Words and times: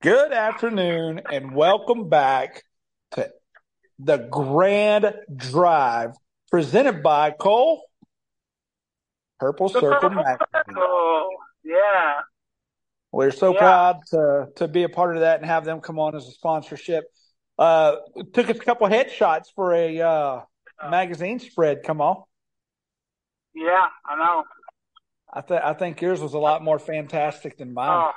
Good 0.00 0.32
afternoon 0.32 1.22
and 1.30 1.52
welcome 1.56 2.08
back 2.08 2.62
to 3.12 3.30
the 3.98 4.18
Grand 4.30 5.12
Drive 5.34 6.12
presented 6.52 7.02
by 7.02 7.32
Cole 7.32 7.82
Purple 9.40 9.68
Circle 9.68 10.10
Magazine. 10.10 10.76
Yeah. 11.64 12.20
We're 13.10 13.32
so 13.32 13.52
Yeah. 13.52 13.58
proud 13.58 13.96
to 14.10 14.48
to 14.56 14.68
be 14.68 14.84
a 14.84 14.88
part 14.88 15.16
of 15.16 15.22
that 15.22 15.40
and 15.40 15.46
have 15.46 15.64
them 15.64 15.80
come 15.80 15.98
on 15.98 16.14
as 16.14 16.28
a 16.28 16.30
sponsorship. 16.30 17.04
Uh, 17.58 17.96
took 18.32 18.48
us 18.48 18.56
a 18.56 18.60
couple 18.60 18.86
headshots 18.86 19.46
for 19.52 19.74
a 19.74 20.00
uh, 20.00 20.40
magazine 20.88 21.40
spread. 21.40 21.82
Come 21.82 22.00
on, 22.00 22.22
Yeah, 23.52 23.88
I 24.04 24.14
know. 24.14 24.44
I 25.32 25.40
think 25.40 25.62
I 25.64 25.74
think 25.74 26.00
yours 26.00 26.20
was 26.20 26.34
a 26.34 26.38
lot 26.38 26.62
more 26.62 26.78
fantastic 26.78 27.58
than 27.58 27.74
mine. 27.74 27.90
Oh, 27.90 28.12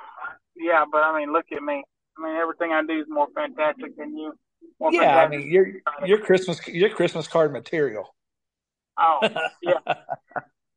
yeah, 0.62 0.86
but 0.92 1.00
I 1.00 1.20
mean, 1.20 1.34
look 1.34 1.46
at 1.56 1.62
me. 1.62 1.84
I 2.18 2.24
mean, 2.24 2.36
everything 2.36 2.72
I 2.72 2.84
do 2.86 3.00
is 3.00 3.08
more 3.10 3.28
fantastic 3.36 3.98
than 3.98 4.18
you. 4.18 4.34
More 4.80 4.94
yeah, 4.94 5.18
I 5.18 5.28
mean 5.28 5.50
your 5.50 5.68
your 6.06 6.20
Christmas 6.20 6.66
your 6.68 6.90
Christmas 6.90 7.28
card 7.28 7.52
material. 7.52 8.14
Oh, 8.98 9.20
yeah. 9.62 9.80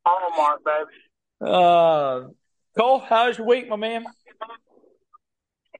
Hallmark, 0.05 0.61
baby. 0.63 0.97
Uh, 1.41 2.29
Cole, 2.77 2.99
how's 2.99 3.37
your 3.37 3.47
week, 3.47 3.67
my 3.67 3.75
man? 3.75 4.05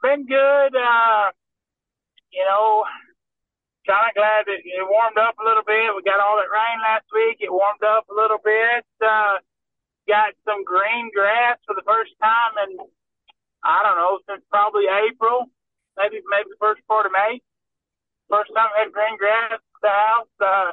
Been 0.01 0.25
good. 0.25 0.75
Uh, 0.75 1.31
you 2.31 2.43
know, 2.45 2.83
kind 3.87 4.09
of 4.09 4.15
glad 4.15 4.45
that 4.45 4.61
it 4.61 4.85
warmed 4.89 5.17
up 5.17 5.35
a 5.39 5.45
little 5.45 5.63
bit. 5.65 5.93
We 5.95 6.03
got 6.03 6.19
all 6.19 6.37
that 6.37 6.51
rain 6.53 6.77
last 6.81 7.05
week. 7.13 7.37
It 7.39 7.51
warmed 7.51 7.81
up 7.81 8.05
a 8.09 8.13
little 8.13 8.41
bit. 8.43 8.85
Uh, 9.01 9.41
got 10.07 10.33
some 10.45 10.63
green 10.63 11.09
grass 11.13 11.57
for 11.65 11.73
the 11.73 11.85
first 11.85 12.13
time 12.21 12.53
in, 12.65 12.77
I 13.65 13.81
don't 13.81 13.97
know, 13.97 14.21
since 14.29 14.45
probably 14.53 14.85
April, 14.85 15.49
maybe 15.97 16.21
maybe 16.29 16.53
first 16.61 16.85
part 16.85 17.09
of 17.09 17.11
May. 17.11 17.41
First 18.29 18.53
time 18.53 18.69
I 18.77 18.85
had 18.85 18.93
green 18.93 19.17
grass 19.17 19.57
at 19.57 19.81
the 19.81 19.89
house. 19.89 20.33
Uh, 20.37 20.69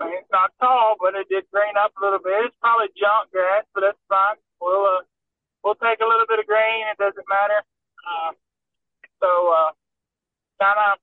I 0.00 0.08
mean, 0.08 0.24
it's 0.24 0.32
not 0.32 0.52
tall, 0.56 0.96
but 0.96 1.12
it 1.12 1.28
did 1.28 1.44
green 1.52 1.76
up 1.76 1.92
a 1.96 2.00
little 2.00 2.20
bit. 2.20 2.48
It's 2.48 2.56
probably 2.60 2.88
junk 2.96 3.32
grass, 3.32 3.68
but 3.76 3.84
that's 3.84 4.00
fine. 4.08 4.40
We'll 4.60 4.84
uh, 4.84 5.04
we'll 5.60 5.76
take 5.76 6.00
a 6.00 6.08
little 6.08 6.24
bit 6.24 6.40
of 6.40 6.48
green. 6.48 6.88
It 6.88 6.96
doesn't 6.96 7.28
matter. 7.28 7.60
Uh, 8.00 8.32
so 9.20 9.30
uh, 9.52 9.70
kind 10.56 10.80
of 10.88 10.96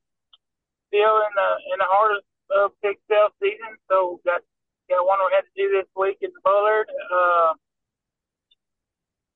still 0.89 1.22
in 1.30 1.33
the 1.38 1.50
in 1.73 1.77
the 1.77 1.89
heart 1.89 2.17
of, 2.17 2.22
of 2.58 2.66
pig 2.81 2.98
sale 3.05 3.30
season. 3.38 3.77
So 3.86 4.17
got 4.25 4.42
got 4.89 5.05
one 5.05 5.22
we 5.22 5.33
had 5.33 5.45
to 5.45 5.58
do 5.58 5.70
this 5.73 5.89
week 5.94 6.25
in 6.25 6.33
Bullard. 6.42 6.89
Uh, 6.89 7.53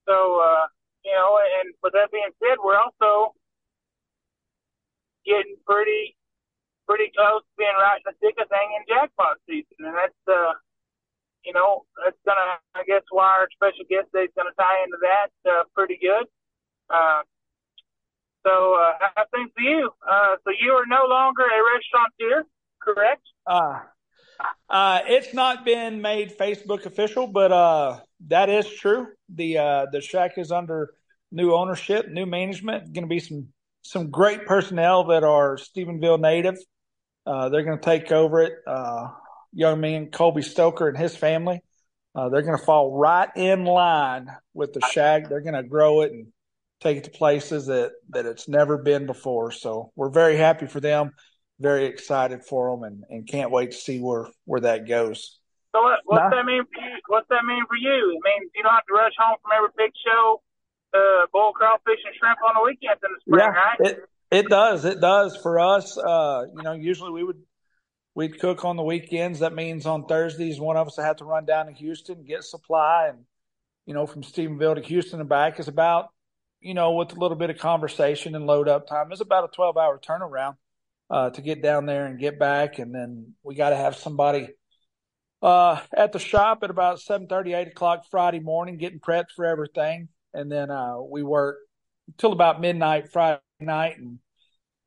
so 0.10 0.42
uh, 0.42 0.66
you 1.08 1.16
know, 1.16 1.40
and 1.40 1.72
with 1.80 1.96
that 1.96 2.12
being 2.12 2.36
said, 2.44 2.60
we're 2.60 2.76
also 2.76 3.32
getting 5.24 5.56
pretty 5.64 6.20
pretty 6.84 7.12
close 7.16 7.44
to 7.44 7.54
being 7.56 7.76
right 7.80 8.04
in 8.04 8.12
the 8.12 8.16
thick 8.20 8.36
of 8.40 8.48
thing 8.52 8.68
in 8.76 8.84
jackpot 8.92 9.40
season, 9.48 9.88
and 9.88 9.96
that's 9.96 10.24
uh, 10.28 10.52
you 11.48 11.56
know, 11.56 11.88
that's 12.04 12.20
gonna 12.28 12.60
I 12.76 12.84
guess 12.84 13.08
why 13.08 13.40
our 13.40 13.48
special 13.56 13.88
guest 13.88 14.12
day 14.12 14.28
is 14.28 14.36
gonna 14.36 14.52
tie 14.60 14.84
into 14.84 15.00
that 15.00 15.32
uh, 15.48 15.64
pretty 15.72 15.96
good. 15.96 16.28
Uh, 16.92 17.24
so 18.44 18.76
uh, 18.76 19.08
how 19.16 19.24
things 19.32 19.52
for 19.56 19.64
you? 19.64 19.88
Uh, 20.04 20.36
so 20.44 20.52
you 20.60 20.76
are 20.76 20.88
no 20.92 21.08
longer 21.08 21.44
a 21.48 21.60
restaurateur, 21.72 22.44
correct? 22.84 23.24
Uh, 23.48 23.80
uh, 24.70 25.00
it's 25.08 25.34
not 25.34 25.64
been 25.64 26.02
made 26.02 26.38
Facebook 26.38 26.86
official, 26.86 27.28
but 27.28 27.52
uh, 27.52 28.00
that 28.28 28.50
is 28.50 28.68
true. 28.68 29.08
The 29.34 29.58
uh, 29.58 29.86
the 29.92 30.02
shack 30.02 30.38
is 30.38 30.52
under 30.52 30.94
new 31.32 31.54
ownership, 31.54 32.10
new 32.10 32.26
management. 32.26 32.94
Going 32.94 33.04
to 33.04 33.08
be 33.08 33.20
some 33.20 33.48
some 33.84 34.10
great 34.10 34.46
personnel 34.46 35.06
that 35.06 35.24
are 35.24 35.58
Stephenville 35.58 36.20
native. 36.20 36.58
Uh, 37.26 37.50
they're 37.50 37.64
going 37.64 37.80
to 37.80 37.86
take 37.86 38.12
over 38.12 38.42
it. 38.42 38.54
Uh, 38.66 39.10
young 39.54 39.80
man 39.80 40.08
Colby 40.08 40.42
Stoker 40.42 40.90
and 40.90 40.98
his 40.98 41.16
family. 41.16 41.62
Uh, 42.16 42.30
they're 42.30 42.42
going 42.42 42.58
to 42.58 42.66
fall 42.66 42.98
right 42.98 43.30
in 43.36 43.64
line 43.64 44.28
with 44.54 44.74
the 44.74 44.82
shack. 44.92 45.30
They're 45.30 45.42
going 45.42 45.54
to 45.54 45.64
grow 45.64 46.02
it 46.02 46.12
and 46.12 46.28
take 46.82 46.98
it 46.98 47.04
to 47.04 47.12
places 47.12 47.68
that 47.68 47.92
that 48.10 48.26
it's 48.26 48.48
never 48.48 48.78
been 48.78 49.06
before. 49.06 49.52
So 49.52 49.92
we're 49.96 50.10
very 50.10 50.38
happy 50.38 50.68
for 50.68 50.80
them 50.80 51.12
very 51.60 51.86
excited 51.86 52.44
for 52.44 52.72
them 52.72 52.84
and, 52.84 53.04
and 53.10 53.28
can't 53.28 53.52
wait 53.52 53.72
to 53.72 53.78
see 53.78 54.00
where, 54.00 54.28
where 54.46 54.62
that 54.62 54.88
goes. 54.88 55.37
So 55.78 55.84
what, 55.84 56.00
what's 56.06 56.24
Nah. 56.24 56.30
that 56.30 56.46
mean 56.46 56.64
for 56.66 56.82
you? 56.82 56.98
What's 57.08 57.28
that 57.30 57.46
mean 57.46 57.64
for 57.68 57.76
you? 57.76 58.18
It 58.18 58.22
means 58.26 58.52
you 58.56 58.64
don't 58.64 58.74
have 58.74 58.86
to 58.88 58.94
rush 58.94 59.14
home 59.20 59.38
from 59.44 59.52
every 59.56 59.70
big 59.78 59.92
show, 60.04 60.42
uh, 60.94 61.28
boil 61.32 61.54
crawfish 61.54 62.00
and 62.04 62.16
shrimp 62.18 62.40
on 62.42 62.56
the 62.56 62.64
weekends 62.64 63.02
in 63.04 63.12
the 63.14 63.20
spring, 63.22 63.54
right? 63.54 63.80
it 63.80 64.00
it 64.32 64.50
does 64.50 64.86
it 64.86 65.00
does 65.00 65.38
for 65.38 65.60
us. 65.60 65.96
Uh, 65.96 66.46
you 66.56 66.64
know, 66.64 66.74
usually 66.74 67.12
we 67.12 67.24
would 67.24 67.42
we'd 68.16 68.40
cook 68.40 68.66
on 68.66 68.76
the 68.76 68.84
weekends. 68.84 69.40
That 69.40 69.54
means 69.54 69.86
on 69.86 70.06
Thursdays 70.06 70.60
one 70.60 70.78
of 70.78 70.88
us 70.88 70.98
would 70.98 71.04
have 71.04 71.18
to 71.18 71.26
run 71.26 71.46
down 71.46 71.68
to 71.68 71.74
Houston 71.74 72.24
get 72.24 72.44
supply, 72.44 73.10
and 73.10 73.20
you 73.86 73.94
know 73.94 74.08
from 74.08 74.24
Stephenville 74.24 74.76
to 74.76 74.82
Houston 74.82 75.20
and 75.20 75.30
back 75.30 75.60
is 75.60 75.68
about 75.68 76.10
you 76.60 76.74
know 76.74 76.94
with 76.94 77.16
a 77.16 77.20
little 77.20 77.38
bit 77.38 77.52
of 77.52 77.60
conversation 77.60 78.34
and 78.34 78.48
load 78.48 78.68
up 78.68 78.88
time 78.88 79.12
is 79.12 79.22
about 79.22 79.44
a 79.44 79.56
twelve 79.56 79.78
hour 79.78 80.00
turnaround 80.00 80.56
uh, 81.12 81.30
to 81.30 81.42
get 81.44 81.62
down 81.62 81.86
there 81.86 82.08
and 82.08 82.20
get 82.20 82.40
back, 82.40 82.80
and 82.80 82.96
then 82.96 83.36
we 83.44 83.54
got 83.54 83.70
to 83.70 83.78
have 83.78 83.96
somebody 83.96 84.50
uh, 85.42 85.80
at 85.96 86.12
the 86.12 86.20
shop 86.20 86.64
at 86.64 86.70
about 86.70 87.00
7.30, 87.00 87.56
8 87.56 87.68
o'clock 87.68 88.06
Friday 88.10 88.40
morning, 88.40 88.78
getting 88.78 89.00
prepped 89.00 89.32
for 89.36 89.46
everything. 89.46 90.10
And 90.34 90.52
then 90.52 90.72
uh, 90.72 91.02
we 91.02 91.24
work 91.24 91.58
till 92.18 92.32
about 92.32 92.62
midnight 92.62 93.12
Friday 93.12 93.42
night 93.60 93.98
and 93.98 94.20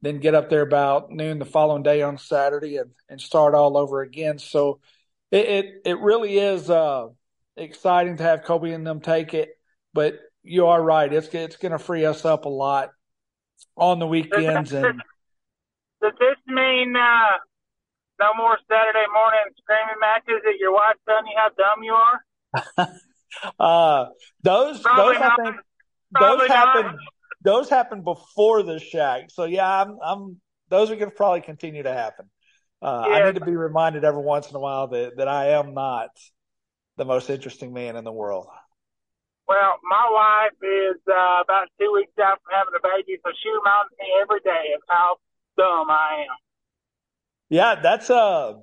then 0.02 0.18
get 0.18 0.34
up 0.34 0.48
there 0.48 0.62
about 0.62 1.10
noon 1.10 1.38
the 1.38 1.44
following 1.44 1.82
day 1.82 2.02
on 2.02 2.18
Saturday 2.18 2.76
and, 2.76 2.90
and 3.08 3.20
start 3.20 3.54
all 3.54 3.76
over 3.76 4.00
again. 4.00 4.38
So 4.38 4.80
it, 5.30 5.46
it, 5.46 5.66
it 5.84 5.98
really 6.00 6.38
is 6.38 6.70
uh, 6.70 7.08
exciting 7.56 8.16
to 8.16 8.22
have 8.22 8.44
Colby 8.44 8.72
and 8.72 8.86
them 8.86 9.00
take 9.00 9.34
it. 9.34 9.50
But 9.92 10.18
you 10.42 10.66
are 10.66 10.82
right. 10.82 11.12
It's, 11.12 11.28
it's 11.34 11.56
going 11.56 11.72
to 11.72 11.78
free 11.78 12.04
us 12.04 12.24
up 12.24 12.44
a 12.44 12.48
lot 12.48 12.90
on 13.76 13.98
the 13.98 14.06
weekends. 14.06 14.72
And 14.72 15.02
Does 16.02 16.12
this 16.18 16.36
mean 16.46 16.94
uh, 16.96 17.38
no 18.20 18.34
more 18.36 18.58
Saturday 18.68 19.08
morning 19.12 19.40
screaming 19.58 19.98
matches 20.00 20.44
at 20.46 20.58
your 20.60 20.72
wife 20.72 20.96
telling 21.08 21.26
you 21.26 21.36
how 21.36 21.50
dumb 21.56 21.82
you 21.82 21.96
are? 21.96 22.18
uh, 23.58 24.10
those, 24.42 24.80
Probably 24.80 25.14
those, 25.14 25.20
not. 25.20 25.36
Probably 26.12 26.38
those 26.38 26.48
not. 26.48 26.50
happen 26.50 26.98
those 27.42 27.68
happen 27.68 28.02
before 28.02 28.62
the 28.62 28.78
shack. 28.78 29.30
So 29.30 29.44
yeah, 29.44 29.82
I'm 29.82 29.98
I'm 30.04 30.40
those 30.68 30.90
are 30.90 30.96
going 30.96 31.10
to 31.10 31.16
probably 31.16 31.40
continue 31.40 31.82
to 31.82 31.92
happen. 31.92 32.30
Uh, 32.82 33.00
I 33.00 33.24
need 33.24 33.34
to 33.34 33.44
be 33.44 33.56
reminded 33.56 34.04
every 34.04 34.22
once 34.22 34.48
in 34.48 34.56
a 34.56 34.60
while 34.60 34.88
that 34.88 35.16
that 35.16 35.28
I 35.28 35.50
am 35.50 35.74
not 35.74 36.10
the 36.96 37.04
most 37.04 37.30
interesting 37.30 37.72
man 37.72 37.96
in 37.96 38.04
the 38.04 38.12
world. 38.12 38.46
Well, 39.48 39.78
my 39.82 40.06
wife 40.12 40.58
is 40.62 41.00
uh, 41.08 41.42
about 41.42 41.68
two 41.78 41.90
weeks 41.92 42.12
out 42.22 42.38
from 42.44 42.54
having 42.54 42.74
a 42.76 42.82
baby, 42.82 43.18
so 43.24 43.32
she 43.42 43.50
reminds 43.50 43.90
me 43.98 44.06
every 44.22 44.40
day 44.40 44.76
of 44.76 44.82
how 44.88 45.16
dumb 45.58 45.90
I 45.90 46.26
am. 46.28 46.38
Yeah, 47.50 47.80
that's 47.82 48.08
uh, 48.08 48.54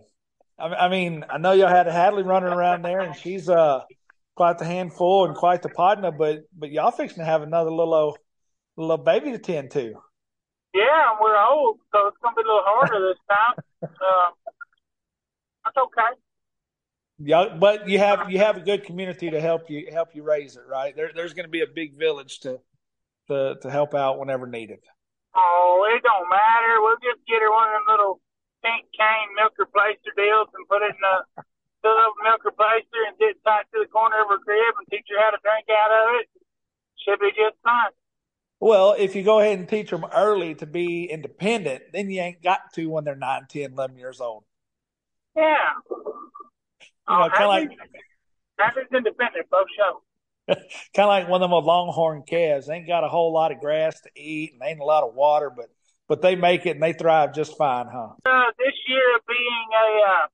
I, 0.58 0.66
I 0.66 0.90
mean, 0.90 1.26
I 1.30 1.38
know 1.38 1.52
y'all 1.52 1.68
had 1.68 1.88
a 1.88 1.92
Hadley 1.92 2.24
running 2.24 2.52
around 2.52 2.82
there, 2.82 3.02
and 3.02 3.16
she's 3.16 3.50
uh 3.50 3.82
quite 4.36 4.58
the 4.58 4.66
handful 4.66 5.26
and 5.26 5.36
quite 5.36 5.62
the 5.62 5.70
partner, 5.70 6.12
but 6.12 6.44
but 6.58 6.72
y'all 6.72 6.92
fixing 6.92 7.20
to 7.20 7.26
have 7.26 7.42
another 7.42 7.70
little 7.72 7.94
old- 7.94 8.18
little 8.78 8.98
baby 8.98 9.32
to 9.32 9.40
tend 9.40 9.72
to. 9.72 9.94
Yeah, 10.74 11.12
and 11.12 11.20
we're 11.22 11.38
old, 11.38 11.80
so 11.94 12.08
it's 12.08 12.18
gonna 12.24 12.36
be 12.36 12.42
a 12.42 12.46
little 12.46 12.64
harder 12.64 13.10
this 13.10 13.20
time. 13.30 13.64
Uh, 13.84 14.32
that's 15.64 15.78
okay. 15.78 16.18
Yeah, 17.20 17.56
but 17.60 17.90
you 17.90 18.00
have 18.00 18.32
you 18.32 18.40
have 18.40 18.58
a 18.58 18.60
good 18.60 18.84
community 18.86 19.30
to 19.32 19.42
help 19.42 19.70
you 19.70 19.88
help 19.92 20.10
you 20.14 20.24
raise 20.24 20.56
it, 20.56 20.64
right? 20.68 20.96
There, 20.96 21.12
there's 21.16 21.34
going 21.34 21.46
to 21.46 21.52
be 21.52 21.62
a 21.62 21.68
big 21.68 21.98
village 21.98 22.40
to 22.42 22.60
to 23.28 23.56
to 23.62 23.70
help 23.70 23.96
out 23.96 24.20
whenever 24.20 24.46
needed. 24.46 24.80
Oh, 25.36 25.90
it 25.96 26.02
don't 26.04 26.30
matter. 26.30 26.78
We'll 26.80 26.98
just 26.98 27.26
get 27.28 27.42
her 27.42 27.52
one 27.52 27.68
of 27.68 27.74
them 27.74 27.84
little 27.90 28.22
pink 28.68 28.92
cane 28.92 29.32
milk 29.40 29.56
replacer 29.56 30.12
deals 30.20 30.52
and 30.52 30.68
put 30.68 30.84
it 30.84 30.92
in 30.92 31.04
a 31.08 31.24
up 31.88 32.14
milk 32.24 32.44
replacer 32.44 33.00
and 33.08 33.16
sit 33.18 33.40
tied 33.46 33.64
to 33.74 33.80
the 33.80 33.88
corner 33.88 34.22
of 34.22 34.28
her 34.28 34.40
crib 34.44 34.76
and 34.78 34.88
teach 34.92 35.08
her 35.08 35.24
how 35.24 35.32
to 35.32 35.38
drink 35.42 35.66
out 35.72 35.92
of 35.92 36.20
it. 36.20 36.28
Should 37.06 37.20
be 37.20 37.30
just 37.30 37.56
fine. 37.64 37.96
Well, 38.60 38.96
if 38.98 39.16
you 39.16 39.24
go 39.24 39.40
ahead 39.40 39.60
and 39.60 39.70
teach 39.70 39.90
them 39.92 40.06
early 40.14 40.56
to 40.56 40.66
be 40.66 41.06
independent, 41.06 41.84
then 41.94 42.10
you 42.10 42.20
ain't 42.22 42.44
got 42.44 42.74
to 42.74 42.88
when 42.88 43.04
they're 43.04 43.16
9, 43.16 43.46
10, 43.48 43.72
11 43.74 43.98
years 43.98 44.20
old. 44.20 44.44
Yeah. 45.36 45.46
You 45.90 45.96
know, 47.08 47.24
oh, 47.24 47.30
kinda 47.30 47.48
like- 47.48 47.70
Hadley's, 47.70 47.80
Hadley's 48.60 48.88
independent, 48.94 49.50
both 49.50 49.68
show. 49.78 50.02
Kind 50.48 50.60
of 50.98 51.08
like 51.08 51.30
one 51.30 51.44
of 51.44 51.50
them 51.50 51.66
longhorn 51.66 52.24
calves. 52.28 52.68
They 52.68 52.76
ain't 52.76 52.88
got 52.88 53.04
a 53.04 53.10
whole 53.10 53.32
lot 53.32 53.52
of 53.52 53.60
grass 53.60 54.02
to 54.02 54.10
eat 54.16 54.54
and 54.54 54.62
ain't 54.64 54.80
a 54.80 54.86
lot 54.86 55.04
of 55.04 55.14
water, 55.14 55.52
but 55.56 55.70
but 56.08 56.22
they 56.22 56.36
make 56.36 56.66
it 56.66 56.72
and 56.72 56.84
they 56.84 56.94
thrive 56.94 57.34
just 57.34 57.58
fine, 57.58 57.88
huh? 57.92 58.10
Uh, 58.26 58.52
this 58.58 58.76
year 58.88 59.20
being 59.28 59.68
a 59.74 59.90
uh, 60.10 60.28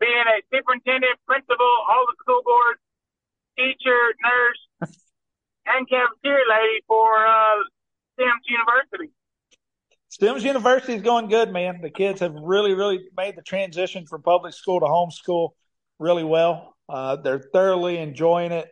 being 0.00 0.24
a 0.26 0.40
superintendent, 0.54 1.18
principal, 1.26 1.72
all 1.88 2.06
the 2.06 2.16
school 2.22 2.42
board, 2.44 2.76
teacher, 3.56 4.00
nurse, 4.24 4.90
and 5.66 5.88
cafeteria 5.88 6.44
lady 6.48 6.80
for 6.88 7.26
uh, 7.26 7.56
Stems 8.14 8.42
University? 8.48 9.12
Stems 10.08 10.44
University 10.44 10.94
is 10.94 11.02
going 11.02 11.28
good, 11.28 11.52
man. 11.52 11.80
The 11.80 11.90
kids 11.90 12.20
have 12.20 12.34
really, 12.34 12.74
really 12.74 13.00
made 13.16 13.36
the 13.36 13.42
transition 13.42 14.06
from 14.06 14.22
public 14.22 14.54
school 14.54 14.80
to 14.80 14.86
homeschool 14.86 15.50
really 15.98 16.24
well. 16.24 16.74
Uh, 16.88 17.16
they're 17.16 17.44
thoroughly 17.52 17.98
enjoying 17.98 18.50
it. 18.50 18.68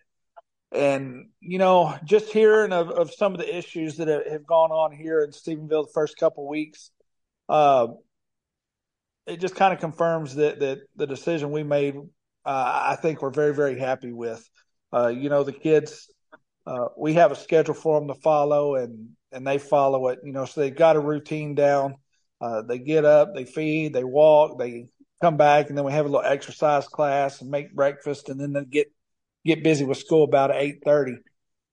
And, 0.71 1.31
you 1.41 1.59
know, 1.59 1.97
just 2.05 2.31
hearing 2.31 2.73
of, 2.73 2.91
of 2.91 3.13
some 3.13 3.33
of 3.33 3.39
the 3.39 3.57
issues 3.57 3.97
that 3.97 4.09
have 4.09 4.47
gone 4.47 4.71
on 4.71 4.93
here 4.93 5.23
in 5.23 5.31
Stephenville 5.31 5.87
the 5.87 5.93
first 5.95 6.19
couple 6.19 6.47
weeks, 6.47 6.91
uh, 7.49 7.89
it 9.27 9.41
just 9.41 9.57
kind 9.57 9.73
of 9.73 9.81
confirms 9.81 10.35
that, 10.35 10.61
that 10.61 10.81
the 10.97 11.07
decision 11.07 11.51
we 11.51 11.63
made, 11.63 11.97
uh, 12.45 12.83
I 12.91 12.97
think 13.01 13.23
we're 13.23 13.31
very, 13.31 13.55
very 13.55 13.79
happy 13.79 14.13
with. 14.13 14.47
Uh, 14.93 15.09
you 15.09 15.31
know, 15.31 15.43
the 15.43 15.53
kids, 15.53 16.11
uh, 16.67 16.89
we 16.99 17.15
have 17.15 17.33
a 17.33 17.37
schedule 17.37 17.75
for 17.75 17.99
them 17.99 18.09
to 18.09 18.15
follow 18.15 18.75
and, 18.75 19.11
and 19.33 19.47
they 19.47 19.59
follow 19.59 20.09
it, 20.09 20.21
you 20.23 20.33
know, 20.33 20.45
so 20.45 20.61
they've 20.61 20.75
got 20.75 20.97
a 20.97 21.01
routine 21.01 21.55
down. 21.55 21.95
Uh, 22.41 22.63
they 22.63 22.79
get 22.79 23.05
up, 23.05 23.35
they 23.35 23.45
feed, 23.45 23.93
they 23.93 24.05
walk, 24.05 24.59
they 24.59 24.87
come 25.21 25.37
back, 25.37 25.69
and 25.69 25.77
then 25.77 25.85
we 25.85 25.93
have 25.93 26.07
a 26.07 26.09
little 26.09 26.25
exercise 26.25 26.87
class 26.87 27.41
and 27.41 27.51
make 27.51 27.75
breakfast, 27.75 28.29
and 28.29 28.41
then 28.41 28.53
they 28.53 28.65
get 28.65 28.93
get 29.45 29.63
busy 29.63 29.85
with 29.85 29.99
school 29.99 30.25
about 30.25 30.55
eight 30.55 30.83
thirty. 30.85 31.17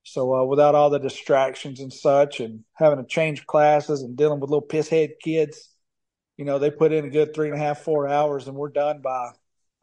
So 0.03 0.35
uh, 0.35 0.45
without 0.45 0.75
all 0.75 0.89
the 0.89 0.99
distractions 0.99 1.79
and 1.79 1.91
such, 1.91 2.39
and 2.39 2.63
having 2.75 2.99
to 2.99 3.05
change 3.05 3.45
classes 3.47 4.03
and 4.03 4.15
dealing 4.15 4.39
with 4.39 4.51
little 4.51 4.67
pisshead 4.67 5.13
kids, 5.23 5.71
you 6.37 6.45
know, 6.45 6.59
they 6.59 6.69
put 6.69 6.93
in 6.93 7.05
a 7.05 7.09
good 7.09 7.33
three 7.33 7.47
and 7.49 7.55
a 7.55 7.59
half, 7.59 7.81
four 7.81 8.07
hours, 8.07 8.47
and 8.47 8.55
we're 8.55 8.69
done 8.69 9.01
by 9.01 9.31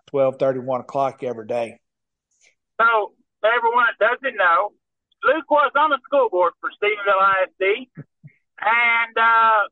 twelve 0.07 0.39
thirty, 0.39 0.61
one 0.61 0.81
o'clock 0.81 1.23
every 1.23 1.47
day. 1.47 1.79
So 2.81 3.13
everyone 3.45 3.87
that 3.99 3.99
doesn't 3.99 4.37
know, 4.37 4.73
Luke 5.25 5.51
was 5.51 5.73
on 5.77 5.91
the 5.91 5.99
school 6.05 6.29
board 6.31 6.53
for 6.61 6.71
Stephenville 6.71 7.43
ISD, 7.43 7.89
and 8.61 9.17
uh, 9.17 9.67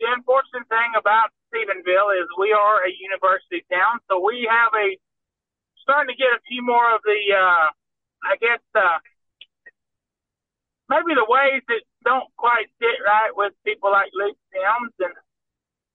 the 0.00 0.06
unfortunate 0.16 0.68
thing 0.68 0.92
about 0.98 1.28
Stephenville 1.52 2.20
is 2.20 2.28
we 2.38 2.52
are 2.52 2.84
a 2.84 2.90
university 2.90 3.64
town, 3.70 4.00
so 4.10 4.18
we 4.18 4.48
have 4.50 4.72
a 4.74 4.96
starting 5.84 6.08
to 6.08 6.18
get 6.18 6.32
a 6.32 6.40
few 6.48 6.64
more 6.64 6.96
of 6.96 7.04
the, 7.04 7.20
uh, 7.36 7.68
I 8.24 8.34
guess, 8.40 8.64
uh, 8.72 8.98
maybe 10.88 11.12
the 11.12 11.28
ways 11.28 11.60
that 11.68 11.84
don't 12.04 12.28
quite 12.40 12.72
sit 12.80 12.98
right 13.04 13.32
with 13.36 13.52
people 13.64 13.92
like 13.92 14.08
Luke 14.16 14.36
Sims 14.48 14.96
and 15.00 15.16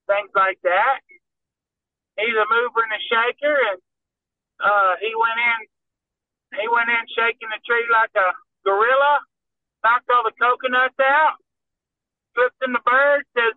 things 0.05 0.29
like 0.37 0.61
that. 0.61 1.01
He's 2.17 2.37
a 2.37 2.45
mover 2.45 2.85
and 2.85 2.93
a 2.93 3.01
shaker, 3.09 3.57
and 3.73 3.79
uh, 4.61 4.93
he 5.01 5.09
went 5.17 5.39
in, 5.41 5.59
he 6.61 6.65
went 6.69 6.89
in 6.89 7.03
shaking 7.17 7.49
the 7.49 7.61
tree 7.65 7.85
like 7.89 8.13
a 8.13 8.29
gorilla, 8.65 9.23
knocked 9.83 10.09
all 10.13 10.25
the 10.25 10.35
coconuts 10.37 10.99
out, 10.99 11.39
flipped 12.35 12.61
in 12.61 12.73
the 12.73 12.83
bird, 12.83 13.23
says, 13.33 13.55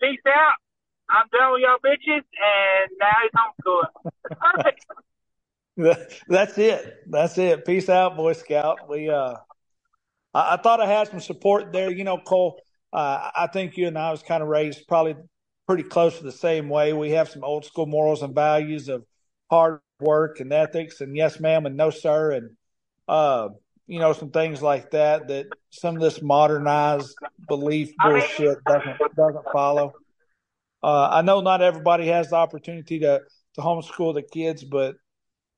"Peace 0.00 0.24
out." 0.28 0.60
I'm 1.08 1.26
done 1.32 1.56
with 1.56 1.64
y'all 1.64 1.80
bitches, 1.80 2.22
and 2.22 2.86
now 3.00 3.16
he's 3.24 3.32
homeschooling. 3.32 3.96
That's 6.28 6.58
it. 6.58 6.94
That's 7.06 7.38
it. 7.38 7.64
Peace 7.64 7.88
out, 7.88 8.16
Boy 8.16 8.32
Scout. 8.32 8.88
We, 8.88 9.08
uh, 9.08 9.34
I, 10.34 10.54
I 10.54 10.56
thought 10.56 10.80
I 10.80 10.86
had 10.86 11.08
some 11.08 11.20
support 11.20 11.72
there. 11.72 11.90
You 11.90 12.02
know, 12.02 12.18
Cole, 12.18 12.60
uh, 12.92 13.30
I 13.34 13.46
think 13.52 13.76
you 13.76 13.86
and 13.86 13.96
I 13.96 14.10
was 14.10 14.22
kind 14.22 14.42
of 14.42 14.48
raised 14.48 14.88
probably 14.88 15.14
pretty 15.68 15.84
close 15.84 16.18
to 16.18 16.24
the 16.24 16.32
same 16.32 16.68
way. 16.68 16.92
We 16.92 17.10
have 17.10 17.28
some 17.28 17.44
old 17.44 17.64
school 17.64 17.86
morals 17.86 18.22
and 18.22 18.34
values 18.34 18.88
of 18.88 19.04
hard 19.50 19.80
work 20.00 20.40
and 20.40 20.52
ethics 20.52 21.00
and 21.00 21.16
yes, 21.16 21.38
ma'am, 21.38 21.64
and 21.64 21.76
no, 21.76 21.90
sir. 21.90 22.32
And, 22.32 22.50
uh, 23.06 23.50
you 23.86 24.00
know, 24.00 24.12
some 24.12 24.30
things 24.30 24.60
like 24.60 24.90
that, 24.90 25.28
that 25.28 25.46
some 25.70 25.94
of 25.94 26.02
this 26.02 26.20
modernized 26.20 27.16
belief 27.46 27.92
bullshit 28.02 28.64
doesn't, 28.64 28.98
doesn't 29.16 29.44
follow. 29.52 29.92
Uh, 30.82 31.08
I 31.08 31.22
know 31.22 31.40
not 31.40 31.62
everybody 31.62 32.08
has 32.08 32.30
the 32.30 32.36
opportunity 32.36 32.98
to 33.00 33.20
to 33.54 33.60
homeschool 33.60 34.14
the 34.14 34.22
kids, 34.22 34.62
but 34.62 34.96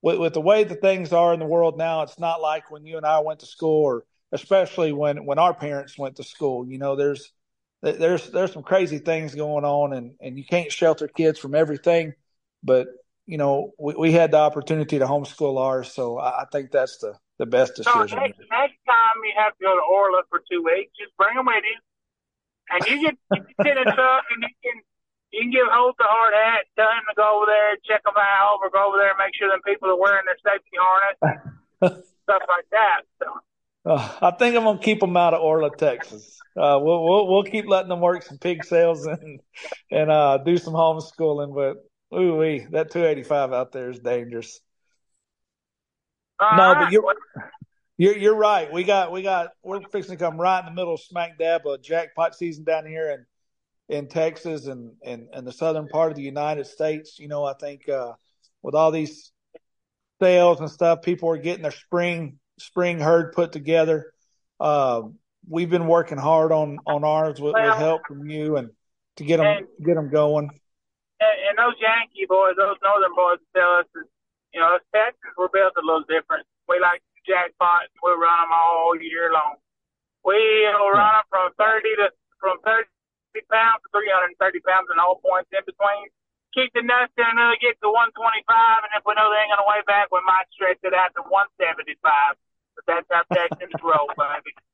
with, 0.03 0.19
with 0.19 0.35
the 0.35 0.41
way 0.41 0.65
that 0.65 0.81
things 0.81 1.13
are 1.13 1.35
in 1.35 1.41
the 1.41 1.47
world 1.47 1.77
now, 1.77 2.03
it's 2.03 2.19
not 2.19 2.41
like 2.41 2.71
when 2.71 2.87
you 2.87 2.97
and 2.97 3.07
I 3.07 3.21
went 3.21 3.41
to 3.41 3.47
school, 3.47 3.85
or 3.85 4.05
especially 4.33 4.93
when 4.93 5.25
when 5.25 5.39
our 5.39 5.55
parents 5.55 5.99
went 5.99 6.17
to 6.17 6.25
school. 6.25 6.67
You 6.67 6.79
know, 6.79 6.97
there's 6.97 7.33
there's 7.83 8.31
there's 8.31 8.53
some 8.53 8.63
crazy 8.63 8.99
things 8.99 9.35
going 9.35 9.65
on, 9.65 9.93
and 9.93 10.15
and 10.21 10.39
you 10.39 10.45
can't 10.45 10.73
shelter 10.73 11.09
kids 11.09 11.39
from 11.39 11.55
everything. 11.55 12.15
But 12.63 12.89
you 13.27 13.39
know, 13.39 13.73
we, 13.79 13.95
we 13.95 14.13
had 14.13 14.33
the 14.33 14.39
opportunity 14.39 14.99
to 14.99 15.07
homeschool 15.07 15.59
ours, 15.59 15.93
so 15.93 16.19
I, 16.19 16.43
I 16.43 16.45
think 16.51 16.71
that's 16.71 16.99
the 16.99 17.15
the 17.39 17.47
best 17.47 17.77
decision. 17.77 18.09
So 18.09 18.17
next, 18.17 18.39
next 18.39 18.79
time 18.87 19.17
you 19.25 19.33
have 19.37 19.57
to 19.57 19.63
go 19.63 19.75
to 19.75 19.83
Orla 19.83 20.23
for 20.29 20.43
two 20.51 20.63
weeks, 20.63 20.93
just 20.99 21.17
bring 21.17 21.37
them 21.37 21.47
with 21.47 21.65
you, 21.65 21.79
and 22.71 22.87
you 22.87 23.07
can, 23.07 23.19
you 23.35 23.43
can 23.43 23.55
sit 23.65 23.77
in 23.77 23.89
a 23.89 23.95
truck 23.95 24.25
and 24.31 24.43
you 24.43 24.71
can 24.71 24.83
you 25.33 25.41
can 25.43 25.51
give 25.51 25.67
Holt 25.71 25.97
the 25.99 26.05
hard 26.09 26.35
hat, 26.35 26.67
tell 26.77 26.91
him 26.91 27.07
to 27.09 27.15
go 27.17 27.39
over 27.39 27.47
there, 27.47 27.77
check 27.87 28.03
them 28.05 28.19
out, 28.19 28.59
or 28.63 28.71
go 28.71 28.89
over 28.89 28.99
there 28.99 29.11
and 29.11 29.19
make 29.19 29.35
sure 29.35 29.49
them 29.49 29.63
people 29.65 29.89
are 29.91 29.99
wearing 29.99 30.27
their 30.27 30.41
safety 30.43 30.77
harness, 30.77 32.05
stuff 32.25 32.43
like 32.49 32.69
that. 32.71 33.03
So. 33.19 33.27
Uh, 33.87 34.19
I 34.21 34.31
think 34.33 34.57
I'm 34.57 34.65
gonna 34.65 34.79
keep 34.79 35.01
them 35.01 35.17
out 35.17 35.35
of 35.35 35.41
Orla, 35.41 35.71
Texas. 35.75 36.39
Uh, 36.57 36.79
we'll, 36.83 37.03
we'll 37.05 37.27
we'll 37.29 37.45
keep 37.45 37.67
letting 37.67 37.89
them 37.89 38.01
work 38.01 38.23
some 38.23 38.39
pig 38.39 38.65
sales 38.65 39.07
and 39.07 39.41
and 39.91 40.11
uh, 40.11 40.39
do 40.39 40.59
some 40.59 40.75
homeschooling, 40.75 41.55
but 41.55 42.19
ooh 42.19 42.37
wee, 42.37 42.67
that 42.73 42.91
285 42.91 43.53
out 43.53 43.73
there 43.73 43.91
is 43.91 44.01
dangerous. 44.01 44.61
Uh, 46.39 46.57
no, 46.57 46.75
but 46.75 46.93
you're 46.93 47.05
you're 47.97 48.17
you're 48.19 48.37
right. 48.37 48.71
We 48.73 48.85
got 48.85 49.13
we 49.13 49.23
got 49.23 49.51
we're 49.63 49.81
fixing 49.93 50.17
to 50.17 50.25
come 50.25 50.39
right 50.39 50.61
in 50.61 50.67
the 50.67 50.73
middle 50.73 50.95
of 50.95 51.01
smack 51.01 51.39
dab 51.39 51.67
of 51.67 51.83
jackpot 51.83 52.35
season 52.35 52.65
down 52.65 52.87
here, 52.87 53.11
and 53.11 53.25
in 53.91 54.07
Texas 54.07 54.67
and, 54.67 54.93
and, 55.05 55.27
and 55.33 55.45
the 55.45 55.53
southern 55.53 55.89
part 55.89 56.13
of 56.13 56.17
the 56.17 56.23
United 56.23 56.67
States. 56.67 57.19
You 57.19 57.29
know, 57.29 57.45
I 57.45 57.55
think 57.55 57.89
uh, 57.89 58.13
with 58.63 58.75
all 58.75 58.93
these 58.93 59.33
sales 60.23 60.61
and 60.61 60.71
stuff, 60.71 61.03
people 61.03 61.29
are 61.31 61.37
getting 61.37 61.63
their 61.63 61.73
spring 61.73 62.39
spring 62.59 63.01
herd 63.01 63.33
put 63.33 63.53
together. 63.53 64.13
Uh, 64.61 65.03
we've 65.49 65.71
been 65.71 65.89
working 65.89 66.19
hard 66.19 66.53
on 66.53 66.79
on 66.87 67.03
ours 67.05 67.41
with, 67.41 67.55
well, 67.55 67.71
with 67.71 67.79
help 67.79 68.03
from 68.07 68.29
you 68.31 68.57
and 68.57 68.71
to 69.17 69.25
get 69.25 69.39
them 69.39 69.47
and, 69.47 69.67
get 69.85 69.97
them 69.97 70.09
going. 70.09 70.49
And, 71.19 71.37
and 71.51 71.59
those 71.59 71.75
Yankee 71.83 72.27
boys, 72.29 72.55
those 72.57 72.77
Northern 72.83 73.15
boys, 73.17 73.43
tell 73.57 73.83
us, 73.83 73.87
that, 73.95 74.05
you 74.55 74.61
know, 74.61 74.79
Texas 74.95 75.35
we're 75.37 75.49
built 75.49 75.75
a 75.77 75.85
little 75.85 76.07
different. 76.07 76.47
We 76.69 76.79
like 76.79 77.03
jackpots. 77.27 77.91
We 78.05 78.13
run 78.13 78.47
them 78.47 78.53
all 78.55 78.95
year 78.95 79.33
long. 79.33 79.57
We'll 80.23 80.95
run 80.95 81.15
them 81.19 81.27
from 81.29 81.51
thirty 81.59 81.91
to 81.97 82.13
from 82.39 82.59
thirty 82.63 82.87
pounds 83.51 83.83
to 83.83 83.89
330 83.95 84.37
pounds 84.67 84.89
and 84.91 84.99
all 84.99 85.23
points 85.23 85.51
in 85.55 85.63
between. 85.63 86.11
Keep 86.51 86.75
the 86.75 86.83
nuts 86.83 87.15
in 87.15 87.23
until 87.23 87.55
they 87.55 87.63
get 87.63 87.79
to 87.79 87.91
125, 87.95 88.43
and 88.83 88.93
if 88.99 89.07
we 89.07 89.15
know 89.15 89.31
they 89.31 89.39
ain't 89.39 89.55
going 89.55 89.63
to 89.63 89.71
weigh 89.71 89.87
back, 89.87 90.11
we 90.11 90.19
might 90.27 90.51
stretch 90.51 90.83
it 90.83 90.91
out 90.91 91.15
to 91.15 91.23
175. 91.31 91.95
But 92.75 92.85
that's 92.91 93.07
how 93.07 93.23
Texans 93.31 93.79
roll, 93.83 94.11
baby. 94.19 94.55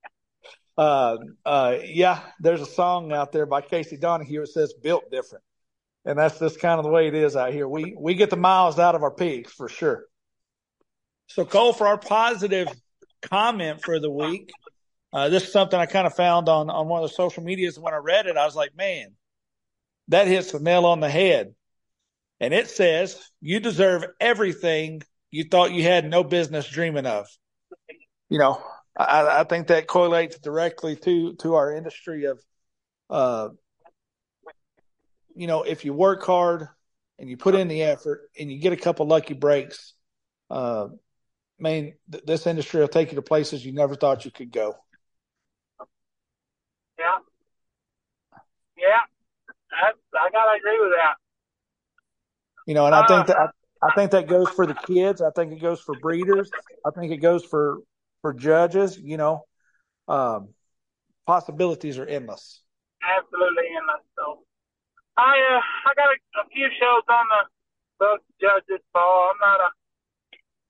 Uh, 0.78 1.16
uh, 1.46 1.78
yeah, 1.86 2.20
there's 2.38 2.60
a 2.60 2.66
song 2.66 3.10
out 3.10 3.32
there 3.32 3.46
by 3.46 3.62
Casey 3.62 3.96
Donahew. 3.96 4.42
It 4.42 4.48
says 4.48 4.74
"Built 4.74 5.10
Different," 5.10 5.42
and 6.04 6.18
that's 6.18 6.38
just 6.38 6.60
kind 6.60 6.78
of 6.78 6.84
the 6.84 6.90
way 6.90 7.08
it 7.08 7.14
is 7.14 7.34
out 7.34 7.50
here. 7.50 7.66
We 7.66 7.96
we 7.98 8.12
get 8.12 8.28
the 8.28 8.36
miles 8.36 8.78
out 8.78 8.94
of 8.94 9.02
our 9.02 9.10
pigs 9.10 9.50
for 9.50 9.70
sure. 9.70 10.04
So, 11.28 11.46
Cole, 11.46 11.72
for 11.72 11.86
our 11.86 11.96
positive 11.96 12.68
comment 13.22 13.82
for 13.82 13.98
the 13.98 14.10
week, 14.10 14.52
uh, 15.16 15.30
this 15.30 15.44
is 15.44 15.52
something 15.52 15.80
I 15.80 15.86
kind 15.86 16.06
of 16.06 16.14
found 16.14 16.46
on, 16.50 16.68
on 16.68 16.88
one 16.88 17.02
of 17.02 17.08
the 17.08 17.14
social 17.14 17.42
medias. 17.42 17.78
When 17.78 17.94
I 17.94 17.96
read 17.96 18.26
it, 18.26 18.36
I 18.36 18.44
was 18.44 18.54
like, 18.54 18.76
man, 18.76 19.14
that 20.08 20.26
hits 20.26 20.52
the 20.52 20.60
nail 20.60 20.84
on 20.84 21.00
the 21.00 21.08
head. 21.08 21.54
And 22.38 22.52
it 22.52 22.68
says, 22.68 23.18
you 23.40 23.58
deserve 23.58 24.04
everything 24.20 25.00
you 25.30 25.44
thought 25.44 25.72
you 25.72 25.82
had 25.82 26.04
no 26.04 26.22
business 26.22 26.68
dreaming 26.68 27.06
of. 27.06 27.26
You 28.28 28.38
know, 28.38 28.62
I, 28.94 29.40
I 29.40 29.44
think 29.44 29.68
that 29.68 29.86
correlates 29.86 30.38
directly 30.38 30.96
to, 30.96 31.32
to 31.36 31.54
our 31.54 31.74
industry 31.74 32.24
of, 32.26 32.38
uh, 33.08 33.48
you 35.34 35.46
know, 35.46 35.62
if 35.62 35.86
you 35.86 35.94
work 35.94 36.24
hard 36.24 36.68
and 37.18 37.30
you 37.30 37.38
put 37.38 37.54
in 37.54 37.68
the 37.68 37.84
effort 37.84 38.28
and 38.38 38.52
you 38.52 38.58
get 38.58 38.74
a 38.74 38.76
couple 38.76 39.06
lucky 39.06 39.32
breaks, 39.32 39.94
uh, 40.50 40.88
I 41.58 41.62
mean, 41.62 41.94
th- 42.12 42.24
this 42.26 42.46
industry 42.46 42.82
will 42.82 42.88
take 42.88 43.12
you 43.12 43.16
to 43.16 43.22
places 43.22 43.64
you 43.64 43.72
never 43.72 43.94
thought 43.94 44.26
you 44.26 44.30
could 44.30 44.52
go. 44.52 44.74
Yeah. 46.98 47.18
Yeah. 48.86 49.04
That's, 49.70 49.98
I 50.14 50.30
gotta 50.30 50.58
agree 50.58 50.78
with 50.80 50.92
that. 50.96 51.16
You 52.66 52.74
know, 52.74 52.86
and 52.86 52.94
I 52.94 53.06
think 53.06 53.26
that 53.28 53.36
I, 53.36 53.46
I 53.82 53.94
think 53.94 54.10
that 54.12 54.26
goes 54.26 54.48
for 54.50 54.66
the 54.66 54.74
kids. 54.74 55.22
I 55.22 55.30
think 55.30 55.52
it 55.52 55.60
goes 55.60 55.80
for 55.80 55.94
breeders. 55.94 56.50
I 56.84 56.90
think 56.90 57.12
it 57.12 57.18
goes 57.18 57.44
for 57.44 57.78
for 58.22 58.32
judges. 58.32 58.98
You 58.98 59.16
know, 59.16 59.44
um, 60.08 60.48
possibilities 61.26 61.98
are 61.98 62.06
endless. 62.06 62.62
Absolutely 63.02 63.64
endless. 63.76 64.02
So, 64.18 64.42
I 65.16 65.30
uh, 65.30 65.60
I 65.60 65.94
got 65.94 66.10
a, 66.10 66.16
a 66.42 66.48
few 66.52 66.66
shows 66.80 67.06
on 67.08 67.26
the 67.28 67.42
book 67.98 68.20
judge 68.40 68.64
this 68.68 68.82
fall. 68.92 69.30
I'm 69.30 69.38
not 69.40 69.60
a 69.60 69.70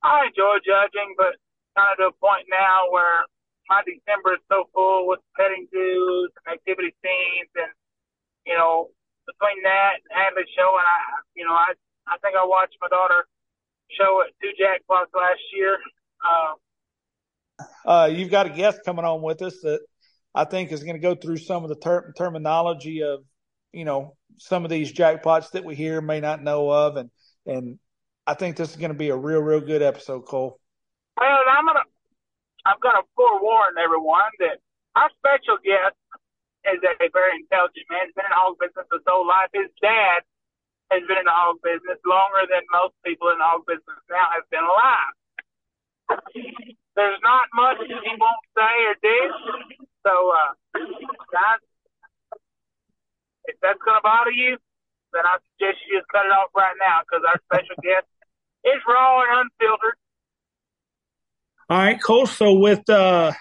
I 0.03 0.27
enjoy 0.27 0.61
judging, 0.61 1.15
but 1.17 1.33
kind 1.75 1.91
of 1.93 1.97
to 1.97 2.05
a 2.09 2.11
point 2.21 2.45
now 2.49 2.91
where 2.91 3.25
my 3.69 3.81
December 3.83 4.33
is 4.37 4.43
so 4.49 4.69
full 4.73 5.07
with 5.07 5.19
petting 5.35 5.67
zoos 5.73 6.31
you 8.47 8.55
know, 8.55 8.89
between 9.27 9.61
that 9.63 9.99
and 9.99 10.11
Hadley's 10.15 10.47
show, 10.55 10.71
and 10.79 10.87
I, 10.87 10.97
you 11.35 11.45
know, 11.45 11.51
I, 11.51 11.75
I 12.07 12.17
think 12.23 12.35
I 12.39 12.45
watched 12.45 12.77
my 12.81 12.87
daughter 12.87 13.27
show 13.91 14.23
at 14.23 14.33
two 14.41 14.55
jackpots 14.55 15.11
last 15.13 15.41
year. 15.53 15.77
Uh, 16.23 17.89
uh, 17.89 18.05
you've 18.05 18.31
got 18.31 18.45
a 18.45 18.49
guest 18.49 18.79
coming 18.85 19.05
on 19.05 19.21
with 19.21 19.41
us 19.41 19.59
that 19.61 19.81
I 20.33 20.45
think 20.45 20.71
is 20.71 20.83
going 20.83 20.95
to 20.95 21.01
go 21.01 21.15
through 21.15 21.37
some 21.37 21.63
of 21.63 21.69
the 21.69 21.75
ter- 21.75 22.13
terminology 22.17 23.03
of, 23.03 23.23
you 23.73 23.85
know, 23.85 24.15
some 24.37 24.63
of 24.63 24.69
these 24.69 24.93
jackpots 24.93 25.51
that 25.51 25.65
we 25.65 25.75
hear 25.75 25.99
may 25.99 26.19
not 26.19 26.43
know 26.43 26.69
of, 26.69 26.95
and 26.95 27.09
and 27.45 27.79
I 28.25 28.33
think 28.33 28.55
this 28.55 28.71
is 28.71 28.75
going 28.75 28.91
to 28.91 28.97
be 28.97 29.09
a 29.09 29.15
real, 29.15 29.39
real 29.39 29.61
good 29.61 29.81
episode, 29.81 30.21
Cole. 30.21 30.59
Well, 31.19 31.27
I'm 31.27 31.65
gonna 31.65 31.87
I'm 32.65 32.77
gonna 32.81 33.03
forewarn 33.15 33.75
everyone 33.83 34.31
that 34.39 34.59
our 34.95 35.09
special 35.17 35.57
guest 35.63 35.95
is 36.73 36.83
a 36.83 37.09
very 37.13 37.39
intelligent 37.39 37.87
man. 37.87 38.09
He's 38.09 38.15
been 38.17 38.27
in 38.27 38.33
the 38.33 38.41
hog 38.41 38.59
business 38.59 38.87
his 38.91 39.05
whole 39.07 39.27
life. 39.27 39.51
His 39.53 39.71
dad 39.79 40.25
has 40.91 41.03
been 41.07 41.19
in 41.19 41.27
the 41.27 41.35
hog 41.35 41.59
business 41.63 41.99
longer 42.03 42.47
than 42.47 42.63
most 42.71 42.95
people 43.03 43.31
in 43.31 43.39
the 43.39 43.47
hog 43.47 43.63
business 43.67 43.99
now 44.11 44.27
have 44.35 44.47
been 44.51 44.63
alive. 44.63 45.15
There's 46.95 47.21
not 47.21 47.47
much 47.53 47.77
he 47.83 48.13
won't 48.17 48.45
say 48.55 48.75
or 48.89 48.95
do. 48.99 49.19
So, 50.01 50.13
uh, 50.31 50.51
guys, 51.31 51.61
if 53.45 53.55
that's 53.61 53.79
going 53.83 53.99
to 53.99 54.03
bother 54.03 54.31
you, 54.31 54.57
then 55.13 55.23
I 55.25 55.37
suggest 55.51 55.83
you 55.87 55.99
just 55.99 56.09
cut 56.11 56.25
it 56.25 56.31
off 56.31 56.51
right 56.55 56.75
now 56.79 57.03
because 57.03 57.23
our 57.27 57.39
special 57.47 57.75
guest 57.83 58.07
is 58.63 58.79
raw 58.87 59.23
and 59.23 59.47
unfiltered. 59.47 59.95
All 61.69 61.77
right, 61.77 62.01
Cole. 62.01 62.27
So 62.27 62.53
with 62.53 62.89
uh, 62.89 63.33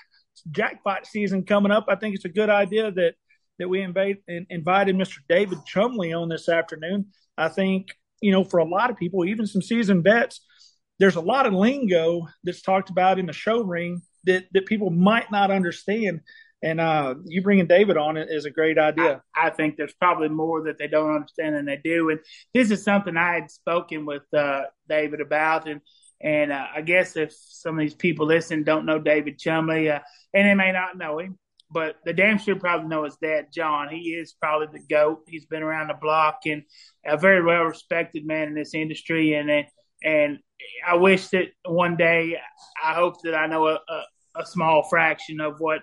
jackpot 0.50 1.07
season 1.07 1.45
coming 1.45 1.73
up, 1.73 1.87
I 1.88 1.97
think 1.97 2.15
it's 2.15 2.25
a 2.25 2.31
good 2.31 2.50
idea 2.50 2.91
that 2.93 3.15
that 3.59 3.69
we 3.69 3.81
invite, 3.81 4.19
invited 4.50 4.97
Mr. 4.97 5.19
David 5.31 5.59
Chumbley 5.67 6.12
on 6.12 6.29
this 6.29 6.47
afternoon. 6.49 7.07
I 7.38 7.49
think 7.49 7.88
you 8.21 8.33
know 8.33 8.45
for 8.45 8.59
a 8.59 8.69
lot 8.69 8.91
of 8.91 8.97
people, 8.97 9.25
even 9.25 9.47
some 9.47 9.62
seasoned 9.62 10.05
vets, 10.05 10.41
there's 10.99 11.17
a 11.17 11.21
lot 11.21 11.47
of 11.47 11.53
lingo 11.53 12.26
that's 12.45 12.62
talked 12.62 12.91
about 12.91 13.19
in 13.19 13.26
the 13.26 13.33
show 13.33 13.62
ring 13.62 14.03
that 14.25 14.45
that 14.53 14.67
people 14.67 14.91
might 14.91 15.31
not 15.31 15.50
understand. 15.50 16.21
And 16.62 16.81
uh, 16.81 17.17
you 17.26 17.43
bringing 17.43 17.67
David 17.67 17.99
on 17.99 18.17
it 18.17 18.29
is 18.31 18.47
a 18.47 18.50
great 18.50 18.79
idea. 18.79 19.23
I, 19.35 19.49
I, 19.49 19.50
think 19.50 19.76
there's 19.76 19.93
probably 19.93 20.31
more 20.31 20.65
that 20.65 20.79
they 20.79 20.88
don't 20.88 21.15
understand 21.15 21.55
than 21.55 21.67
they 21.67 21.76
do. 21.76 22.09
And 22.09 22.19
this 22.55 22.71
is 22.71 22.83
something 22.83 23.15
I 23.15 23.35
had 23.35 23.50
spoken 23.50 24.07
with 24.07 24.23
uh, 24.35 24.62
David 24.88 25.21
about. 25.21 25.69
And 25.69 25.83
and 26.20 26.52
uh, 26.52 26.66
I 26.75 26.80
guess 26.80 27.16
if 27.16 27.32
some 27.32 27.78
of 27.78 27.80
these 27.80 27.94
people 27.94 28.26
listen 28.26 28.64
don't 28.64 28.87
know 28.87 28.99
David 28.99 29.38
Chumbley, 29.38 29.90
uh, 29.90 30.00
and 30.32 30.49
they 30.49 30.54
may 30.54 30.73
not 30.73 30.96
know 30.96 31.18
him, 31.18 31.38
but 31.70 31.96
the 32.04 32.12
damn 32.12 32.38
sure 32.38 32.56
probably 32.56 32.88
know 32.88 33.04
his 33.04 33.16
dad, 33.16 33.46
John. 33.52 33.88
He 33.88 34.11
is 34.11 34.32
probably 34.32 34.68
the 34.73 34.85
goat. 34.87 35.25
He's 35.26 35.46
been 35.46 35.62
around 35.62 35.88
the 35.88 35.94
block 35.94 36.40
and 36.46 36.62
a 37.04 37.16
very 37.16 37.42
well 37.42 37.64
respected 37.64 38.26
man 38.26 38.49
in 38.49 38.54
this 38.54 38.75
industry. 38.75 39.35
And 39.35 39.50
and 40.02 40.38
I 40.87 40.96
wish 40.96 41.28
that 41.28 41.49
one 41.66 41.96
day, 41.96 42.38
I 42.82 42.94
hope 42.94 43.23
that 43.23 43.35
I 43.35 43.46
know 43.46 43.66
a, 43.66 43.80
a, 43.88 44.02
a 44.37 44.46
small 44.46 44.85
fraction 44.88 45.40
of 45.40 45.56
what 45.58 45.80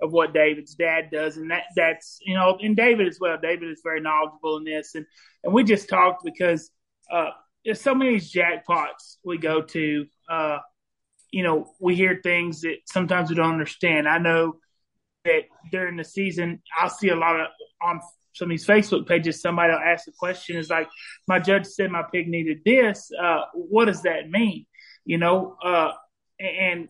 of 0.00 0.12
what 0.12 0.34
David's 0.34 0.74
dad 0.74 1.10
does, 1.10 1.36
and 1.36 1.50
that 1.50 1.64
that's 1.74 2.18
you 2.22 2.34
know, 2.34 2.58
and 2.60 2.76
David 2.76 3.08
as 3.08 3.18
well. 3.20 3.38
David 3.40 3.70
is 3.70 3.80
very 3.82 4.00
knowledgeable 4.00 4.56
in 4.58 4.64
this, 4.64 4.94
and 4.94 5.06
and 5.44 5.52
we 5.52 5.64
just 5.64 5.88
talked 5.88 6.24
because 6.24 6.70
uh, 7.10 7.30
there's 7.66 7.80
so 7.80 7.94
many 7.94 8.16
jackpots 8.16 9.16
we 9.24 9.38
go 9.38 9.60
to. 9.60 10.06
Uh, 10.30 10.58
you 11.32 11.42
know, 11.42 11.74
we 11.80 11.96
hear 11.96 12.20
things 12.22 12.60
that 12.60 12.76
sometimes 12.86 13.28
we 13.28 13.34
don't 13.34 13.52
understand. 13.52 14.08
I 14.08 14.18
know 14.18 14.56
that 15.24 15.42
during 15.72 15.96
the 15.96 16.04
season, 16.04 16.62
I'll 16.78 16.88
see 16.88 17.08
a 17.08 17.16
lot 17.16 17.40
of 17.40 17.48
on 17.82 18.00
some 18.34 18.46
of 18.46 18.50
these 18.50 18.66
Facebook 18.66 19.08
pages, 19.08 19.40
somebody 19.40 19.72
will 19.72 19.80
ask 19.80 20.06
a 20.06 20.12
question 20.12 20.56
is 20.56 20.70
like, 20.70 20.88
my 21.26 21.40
judge 21.40 21.66
said 21.66 21.90
my 21.90 22.04
pig 22.12 22.28
needed 22.28 22.60
this. 22.64 23.10
Uh, 23.20 23.42
what 23.54 23.86
does 23.86 24.02
that 24.02 24.30
mean? 24.30 24.66
You 25.04 25.18
know, 25.18 25.56
uh, 25.64 25.92
and, 26.38 26.88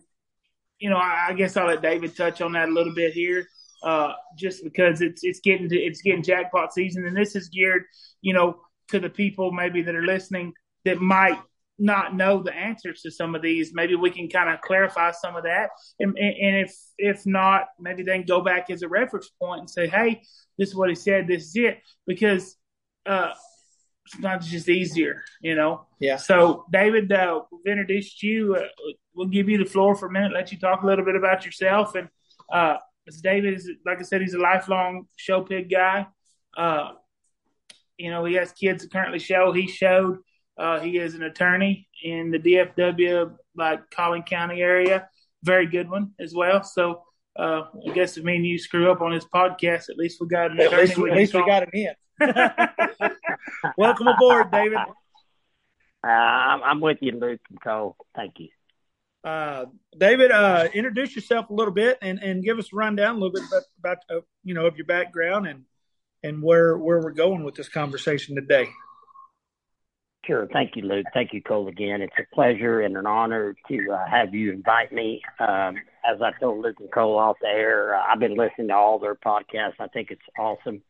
you 0.77 0.89
know, 0.89 0.97
I, 0.97 1.27
I, 1.29 1.33
guess 1.33 1.55
I'll 1.55 1.67
let 1.67 1.81
David 1.81 2.15
touch 2.15 2.41
on 2.41 2.51
that 2.53 2.69
a 2.69 2.71
little 2.71 2.93
bit 2.93 3.13
here. 3.13 3.47
Uh, 3.81 4.13
just 4.37 4.63
because 4.63 5.01
it's 5.01 5.23
it's 5.23 5.39
getting 5.39 5.69
to, 5.69 5.77
it's 5.77 6.01
getting 6.01 6.23
jackpot 6.23 6.73
season, 6.73 7.05
and 7.05 7.15
this 7.15 7.35
is 7.35 7.47
geared, 7.49 7.83
you 8.21 8.33
know, 8.33 8.59
to 8.87 8.99
the 8.99 9.09
people 9.09 9.51
maybe 9.51 9.83
that 9.83 9.95
are 9.95 10.05
listening 10.05 10.51
that 10.87 11.01
might 11.01 11.39
not 11.79 12.15
know 12.15 12.41
the 12.41 12.53
answers 12.53 13.01
to 13.01 13.11
some 13.11 13.35
of 13.35 13.41
these. 13.41 13.73
Maybe 13.73 13.95
we 13.95 14.09
can 14.09 14.29
kind 14.29 14.49
of 14.49 14.61
clarify 14.61 15.11
some 15.11 15.35
of 15.35 15.43
that, 15.43 15.69
and, 15.99 16.17
and 16.17 16.55
if 16.57 16.75
if 16.97 17.25
not, 17.25 17.65
maybe 17.79 18.03
then 18.03 18.23
go 18.23 18.41
back 18.41 18.69
as 18.69 18.81
a 18.81 18.87
reference 18.87 19.29
point 19.41 19.59
and 19.59 19.69
say, 19.69 19.87
"Hey, 19.87 20.21
this 20.57 20.69
is 20.69 20.75
what 20.75 20.89
he 20.89 20.95
said. 20.95 21.27
This 21.27 21.47
is 21.49 21.55
it," 21.55 21.79
because 22.05 22.55
uh, 23.05 23.33
sometimes 24.07 24.45
it's 24.45 24.51
just 24.51 24.69
easier, 24.69 25.23
you 25.41 25.55
know. 25.55 25.85
Yeah. 25.99 26.17
So, 26.17 26.65
David, 26.71 27.11
uh, 27.11 27.41
we've 27.51 27.71
introduced 27.71 28.23
you. 28.23 28.55
Uh, 28.55 28.67
we'll 29.13 29.27
give 29.27 29.49
you 29.49 29.57
the 29.57 29.69
floor 29.69 29.95
for 29.95 30.07
a 30.07 30.11
minute, 30.11 30.33
let 30.33 30.51
you 30.51 30.59
talk 30.59 30.83
a 30.83 30.85
little 30.85 31.05
bit 31.05 31.15
about 31.15 31.45
yourself. 31.45 31.95
And 31.95 32.09
uh, 32.51 32.77
David 33.21 33.55
is, 33.55 33.69
like 33.85 33.99
I 33.99 34.03
said, 34.03 34.21
he's 34.21 34.33
a 34.33 34.39
lifelong 34.39 35.07
show 35.15 35.41
pig 35.41 35.69
guy. 35.69 36.07
Uh, 36.55 36.91
you 37.97 38.11
know, 38.11 38.25
he 38.25 38.35
has 38.35 38.51
kids 38.51 38.83
that 38.83 38.91
currently 38.91 39.19
show. 39.19 39.51
He 39.51 39.67
showed. 39.67 40.19
Uh, 40.57 40.79
he 40.79 40.97
is 40.97 41.15
an 41.15 41.23
attorney 41.23 41.87
in 42.03 42.31
the 42.31 42.39
DFW, 42.39 43.35
like 43.55 43.89
Collin 43.91 44.23
County 44.23 44.61
area. 44.61 45.07
Very 45.43 45.67
good 45.67 45.89
one 45.89 46.11
as 46.19 46.33
well. 46.33 46.63
So 46.63 47.03
uh, 47.37 47.63
I 47.87 47.93
guess 47.93 48.17
if 48.17 48.23
me 48.23 48.37
and 48.37 48.45
you 48.45 48.57
screw 48.57 48.91
up 48.91 49.01
on 49.01 49.13
this 49.13 49.25
podcast, 49.25 49.89
at 49.89 49.97
least 49.97 50.19
we 50.19 50.27
got 50.27 50.51
an 50.51 50.59
attorney. 50.59 50.73
At 50.73 50.79
least, 50.79 50.97
we, 50.97 51.11
at 51.11 51.17
least 51.17 51.33
we 51.35 51.45
got 51.45 51.63
him 51.63 51.69
in. 51.73 51.93
Welcome 53.77 54.07
aboard, 54.07 54.51
David. 54.51 54.79
Uh, 56.03 56.07
I'm 56.07 56.79
with 56.79 56.97
you, 57.01 57.11
Luke 57.11 57.41
and 57.49 57.61
Cole. 57.61 57.95
Thank 58.15 58.39
you. 58.39 58.49
Uh, 59.23 59.65
David, 59.97 60.31
uh, 60.31 60.69
introduce 60.73 61.15
yourself 61.15 61.49
a 61.49 61.53
little 61.53 61.73
bit 61.73 61.97
and, 62.01 62.19
and 62.19 62.43
give 62.43 62.57
us 62.57 62.71
a 62.71 62.75
rundown 62.75 63.15
a 63.15 63.19
little 63.19 63.33
bit 63.33 63.43
about, 63.49 63.63
about 63.79 63.97
uh, 64.09 64.21
you 64.43 64.53
know 64.53 64.65
of 64.65 64.77
your 64.77 64.85
background 64.85 65.47
and 65.47 65.63
and 66.23 66.41
where 66.41 66.77
where 66.77 67.01
we're 67.01 67.11
going 67.11 67.43
with 67.43 67.55
this 67.55 67.69
conversation 67.69 68.35
today. 68.35 68.69
Sure. 70.27 70.45
Thank 70.51 70.75
you, 70.75 70.81
Luke. 70.81 71.05
Thank 71.13 71.31
you, 71.31 71.41
Cole, 71.41 71.69
again. 71.69 72.01
It's 72.01 72.13
a 72.19 72.35
pleasure 72.35 72.81
and 72.81 72.97
an 72.97 73.05
honor 73.05 73.55
to 73.69 73.91
uh, 73.93 74.05
have 74.09 74.33
you 74.33 74.51
invite 74.51 74.91
me. 74.91 75.21
Um, 75.39 75.77
as 76.05 76.21
I 76.21 76.31
told 76.37 76.61
Luke 76.61 76.75
and 76.81 76.91
Cole 76.91 77.17
off 77.17 77.37
the 77.41 77.47
air, 77.47 77.95
uh, 77.95 78.03
I've 78.05 78.19
been 78.19 78.35
listening 78.35 78.67
to 78.67 78.73
all 78.73 78.99
their 78.99 79.15
podcasts. 79.15 79.79
I 79.79 79.87
think 79.87 80.11
it's 80.11 80.21
awesome. 80.37 80.83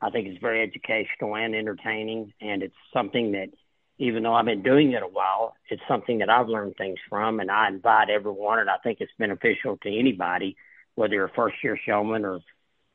I 0.00 0.10
think 0.10 0.26
it's 0.26 0.40
very 0.40 0.60
educational 0.60 1.36
and 1.36 1.54
entertaining, 1.54 2.32
and 2.40 2.64
it's 2.64 2.74
something 2.92 3.32
that, 3.32 3.50
even 3.98 4.24
though 4.24 4.34
I've 4.34 4.44
been 4.44 4.64
doing 4.64 4.90
it 4.90 5.04
a 5.04 5.06
while, 5.06 5.54
it's 5.70 5.80
something 5.86 6.18
that 6.18 6.28
I've 6.28 6.48
learned 6.48 6.74
things 6.76 6.98
from, 7.08 7.38
and 7.38 7.52
I 7.52 7.68
invite 7.68 8.10
everyone, 8.10 8.58
and 8.58 8.68
I 8.68 8.78
think 8.82 8.98
it's 9.00 9.12
beneficial 9.20 9.76
to 9.84 9.98
anybody, 9.98 10.56
whether 10.96 11.14
you're 11.14 11.26
a 11.26 11.32
first 11.32 11.62
year 11.62 11.78
showman 11.86 12.24
or, 12.24 12.40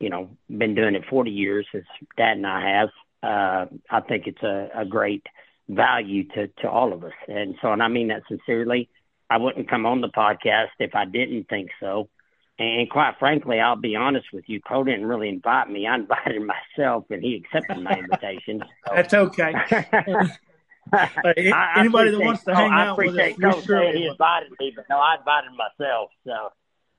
you 0.01 0.09
know, 0.09 0.29
been 0.49 0.75
doing 0.75 0.95
it 0.95 1.05
40 1.09 1.31
years, 1.31 1.65
as 1.73 1.83
Dad 2.17 2.35
and 2.35 2.45
I 2.45 2.69
have. 2.69 2.89
Uh, 3.23 3.65
I 3.89 4.01
think 4.01 4.27
it's 4.27 4.43
a, 4.43 4.69
a 4.75 4.85
great– 4.85 5.25
value 5.69 6.23
to, 6.29 6.47
to 6.61 6.69
all 6.69 6.91
of 6.91 7.03
us. 7.03 7.13
And 7.27 7.55
so, 7.61 7.71
and 7.71 7.81
I 7.81 7.87
mean 7.87 8.09
that 8.09 8.23
sincerely. 8.27 8.89
I 9.29 9.37
wouldn't 9.37 9.69
come 9.69 9.85
on 9.85 10.01
the 10.01 10.09
podcast 10.09 10.69
if 10.79 10.95
I 10.95 11.05
didn't 11.05 11.47
think 11.47 11.69
so. 11.79 12.09
And 12.57 12.89
quite 12.89 13.13
frankly, 13.19 13.59
I'll 13.59 13.77
be 13.77 13.95
honest 13.95 14.27
with 14.33 14.43
you, 14.47 14.59
Cole 14.59 14.83
didn't 14.83 15.05
really 15.05 15.29
invite 15.29 15.69
me. 15.69 15.87
I 15.87 15.95
invited 15.99 16.41
myself, 16.41 17.05
and 17.09 17.23
he 17.23 17.35
accepted 17.35 17.81
my 17.81 17.91
invitation. 17.91 18.63
So. 18.87 18.95
That's 18.95 19.13
okay. 19.13 19.53
anybody 21.77 22.11
that 22.11 22.19
wants 22.19 22.43
to 22.43 22.55
hang 22.55 22.71
oh, 22.71 22.75
out 22.75 22.97
with 22.97 23.17
us, 23.17 23.33
Cole 23.39 23.61
sure 23.61 23.93
he 23.93 24.07
invited 24.07 24.51
me, 24.59 24.73
but 24.75 24.85
no, 24.89 24.97
I 24.97 25.15
invited 25.17 25.51
myself. 25.51 26.09
So, 26.25 26.49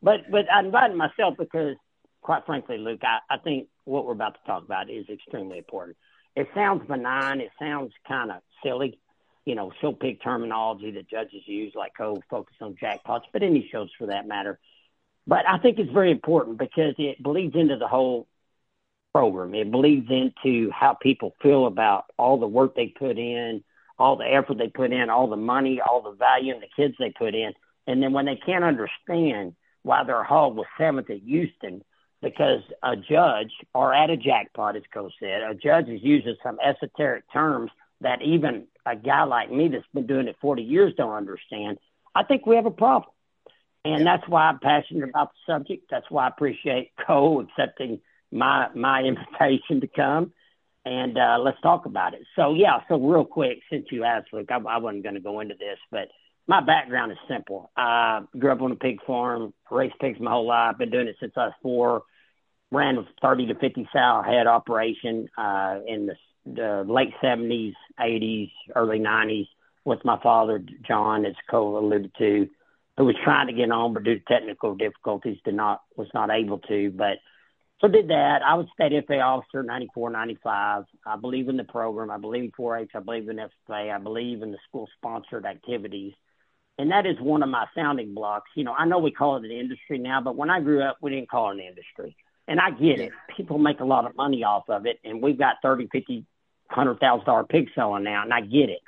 but 0.02 0.30
but 0.30 0.50
I 0.50 0.60
invited 0.60 0.96
myself 0.96 1.34
because, 1.38 1.76
quite 2.22 2.46
frankly, 2.46 2.78
Luke, 2.78 3.00
I, 3.02 3.18
I 3.28 3.36
think 3.38 3.68
what 3.84 4.06
we're 4.06 4.12
about 4.12 4.34
to 4.34 4.46
talk 4.46 4.64
about 4.64 4.88
is 4.88 5.06
extremely 5.10 5.58
important. 5.58 5.98
It 6.36 6.48
sounds 6.54 6.86
benign. 6.86 7.40
It 7.40 7.50
sounds 7.58 7.92
kind 8.06 8.30
of 8.30 8.42
silly, 8.62 8.98
you 9.44 9.54
know, 9.54 9.72
show 9.80 9.92
pig 9.92 10.22
terminology 10.22 10.90
that 10.92 11.08
judges 11.08 11.42
use, 11.46 11.72
like 11.74 11.92
oh, 12.00 12.22
focus 12.30 12.56
on 12.60 12.76
jackpots, 12.76 13.24
but 13.32 13.42
any 13.42 13.68
shows 13.70 13.90
for 13.98 14.06
that 14.06 14.26
matter. 14.28 14.58
But 15.26 15.48
I 15.48 15.58
think 15.58 15.78
it's 15.78 15.92
very 15.92 16.10
important 16.10 16.58
because 16.58 16.94
it 16.98 17.22
bleeds 17.22 17.54
into 17.54 17.76
the 17.76 17.88
whole 17.88 18.26
program. 19.12 19.54
It 19.54 19.70
bleeds 19.70 20.08
into 20.10 20.70
how 20.70 20.94
people 20.94 21.34
feel 21.42 21.66
about 21.66 22.04
all 22.16 22.38
the 22.38 22.46
work 22.46 22.74
they 22.74 22.88
put 22.88 23.18
in, 23.18 23.62
all 23.98 24.16
the 24.16 24.24
effort 24.24 24.58
they 24.58 24.68
put 24.68 24.92
in, 24.92 25.10
all 25.10 25.28
the 25.28 25.36
money, 25.36 25.80
all 25.80 26.00
the 26.00 26.12
value 26.12 26.54
and 26.54 26.62
the 26.62 26.68
kids 26.74 26.94
they 26.98 27.10
put 27.10 27.34
in. 27.34 27.52
And 27.86 28.02
then 28.02 28.12
when 28.12 28.26
they 28.26 28.36
can't 28.36 28.64
understand 28.64 29.54
why 29.82 30.04
their 30.04 30.22
hog 30.22 30.56
was 30.56 30.66
seventh 30.78 31.10
at 31.10 31.20
Houston 31.20 31.82
because 32.22 32.62
a 32.82 32.96
judge 32.96 33.52
or 33.74 33.94
at 33.94 34.10
a 34.10 34.16
jackpot, 34.16 34.76
as 34.76 34.82
Coach 34.92 35.12
said, 35.20 35.42
a 35.42 35.54
judge 35.54 35.88
is 35.88 36.00
using 36.02 36.36
some 36.42 36.58
esoteric 36.64 37.24
terms 37.32 37.70
that 38.02 38.22
even 38.22 38.66
a 38.86 38.96
guy 38.96 39.24
like 39.24 39.50
me 39.50 39.68
that's 39.68 39.84
been 39.94 40.06
doing 40.06 40.28
it 40.28 40.36
40 40.40 40.62
years 40.62 40.94
don't 40.96 41.12
understand, 41.14 41.78
I 42.14 42.24
think 42.24 42.46
we 42.46 42.56
have 42.56 42.66
a 42.66 42.70
problem. 42.70 43.10
And 43.84 44.06
that's 44.06 44.28
why 44.28 44.42
I'm 44.48 44.58
passionate 44.58 45.08
about 45.08 45.30
the 45.32 45.52
subject. 45.54 45.84
That's 45.90 46.10
why 46.10 46.24
I 46.26 46.28
appreciate 46.28 46.92
Cole 47.06 47.40
accepting 47.42 48.00
my 48.30 48.68
my 48.74 49.02
invitation 49.02 49.80
to 49.80 49.88
come. 49.88 50.32
and 50.84 51.18
uh, 51.18 51.38
let's 51.40 51.60
talk 51.62 51.86
about 51.86 52.14
it. 52.14 52.22
So 52.36 52.54
yeah, 52.54 52.80
so 52.88 52.96
real 52.98 53.24
quick, 53.24 53.60
since 53.70 53.86
you 53.90 54.04
asked, 54.04 54.28
Luke, 54.32 54.48
I, 54.50 54.56
I 54.56 54.78
wasn't 54.78 55.02
going 55.02 55.14
to 55.14 55.20
go 55.20 55.40
into 55.40 55.54
this, 55.54 55.78
but 55.90 56.08
my 56.46 56.60
background 56.60 57.12
is 57.12 57.18
simple. 57.28 57.70
I 57.76 58.22
grew 58.38 58.52
up 58.52 58.62
on 58.62 58.72
a 58.72 58.76
pig 58.76 58.98
farm, 59.06 59.52
raised 59.70 59.98
pigs 60.00 60.18
my 60.20 60.30
whole 60.30 60.46
life. 60.46 60.78
Been 60.78 60.90
doing 60.90 61.08
it 61.08 61.16
since 61.20 61.32
I 61.36 61.46
was 61.46 61.54
four. 61.62 62.02
Ran 62.70 62.98
a 62.98 63.06
30 63.20 63.46
to 63.46 63.54
50 63.54 63.88
sow 63.92 64.22
head 64.24 64.46
operation 64.46 65.28
uh, 65.36 65.80
in 65.86 66.06
the, 66.06 66.14
the 66.46 66.84
late 66.86 67.12
70s, 67.22 67.74
80s, 67.98 68.50
early 68.76 68.98
90s 68.98 69.48
with 69.84 70.04
my 70.04 70.20
father, 70.22 70.62
John, 70.86 71.26
as 71.26 71.34
Cole 71.50 71.78
alluded 71.78 72.12
to, 72.18 72.48
who 72.96 73.04
was 73.04 73.16
trying 73.24 73.48
to 73.48 73.52
get 73.52 73.70
on, 73.70 73.94
but 73.94 74.04
due 74.04 74.18
to 74.18 74.24
technical 74.26 74.74
difficulties, 74.74 75.38
did 75.44 75.54
not 75.54 75.82
was 75.96 76.08
not 76.14 76.30
able 76.30 76.58
to. 76.58 76.90
But 76.90 77.18
so 77.80 77.88
did 77.88 78.08
that. 78.08 78.42
I 78.46 78.54
was 78.54 78.66
state 78.74 78.92
FFA 78.92 79.24
officer 79.24 79.62
94, 79.62 80.10
95. 80.10 80.84
I 81.06 81.16
believe 81.16 81.48
in 81.48 81.56
the 81.56 81.64
program. 81.64 82.10
I 82.10 82.18
believe 82.18 82.44
in 82.44 82.52
4-H. 82.52 82.90
I 82.94 83.00
believe 83.00 83.28
in 83.28 83.36
FFA. 83.36 83.94
I 83.94 83.98
believe 83.98 84.42
in 84.42 84.52
the 84.52 84.58
school 84.68 84.86
sponsored 84.98 85.46
activities 85.46 86.12
and 86.80 86.90
that 86.90 87.04
is 87.04 87.20
one 87.20 87.42
of 87.42 87.50
my 87.50 87.66
sounding 87.74 88.14
blocks. 88.14 88.50
You 88.54 88.64
know, 88.64 88.72
I 88.72 88.86
know 88.86 88.98
we 88.98 89.10
call 89.10 89.36
it 89.36 89.44
an 89.44 89.50
industry 89.50 89.98
now, 89.98 90.22
but 90.22 90.34
when 90.34 90.48
I 90.48 90.60
grew 90.60 90.82
up, 90.82 90.96
we 91.02 91.10
didn't 91.10 91.28
call 91.28 91.50
it 91.50 91.54
an 91.54 91.60
industry. 91.60 92.16
And 92.50 92.58
I 92.60 92.70
get 92.72 92.98
it. 92.98 93.12
People 93.36 93.58
make 93.58 93.78
a 93.78 93.84
lot 93.84 94.06
of 94.06 94.16
money 94.16 94.42
off 94.42 94.68
of 94.68 94.84
it, 94.84 94.98
and 95.04 95.22
we've 95.22 95.38
got 95.38 95.56
thirty, 95.62 95.86
fifty, 95.90 96.26
hundred 96.68 96.98
thousand 96.98 97.24
dollar 97.24 97.44
pig 97.44 97.68
selling 97.76 98.02
now, 98.02 98.24
and 98.24 98.34
I 98.34 98.40
get 98.40 98.68
it. 98.68 98.80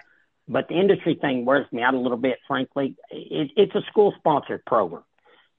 But 0.49 0.67
the 0.69 0.75
industry 0.75 1.15
thing 1.15 1.45
wears 1.45 1.71
me 1.71 1.81
out 1.81 1.95
a 1.95 1.99
little 1.99 2.19
bit, 2.19 2.39
frankly. 2.49 2.97
It, 3.11 3.53
it's 3.57 3.75
a 3.77 3.83
school 3.89 4.13
sponsored 4.19 4.65
program. 4.67 5.05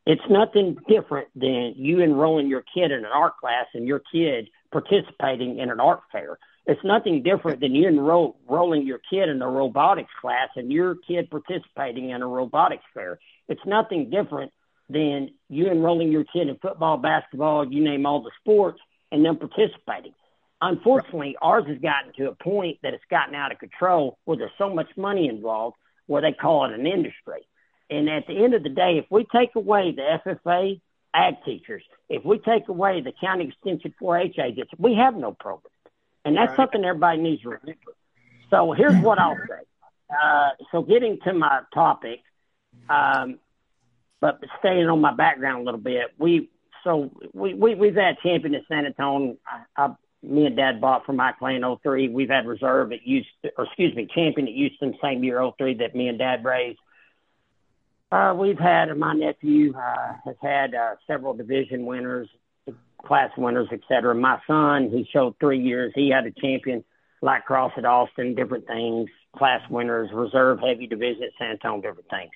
It's 0.06 0.22
nothing 0.30 0.78
different 0.88 1.30
than 1.34 1.76
you 1.78 2.02
enrolling 2.02 2.50
your 2.50 2.66
kid 2.76 2.92
in 2.92 3.00
an 3.00 3.12
art 3.14 3.38
class 3.38 3.68
and 3.74 3.88
your 3.88 4.02
kid 4.12 4.50
participating 4.70 5.60
in 5.60 5.70
an 5.70 5.80
art 5.80 6.02
fair. 6.12 6.38
It's 6.66 6.84
nothing 6.84 7.24
different 7.24 7.62
than 7.62 7.74
you 7.74 7.88
enroll, 7.88 8.36
enrolling 8.50 8.86
your 8.86 9.00
kid 9.10 9.30
in 9.30 9.42
a 9.42 9.50
robotics 9.50 10.12
class 10.20 10.50
and 10.58 10.72
your 10.72 10.96
kid 10.96 11.30
participating 11.30 12.10
in 12.10 12.22
a 12.22 12.28
robotics 12.28 12.84
fair. 12.94 13.20
It's 13.48 13.66
nothing 13.66 14.10
different 14.10 14.52
than 14.94 15.32
you 15.50 15.68
enrolling 15.68 16.12
your 16.12 16.24
kid 16.24 16.48
in 16.48 16.58
football, 16.58 16.98
basketball, 16.98 17.72
you 17.72 17.84
name 17.84 18.06
all 18.06 18.22
the 18.22 18.32
sports, 18.40 18.80
and 19.12 19.26
them 19.26 19.38
participating. 19.38 20.14
Unfortunately, 20.62 21.36
ours 21.42 21.66
has 21.68 21.78
gotten 21.80 22.14
to 22.14 22.30
a 22.30 22.36
point 22.36 22.78
that 22.84 22.94
it's 22.94 23.04
gotten 23.10 23.36
out 23.36 23.52
of 23.52 23.60
control 23.60 24.18
where 24.24 24.38
there's 24.38 24.52
so 24.58 24.74
much 24.74 24.88
money 24.96 25.28
involved 25.28 25.76
where 26.08 26.22
they 26.22 26.32
call 26.32 26.66
it 26.66 26.72
an 26.72 26.88
industry. 26.88 27.42
And 27.90 28.10
at 28.10 28.28
the 28.28 28.44
end 28.44 28.54
of 28.54 28.64
the 28.64 28.70
day, 28.70 28.98
if 28.98 29.06
we 29.10 29.26
take 29.26 29.56
away 29.56 29.92
the 29.92 30.20
FFA 30.26 30.80
ag 31.14 31.36
teachers, 31.44 31.84
if 32.08 32.24
we 32.24 32.40
take 32.40 32.70
away 32.70 33.02
the 33.02 33.12
county 33.20 33.46
extension 33.50 33.94
4-H 34.02 34.40
agents, 34.40 34.72
we 34.78 34.96
have 34.96 35.16
no 35.16 35.34
program. 35.34 35.72
And 36.26 36.38
that's 36.38 36.50
right. 36.50 36.58
something 36.58 36.86
everybody 36.86 37.22
needs 37.22 37.42
to 37.42 37.50
remember. 37.50 37.92
So 38.50 38.72
here's 38.72 38.96
what 39.04 39.20
I'll 39.20 39.36
say. 39.36 39.64
Uh, 40.10 40.50
so 40.72 40.82
getting 40.82 41.20
to 41.26 41.34
my 41.34 41.62
topic, 41.74 42.22
um, 42.90 43.40
but 44.24 44.40
staying 44.60 44.88
on 44.88 45.02
my 45.02 45.14
background 45.14 45.64
a 45.64 45.66
little 45.66 45.82
bit, 45.82 46.14
we 46.18 46.50
so 46.86 47.12
we, 47.34 47.54
we 47.54 47.76
we've 47.76 47.96
had 47.96 48.16
champion 48.24 48.56
at 48.56 48.62
San 48.70 48.86
Antonio. 48.86 49.36
I, 49.46 49.84
I, 49.84 49.96
me 50.22 50.46
and 50.46 50.56
Dad 50.56 50.80
bought 50.80 51.06
from 51.06 51.18
Mike 51.18 51.40
Clay 51.40 51.58
in 51.58 51.78
03. 51.84 52.08
We've 52.08 52.30
had 52.30 52.48
reserve 52.48 52.94
at 52.94 53.02
Houston, 53.02 53.52
or 53.58 53.66
excuse 53.66 53.94
me, 53.94 54.08
champion 54.16 54.48
at 54.48 54.54
Houston 54.54 54.96
same 55.04 55.26
year 55.26 55.46
03 55.58 55.74
that 55.80 55.94
me 55.94 56.08
and 56.08 56.18
Dad 56.18 56.46
raised. 56.46 56.80
Uh, 58.14 58.34
we've 58.38 58.58
had 58.58 58.96
my 58.96 59.14
nephew 59.14 59.74
uh, 59.76 60.14
has 60.24 60.38
had 60.42 60.74
uh, 60.74 60.96
several 61.06 61.34
division 61.34 61.86
winners 61.86 62.30
class 63.06 63.30
winners, 63.38 63.68
et 63.74 63.82
cetera. 63.90 64.16
My 64.16 64.40
son, 64.48 64.90
he 64.90 65.06
showed 65.12 65.36
three 65.38 65.60
years. 65.60 65.92
He 65.94 66.10
had 66.10 66.26
a 66.26 66.32
champion 66.32 66.86
like 67.22 67.44
cross 67.44 67.74
at 67.76 67.84
Austin, 67.84 68.36
different 68.36 68.68
things, 68.68 69.10
class 69.36 69.62
winners, 69.70 70.10
reserve 70.14 70.60
heavy 70.60 70.88
division 70.88 71.24
at 71.24 71.32
San 71.38 71.52
Antonio, 71.52 71.82
different 71.82 72.10
things. 72.10 72.32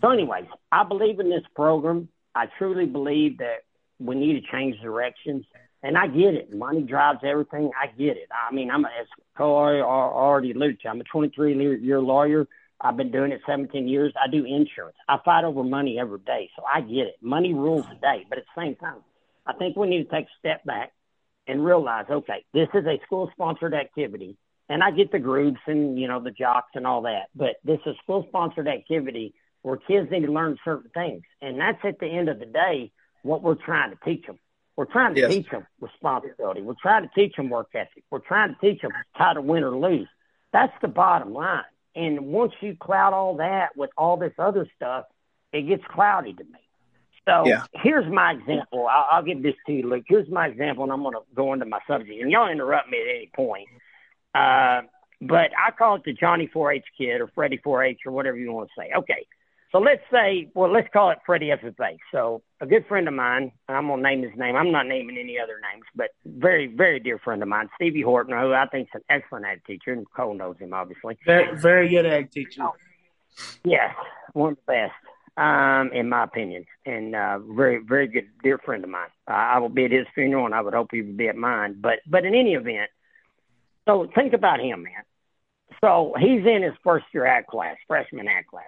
So, 0.00 0.10
anyways, 0.10 0.46
I 0.70 0.84
believe 0.84 1.18
in 1.20 1.28
this 1.28 1.44
program. 1.54 2.08
I 2.34 2.46
truly 2.58 2.86
believe 2.86 3.38
that 3.38 3.64
we 3.98 4.14
need 4.14 4.40
to 4.40 4.52
change 4.52 4.80
directions. 4.80 5.44
And 5.82 5.96
I 5.96 6.06
get 6.06 6.34
it. 6.34 6.54
Money 6.54 6.82
drives 6.82 7.20
everything. 7.24 7.70
I 7.80 7.86
get 7.86 8.16
it. 8.16 8.28
I 8.32 8.52
mean, 8.52 8.70
I'm 8.70 8.84
as 8.84 9.06
Corey 9.36 9.80
already 9.80 10.52
alluded 10.52 10.80
to. 10.80 10.88
I'm 10.88 11.00
a 11.00 11.04
23 11.04 11.80
year 11.80 12.00
lawyer. 12.00 12.46
I've 12.80 12.96
been 12.96 13.10
doing 13.10 13.32
it 13.32 13.40
17 13.46 13.88
years. 13.88 14.12
I 14.20 14.30
do 14.30 14.44
insurance. 14.44 14.96
I 15.08 15.18
fight 15.24 15.44
over 15.44 15.64
money 15.64 15.98
every 15.98 16.20
day, 16.20 16.48
so 16.56 16.62
I 16.64 16.80
get 16.80 17.08
it. 17.08 17.16
Money 17.20 17.52
rules 17.52 17.84
the 17.88 17.96
day, 17.96 18.24
but 18.28 18.38
at 18.38 18.44
the 18.54 18.62
same 18.62 18.76
time, 18.76 18.98
I 19.46 19.52
think 19.54 19.76
we 19.76 19.88
need 19.88 20.04
to 20.04 20.10
take 20.10 20.26
a 20.26 20.38
step 20.38 20.64
back 20.64 20.92
and 21.48 21.64
realize, 21.64 22.06
okay, 22.08 22.44
this 22.54 22.68
is 22.74 22.86
a 22.86 23.00
school 23.04 23.30
sponsored 23.32 23.74
activity. 23.74 24.36
And 24.68 24.82
I 24.82 24.90
get 24.92 25.10
the 25.10 25.18
groups 25.18 25.60
and, 25.66 25.98
you 25.98 26.06
know, 26.06 26.22
the 26.22 26.30
jocks 26.30 26.70
and 26.74 26.86
all 26.86 27.02
that, 27.02 27.28
but 27.34 27.56
this 27.64 27.80
is 27.86 27.96
school 28.04 28.26
sponsored 28.28 28.68
activity 28.68 29.34
where 29.62 29.76
kids 29.76 30.10
need 30.10 30.26
to 30.26 30.32
learn 30.32 30.56
certain 30.64 30.90
things. 30.94 31.22
And 31.40 31.58
that's 31.60 31.78
at 31.84 31.98
the 31.98 32.06
end 32.06 32.28
of 32.28 32.38
the 32.38 32.46
day 32.46 32.92
what 33.22 33.42
we're 33.42 33.54
trying 33.54 33.90
to 33.90 33.98
teach 34.04 34.26
them. 34.26 34.38
We're 34.76 34.84
trying 34.84 35.14
to 35.14 35.20
yes. 35.20 35.32
teach 35.32 35.50
them 35.50 35.66
responsibility. 35.80 36.62
We're 36.62 36.74
trying 36.80 37.02
to 37.02 37.10
teach 37.14 37.34
them 37.34 37.50
work 37.50 37.68
ethic. 37.74 38.04
We're 38.10 38.20
trying 38.20 38.54
to 38.54 38.60
teach 38.60 38.80
them 38.80 38.92
how 39.12 39.32
to 39.32 39.42
win 39.42 39.64
or 39.64 39.76
lose. 39.76 40.08
That's 40.52 40.72
the 40.80 40.88
bottom 40.88 41.32
line. 41.32 41.64
And 41.96 42.26
once 42.26 42.52
you 42.60 42.76
cloud 42.80 43.12
all 43.12 43.38
that 43.38 43.76
with 43.76 43.90
all 43.98 44.16
this 44.16 44.32
other 44.38 44.68
stuff, 44.76 45.06
it 45.52 45.62
gets 45.62 45.82
cloudy 45.90 46.32
to 46.32 46.44
me. 46.44 46.60
So 47.26 47.44
yeah. 47.44 47.64
here's 47.74 48.10
my 48.10 48.32
example. 48.32 48.86
I'll, 48.86 49.06
I'll, 49.10 49.22
give 49.22 49.42
this 49.42 49.56
to 49.66 49.72
you, 49.72 49.88
Luke. 49.88 50.04
Here's 50.06 50.28
my 50.30 50.46
example, 50.46 50.84
and 50.84 50.92
I'm 50.92 51.02
going 51.02 51.14
to 51.14 51.20
go 51.34 51.52
into 51.52 51.66
my 51.66 51.80
subject. 51.86 52.22
And 52.22 52.30
y'all 52.30 52.48
interrupt 52.48 52.88
me 52.88 52.98
at 52.98 53.16
any 53.16 53.30
point. 53.34 53.68
Uh, 54.34 54.82
but 55.20 55.50
I 55.58 55.72
call 55.72 55.96
it 55.96 56.04
the 56.04 56.12
Johnny 56.14 56.48
4-H 56.54 56.84
kid 56.96 57.20
or 57.20 57.28
Freddie 57.34 57.58
4-H 57.58 58.00
or 58.06 58.12
whatever 58.12 58.38
you 58.38 58.52
want 58.52 58.68
to 58.68 58.80
say. 58.80 58.90
Okay. 58.96 59.26
So 59.70 59.78
let's 59.78 60.02
say, 60.10 60.50
well, 60.54 60.72
let's 60.72 60.88
call 60.92 61.10
it 61.10 61.18
Freddie 61.26 61.50
FFA. 61.50 61.98
So 62.10 62.42
a 62.60 62.66
good 62.66 62.86
friend 62.86 63.06
of 63.06 63.14
mine, 63.14 63.52
I'm 63.68 63.88
going 63.88 64.02
to 64.02 64.08
name 64.08 64.22
his 64.22 64.32
name. 64.36 64.56
I'm 64.56 64.72
not 64.72 64.86
naming 64.86 65.18
any 65.18 65.38
other 65.38 65.60
names, 65.72 65.84
but 65.94 66.08
very, 66.24 66.66
very 66.66 67.00
dear 67.00 67.18
friend 67.18 67.42
of 67.42 67.48
mine, 67.48 67.68
Stevie 67.74 68.00
Horton, 68.00 68.32
who 68.38 68.54
I 68.54 68.66
think 68.66 68.88
is 68.88 69.00
an 69.00 69.02
excellent 69.10 69.44
ag 69.44 69.64
teacher, 69.66 69.92
and 69.92 70.06
Cole 70.16 70.34
knows 70.34 70.56
him, 70.58 70.72
obviously. 70.72 71.18
Very, 71.26 71.54
very 71.60 71.88
good 71.90 72.06
ag 72.06 72.30
teacher. 72.30 72.62
Oh, 72.62 72.74
yes, 73.62 73.94
one 74.32 74.52
of 74.52 74.58
the 74.66 74.72
best 74.72 74.94
um, 75.38 75.92
in 75.92 76.08
my 76.08 76.24
opinion, 76.24 76.64
and 76.84 77.14
uh, 77.14 77.38
very, 77.38 77.78
very 77.78 78.08
good, 78.08 78.26
dear 78.42 78.58
friend 78.58 78.82
of 78.82 78.90
mine. 78.90 79.08
Uh, 79.28 79.34
I 79.34 79.58
will 79.58 79.68
be 79.68 79.84
at 79.84 79.92
his 79.92 80.06
funeral, 80.14 80.46
and 80.46 80.54
I 80.54 80.60
would 80.60 80.74
hope 80.74 80.88
he 80.90 81.02
would 81.02 81.16
be 81.16 81.28
at 81.28 81.36
mine. 81.36 81.76
But, 81.80 82.00
but 82.06 82.24
in 82.24 82.34
any 82.34 82.54
event, 82.54 82.90
so 83.86 84.08
think 84.14 84.32
about 84.32 84.60
him, 84.60 84.82
man. 84.82 85.04
So 85.80 86.14
he's 86.18 86.44
in 86.44 86.62
his 86.62 86.72
first 86.82 87.06
year 87.14 87.24
ag 87.24 87.46
class, 87.46 87.76
freshman 87.86 88.26
ag 88.26 88.46
class, 88.46 88.66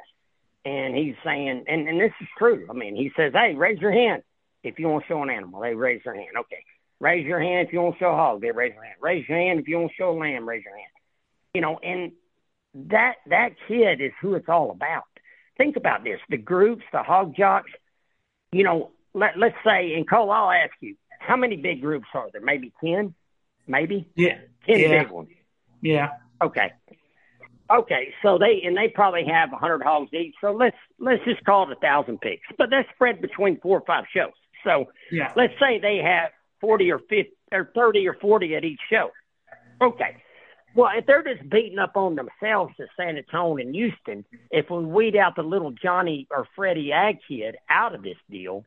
and 0.64 0.94
he's 0.94 1.14
saying, 1.24 1.64
and, 1.66 1.88
and 1.88 2.00
this 2.00 2.12
is 2.20 2.28
true. 2.38 2.66
I 2.68 2.72
mean, 2.72 2.96
he 2.96 3.10
says, 3.16 3.32
"Hey, 3.32 3.54
raise 3.54 3.78
your 3.78 3.92
hand 3.92 4.22
if 4.62 4.78
you 4.78 4.88
want 4.88 5.04
to 5.04 5.08
show 5.08 5.22
an 5.22 5.30
animal." 5.30 5.60
They 5.60 5.74
raise 5.74 6.02
their 6.04 6.14
hand. 6.14 6.36
Okay, 6.38 6.64
raise 7.00 7.26
your 7.26 7.40
hand 7.40 7.66
if 7.66 7.72
you 7.72 7.80
want 7.80 7.96
to 7.96 8.00
show 8.00 8.10
a 8.10 8.16
hog. 8.16 8.40
They 8.40 8.50
raise 8.50 8.72
their 8.72 8.84
hand. 8.84 8.96
Raise 9.00 9.28
your 9.28 9.38
hand 9.38 9.60
if 9.60 9.68
you 9.68 9.78
want 9.78 9.90
to 9.90 9.96
show 9.96 10.10
a 10.10 10.18
lamb. 10.18 10.48
Raise 10.48 10.64
your 10.64 10.76
hand. 10.76 10.92
You 11.54 11.60
know, 11.60 11.78
and 11.82 12.12
that 12.88 13.16
that 13.26 13.50
kid 13.68 14.00
is 14.00 14.12
who 14.20 14.34
it's 14.34 14.48
all 14.48 14.70
about 14.70 15.04
think 15.60 15.76
about 15.76 16.02
this: 16.02 16.18
the 16.28 16.38
groups, 16.38 16.82
the 16.92 17.02
hog 17.02 17.36
jocks. 17.36 17.70
You 18.52 18.64
know, 18.64 18.90
let 19.14 19.38
let's 19.38 19.56
say, 19.64 19.94
and 19.94 20.08
Cole, 20.08 20.30
I'll 20.30 20.50
ask 20.50 20.72
you, 20.80 20.96
how 21.20 21.36
many 21.36 21.56
big 21.56 21.82
groups 21.82 22.06
are 22.14 22.28
there? 22.32 22.40
Maybe 22.40 22.72
ten, 22.82 23.14
maybe. 23.66 24.08
Yeah, 24.14 24.38
ten 24.66 24.80
yeah. 24.80 25.02
big 25.02 25.12
ones. 25.12 25.28
Yeah. 25.82 26.08
Okay. 26.42 26.72
Okay, 27.72 28.12
so 28.22 28.38
they 28.38 28.62
and 28.64 28.76
they 28.76 28.88
probably 28.88 29.24
have 29.24 29.52
a 29.52 29.56
hundred 29.56 29.83
hogs 29.83 30.12
each. 30.12 30.35
So 30.40 30.52
let's 30.52 30.76
let's 30.98 31.24
just 31.24 31.44
call 31.44 31.70
it 31.70 31.76
a 31.76 31.80
thousand 31.80 32.20
pigs, 32.20 32.42
but 32.59 32.68
that's 32.70 32.88
spread 32.94 33.20
between 33.20 33.61
four 33.61 33.78
or 33.78 33.87
five 33.87 34.04
shows. 34.14 34.33
So 34.64 34.87
yeah. 35.12 35.33
let's 35.37 35.54
say 35.61 35.78
they 35.78 35.98
have 35.98 36.30
forty 36.61 36.90
or 36.90 36.98
fifty 36.98 37.37
or 37.52 37.70
thirty 37.74 38.09
or 38.09 38.14
forty 38.20 38.56
at 38.56 38.64
each 38.64 38.80
show. 38.90 39.11
Okay, 39.80 40.16
well, 40.74 40.90
if 40.94 41.06
they're 41.06 41.22
just 41.22 41.48
beating 41.50 41.78
up 41.78 41.96
on 41.96 42.14
themselves 42.14 42.74
to 42.76 42.87
San 42.96 43.16
Antonio 43.16 43.64
and 43.64 43.74
Houston, 43.74 44.24
if 44.50 44.70
we 44.70 44.85
weed 44.85 45.16
out 45.16 45.35
the 45.37 45.42
little 45.42 45.72
Johnny 45.72 46.28
or 46.30 46.46
Freddie 46.54 46.92
Ag 46.92 47.18
kid 47.26 47.56
out 47.68 47.94
of 47.94 48.02
this 48.02 48.16
deal, 48.30 48.64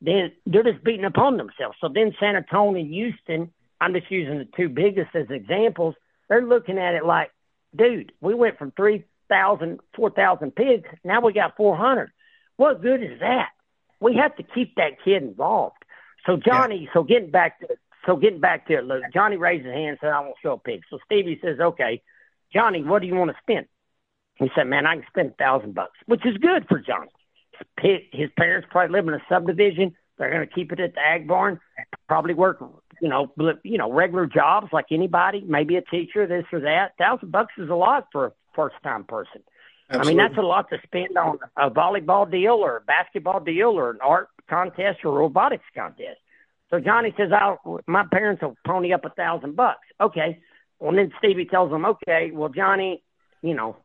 then 0.00 0.32
they're 0.46 0.64
just 0.64 0.82
beating 0.82 1.04
up 1.04 1.18
on 1.18 1.36
themselves. 1.36 1.76
So 1.80 1.88
then 1.92 2.14
San 2.18 2.36
Antonio 2.36 2.80
and 2.80 2.92
Houston, 2.92 3.52
I'm 3.80 3.94
just 3.94 4.10
using 4.10 4.38
the 4.38 4.48
two 4.56 4.68
biggest 4.68 5.14
as 5.14 5.26
examples, 5.30 5.94
they're 6.28 6.44
looking 6.44 6.78
at 6.78 6.94
it 6.94 7.04
like, 7.04 7.30
dude, 7.76 8.12
we 8.20 8.34
went 8.34 8.58
from 8.58 8.72
3,000, 8.72 9.80
4,000 9.94 10.54
pigs, 10.54 10.88
now 11.04 11.20
we 11.20 11.32
got 11.32 11.56
400. 11.56 12.10
What 12.56 12.82
good 12.82 13.02
is 13.02 13.20
that? 13.20 13.50
We 14.00 14.16
have 14.16 14.36
to 14.36 14.42
keep 14.42 14.76
that 14.76 15.02
kid 15.04 15.22
involved. 15.22 15.76
So 16.26 16.36
Johnny, 16.36 16.84
yeah. 16.84 16.90
so 16.92 17.02
getting 17.02 17.30
back 17.30 17.60
to 17.60 17.68
so 18.06 18.16
getting 18.16 18.40
back 18.40 18.66
to 18.66 18.74
it, 18.74 18.84
Luke, 18.84 19.04
Johnny 19.12 19.36
raised 19.36 19.64
his 19.64 19.74
hand 19.74 19.88
and 19.90 19.98
said, 20.00 20.10
I 20.10 20.20
won't 20.20 20.36
show 20.42 20.52
a 20.52 20.58
pig. 20.58 20.82
So 20.90 20.98
Stevie 21.06 21.40
says, 21.42 21.58
okay, 21.58 22.02
Johnny, 22.52 22.82
what 22.82 23.00
do 23.00 23.08
you 23.08 23.14
want 23.14 23.30
to 23.30 23.36
spend? 23.42 23.66
He 24.34 24.50
said, 24.54 24.64
man, 24.64 24.86
I 24.86 24.96
can 24.96 25.04
spend 25.08 25.30
a 25.30 25.34
thousand 25.34 25.74
bucks, 25.74 25.96
which 26.06 26.26
is 26.26 26.36
good 26.36 26.66
for 26.68 26.78
Johnny. 26.78 27.10
His 27.80 28.30
parents 28.36 28.68
probably 28.70 28.92
live 28.92 29.08
in 29.08 29.14
a 29.14 29.22
subdivision. 29.28 29.94
They're 30.18 30.30
going 30.30 30.46
to 30.46 30.54
keep 30.54 30.72
it 30.72 30.80
at 30.80 30.94
the 30.94 31.00
ag 31.00 31.26
barn, 31.26 31.60
probably 32.08 32.34
work, 32.34 32.62
you 33.04 33.10
know, 33.10 33.30
you 33.64 33.76
know, 33.76 33.92
regular 33.92 34.24
jobs 34.24 34.68
like 34.72 34.86
anybody, 34.90 35.44
maybe 35.46 35.76
a 35.76 35.82
teacher, 35.82 36.26
this 36.26 36.46
or 36.50 36.60
that. 36.60 36.92
Thousand 36.96 37.30
bucks 37.30 37.52
is 37.58 37.68
a 37.68 37.74
lot 37.74 38.06
for 38.10 38.28
a 38.28 38.32
first 38.56 38.76
time 38.82 39.04
person. 39.04 39.42
Absolutely. 39.90 40.12
I 40.12 40.16
mean, 40.16 40.26
that's 40.26 40.38
a 40.38 40.46
lot 40.46 40.70
to 40.70 40.78
spend 40.84 41.18
on 41.18 41.38
a 41.58 41.68
volleyball 41.70 42.30
deal 42.30 42.54
or 42.54 42.78
a 42.78 42.80
basketball 42.80 43.40
deal 43.40 43.68
or 43.68 43.90
an 43.90 43.98
art 44.02 44.28
contest 44.48 45.00
or 45.04 45.18
robotics 45.18 45.66
contest. 45.74 46.18
So 46.70 46.80
Johnny 46.80 47.12
says, 47.18 47.30
"I'll 47.30 47.80
my 47.86 48.06
parents 48.10 48.40
will 48.40 48.56
pony 48.66 48.94
up 48.94 49.04
a 49.04 49.10
thousand 49.10 49.54
bucks." 49.54 49.86
Okay. 50.00 50.40
Well, 50.78 50.94
then 50.94 51.12
Stevie 51.18 51.44
tells 51.44 51.70
him, 51.70 51.84
"Okay, 51.84 52.30
well, 52.32 52.48
Johnny, 52.48 53.02
you 53.42 53.52
know, 53.52 53.76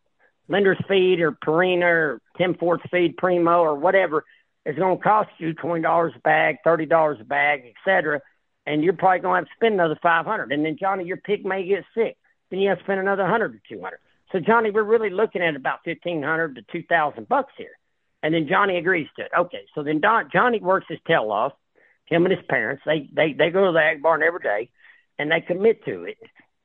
Lindner's 0.48 0.80
Feed 0.88 1.20
or 1.20 1.34
Purina 1.34 1.84
or 1.84 2.22
Tim 2.38 2.54
Ford's 2.54 2.84
Feed 2.90 3.18
Primo 3.18 3.60
or 3.60 3.76
whatever 3.76 4.24
is 4.66 4.78
going 4.78 4.96
to 4.96 5.04
cost 5.04 5.30
you 5.40 5.54
twenty 5.56 5.82
dollars 5.82 6.14
a 6.16 6.20
bag, 6.20 6.60
thirty 6.64 6.86
dollars 6.86 7.18
a 7.20 7.26
bag, 7.26 7.64
etc. 7.86 8.22
And 8.70 8.84
you're 8.84 8.94
probably 8.94 9.20
going 9.20 9.34
to 9.34 9.40
have 9.40 9.46
to 9.46 9.58
spend 9.58 9.74
another 9.74 10.00
five 10.02 10.26
hundred. 10.26 10.52
And 10.54 10.64
then 10.64 10.78
Johnny, 10.80 11.04
your 11.04 11.18
pig 11.18 11.44
may 11.44 11.66
get 11.66 11.84
sick. 11.94 12.16
Then 12.50 12.60
you 12.60 12.70
have 12.70 12.78
to 12.78 12.84
spend 12.86 13.00
another 13.02 13.28
hundred 13.28 13.56
or 13.56 13.62
two 13.68 13.82
hundred. 13.82 14.00
So 14.32 14.40
Johnny, 14.40 14.70
we're 14.72 14.84
really 14.84 15.10
looking 15.10 15.42
at 15.42 15.56
about 15.56 15.80
fifteen 15.84 16.24
hundred 16.24 16.56
to 16.56 16.62
two 16.72 16.84
thousand 16.84 17.28
bucks 17.28 17.54
here. 17.58 17.76
And 18.22 18.34
then 18.34 18.48
Johnny 18.48 18.78
agrees 18.78 19.08
to 19.16 19.24
it. 19.24 19.32
Okay, 19.38 19.64
so 19.74 19.82
then 19.82 20.00
Don, 20.00 20.30
Johnny 20.32 20.60
works 20.60 20.86
his 20.88 21.00
tail 21.08 21.32
off. 21.32 21.54
Him 22.06 22.26
and 22.26 22.36
his 22.36 22.46
parents, 22.50 22.82
they 22.86 23.08
they 23.14 23.34
they 23.34 23.52
go 23.52 23.68
to 23.68 23.72
the 23.72 23.80
ag 23.80 24.02
barn 24.02 24.24
every 24.24 24.40
day, 24.40 24.70
and 25.20 25.32
they 25.32 25.42
commit 25.42 25.86
to 25.86 26.06
it, 26.06 26.18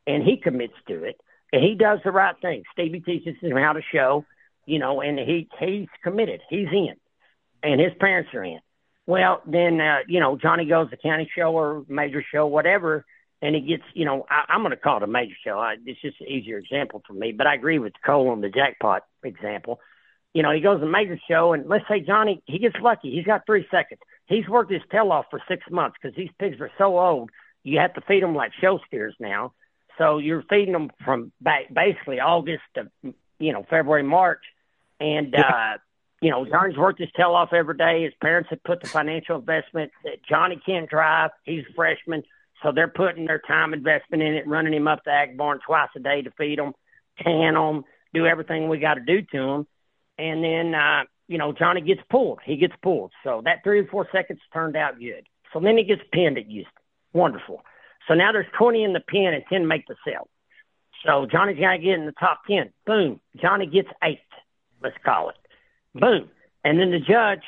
and 0.07 0.23
he 0.23 0.38
commits 0.38 0.73
to 0.88 1.05
it, 1.05 1.21
and 1.53 1.62
he 1.62 1.75
does 1.75 1.99
the 2.03 2.12
right 2.12 2.35
thing. 2.40 2.62
Stevie 2.73 3.01
teaches 3.01 3.37
him 3.43 3.57
how 3.57 3.75
to 3.75 3.83
show, 3.93 4.25
you 4.64 4.79
know, 4.79 5.03
and 5.03 5.19
he 5.19 5.47
he's 5.59 5.88
committed. 6.03 6.40
He's 6.49 6.69
in, 6.73 6.97
and 7.62 7.79
his 7.79 7.93
parents 8.01 8.33
are 8.33 8.43
in. 8.43 8.61
Well, 9.07 9.43
then 9.47 9.81
uh, 9.81 9.99
you 10.09 10.21
know 10.21 10.37
Johnny 10.37 10.64
goes 10.64 10.90
to 10.90 10.97
county 10.97 11.31
show 11.37 11.57
or 11.57 11.85
major 11.88 12.25
show, 12.33 12.47
whatever, 12.47 13.05
and 13.45 13.55
he 13.55 13.61
gets, 13.61 13.83
you 13.93 14.07
know, 14.07 14.25
I, 14.31 14.45
I'm 14.49 14.62
going 14.62 14.71
to 14.71 14.77
call 14.77 14.97
it 14.97 15.03
a 15.03 15.07
major 15.07 15.35
show. 15.45 15.59
I, 15.59 15.77
it's 15.85 16.01
just 16.01 16.21
an 16.23 16.29
easier 16.29 16.57
example 16.57 17.03
for 17.07 17.12
me, 17.12 17.33
but 17.33 17.47
I 17.47 17.55
agree 17.55 17.79
with 17.79 17.93
Cole 18.05 18.31
on 18.31 18.40
the 18.40 18.49
jackpot 18.49 19.03
example. 19.23 19.81
You 20.33 20.43
know, 20.43 20.51
he 20.51 20.61
goes 20.61 20.81
to 20.81 20.87
a 20.87 20.90
major 20.90 21.21
show, 21.29 21.53
and 21.53 21.69
let's 21.69 21.85
say 21.87 22.01
Johnny, 22.01 22.43
he 22.47 22.59
gets 22.59 22.77
lucky. 22.81 23.14
He's 23.14 23.27
got 23.27 23.45
three 23.45 23.67
seconds. 23.71 24.01
He's 24.27 24.49
worked 24.49 24.73
his 24.73 24.81
tail 24.90 25.12
off 25.12 25.27
for 25.31 25.40
six 25.47 25.62
months 25.71 25.97
because 26.01 26.17
these 26.17 26.31
pigs 26.38 26.59
are 26.61 26.71
so 26.79 26.99
old. 26.99 27.31
You 27.62 27.81
have 27.81 27.93
to 27.95 28.01
feed 28.01 28.23
them 28.23 28.35
like 28.35 28.53
show 28.61 28.81
steers 28.87 29.14
now. 29.21 29.53
So 29.99 30.19
you're 30.19 30.43
feeding 30.49 30.73
them 30.73 30.90
from 31.05 31.31
back 31.40 31.73
basically 31.73 32.21
August 32.21 32.62
to, 32.77 32.90
you 33.38 33.53
know, 33.53 33.64
February, 33.69 34.03
March. 34.03 34.43
And, 34.99 35.35
uh, 35.35 35.79
you 36.25 36.31
know, 36.31 36.47
Johnny's 36.47 36.79
worked 36.79 37.01
his 37.01 37.11
tail 37.15 37.35
off 37.35 37.53
every 37.53 37.77
day. 37.77 38.05
His 38.05 38.15
parents 38.23 38.49
have 38.49 38.65
put 38.65 38.81
the 38.81 38.89
financial 38.89 39.37
investment 39.37 39.93
that 40.05 40.25
Johnny 40.27 40.59
can't 40.65 40.89
drive. 40.89 41.33
He's 41.43 41.65
a 41.69 41.75
freshman. 41.75 42.23
So 42.63 42.73
they're 42.73 42.89
putting 42.89 43.27
their 43.27 43.41
time 43.41 43.75
investment 43.75 44.23
in 44.23 44.33
it, 44.33 44.47
running 44.47 44.73
him 44.73 44.89
up 44.89 45.03
the 45.05 45.11
ag 45.11 45.37
barn 45.37 45.61
twice 45.67 45.91
a 45.95 46.01
day 46.01 46.23
to 46.23 46.31
feed 46.31 46.59
them, 46.59 46.73
tan 47.23 47.53
them, 47.53 47.85
do 48.15 48.25
everything 48.25 48.71
we 48.71 48.79
got 48.79 48.95
to 48.95 49.03
do 49.03 49.21
to 49.21 49.39
them. 49.39 49.67
And 50.17 50.43
then, 50.43 50.75
uh, 50.75 51.03
you 51.29 51.37
know, 51.37 51.53
Johnny 51.53 51.83
gets 51.83 52.01
pulled. 52.09 52.39
He 52.43 52.57
gets 52.57 52.73
pulled. 52.83 53.13
So 53.23 53.43
that 53.45 53.63
three 53.63 53.81
or 53.81 53.87
four 53.89 54.09
seconds 54.11 54.41
turned 54.51 54.77
out 54.77 54.99
good. 54.99 55.27
So 55.53 55.61
then 55.61 55.77
he 55.77 55.85
gets 55.85 56.01
pinned 56.11 56.39
at 56.39 56.47
Houston. 56.47 56.73
Wonderful. 57.13 57.61
So 58.09 58.15
now 58.15 58.33
there's 58.33 58.47
20 58.59 58.83
in 58.83 58.95
the 58.95 59.01
pin 59.01 59.35
and 59.35 59.45
10 59.51 59.69
make 59.69 59.87
the 59.89 59.97
sale. 60.07 60.29
So 61.05 61.27
Johnny's 61.31 61.61
got 61.61 61.73
to 61.73 61.79
get 61.79 61.99
in 61.99 62.07
the 62.07 62.13
top 62.13 62.47
10. 62.49 62.73
Boom. 62.87 63.21
Johnny 63.37 63.67
gets 63.67 63.89
eighth, 64.03 64.21
let's 64.83 64.97
call 65.05 65.29
it. 65.29 65.37
Boom. 65.94 66.30
And 66.64 66.78
then 66.78 66.90
the 66.90 66.98
judge 66.98 67.42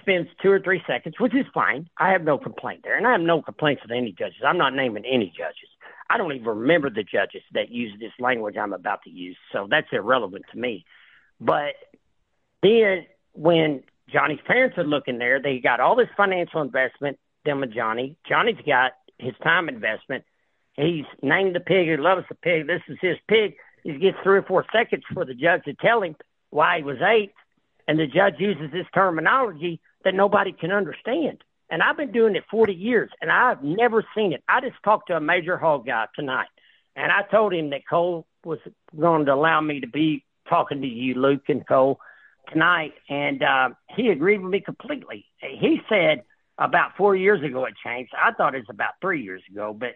spends 0.00 0.28
two 0.42 0.50
or 0.50 0.60
three 0.60 0.82
seconds, 0.86 1.14
which 1.18 1.34
is 1.34 1.46
fine. 1.54 1.88
I 1.98 2.10
have 2.10 2.22
no 2.22 2.38
complaint 2.38 2.80
there. 2.82 2.96
And 2.96 3.06
I 3.06 3.12
have 3.12 3.20
no 3.20 3.42
complaints 3.42 3.82
with 3.82 3.92
any 3.92 4.12
judges. 4.12 4.42
I'm 4.44 4.58
not 4.58 4.74
naming 4.74 5.04
any 5.04 5.32
judges. 5.36 5.68
I 6.10 6.18
don't 6.18 6.32
even 6.32 6.46
remember 6.46 6.90
the 6.90 7.04
judges 7.04 7.42
that 7.54 7.70
use 7.70 7.92
this 7.98 8.12
language 8.18 8.56
I'm 8.56 8.72
about 8.72 9.02
to 9.04 9.10
use. 9.10 9.36
So 9.52 9.66
that's 9.70 9.86
irrelevant 9.92 10.44
to 10.52 10.58
me. 10.58 10.84
But 11.40 11.74
then 12.62 13.06
when 13.32 13.82
Johnny's 14.12 14.40
parents 14.46 14.76
are 14.78 14.84
looking 14.84 15.18
there, 15.18 15.40
they 15.40 15.58
got 15.58 15.80
all 15.80 15.96
this 15.96 16.08
financial 16.16 16.60
investment, 16.60 17.18
them 17.44 17.60
with 17.60 17.72
Johnny. 17.72 18.16
Johnny's 18.28 18.60
got 18.66 18.92
his 19.18 19.34
time 19.42 19.68
investment. 19.68 20.24
He's 20.74 21.04
named 21.22 21.54
the 21.54 21.60
pig. 21.60 21.88
He 21.88 21.96
loves 21.96 22.24
the 22.28 22.34
pig. 22.34 22.66
This 22.66 22.82
is 22.88 22.98
his 23.00 23.16
pig. 23.28 23.54
He 23.84 23.98
gets 23.98 24.16
three 24.22 24.38
or 24.38 24.42
four 24.42 24.64
seconds 24.72 25.04
for 25.12 25.24
the 25.24 25.34
judge 25.34 25.64
to 25.64 25.74
tell 25.74 26.02
him 26.02 26.16
why 26.52 26.78
he 26.78 26.84
was 26.84 26.98
eight. 27.02 27.32
And 27.88 27.98
the 27.98 28.06
judge 28.06 28.34
uses 28.38 28.70
this 28.70 28.86
terminology 28.94 29.80
that 30.04 30.14
nobody 30.14 30.52
can 30.52 30.70
understand. 30.70 31.42
And 31.68 31.82
I've 31.82 31.96
been 31.96 32.12
doing 32.12 32.36
it 32.36 32.44
40 32.50 32.74
years 32.74 33.10
and 33.20 33.32
I've 33.32 33.64
never 33.64 34.04
seen 34.14 34.32
it. 34.32 34.44
I 34.48 34.60
just 34.60 34.76
talked 34.84 35.08
to 35.08 35.16
a 35.16 35.20
major 35.20 35.56
hog 35.56 35.86
guy 35.86 36.06
tonight 36.14 36.48
and 36.94 37.10
I 37.10 37.22
told 37.22 37.52
him 37.52 37.70
that 37.70 37.88
Cole 37.88 38.26
was 38.44 38.58
going 38.98 39.26
to 39.26 39.34
allow 39.34 39.60
me 39.60 39.80
to 39.80 39.86
be 39.86 40.24
talking 40.48 40.82
to 40.82 40.86
you, 40.86 41.14
Luke 41.14 41.48
and 41.48 41.66
Cole, 41.66 41.98
tonight. 42.52 42.92
And 43.08 43.42
uh, 43.42 43.70
he 43.96 44.08
agreed 44.08 44.42
with 44.42 44.52
me 44.52 44.60
completely. 44.60 45.24
He 45.38 45.80
said 45.88 46.22
about 46.58 46.96
four 46.96 47.16
years 47.16 47.42
ago 47.42 47.64
it 47.64 47.74
changed. 47.82 48.12
I 48.14 48.32
thought 48.32 48.54
it 48.54 48.58
was 48.58 48.66
about 48.68 48.94
three 49.00 49.22
years 49.22 49.42
ago, 49.50 49.74
but 49.76 49.94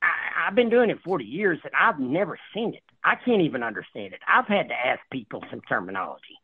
I, 0.00 0.46
I've 0.46 0.54
been 0.54 0.70
doing 0.70 0.90
it 0.90 1.00
40 1.04 1.24
years 1.24 1.58
and 1.64 1.72
I've 1.78 1.98
never 1.98 2.38
seen 2.54 2.74
it. 2.74 2.82
I 3.04 3.14
can't 3.14 3.42
even 3.42 3.62
understand 3.62 4.12
it. 4.12 4.20
I've 4.26 4.46
had 4.46 4.68
to 4.68 4.74
ask 4.74 5.00
people 5.10 5.42
some 5.50 5.60
terminology. 5.62 6.36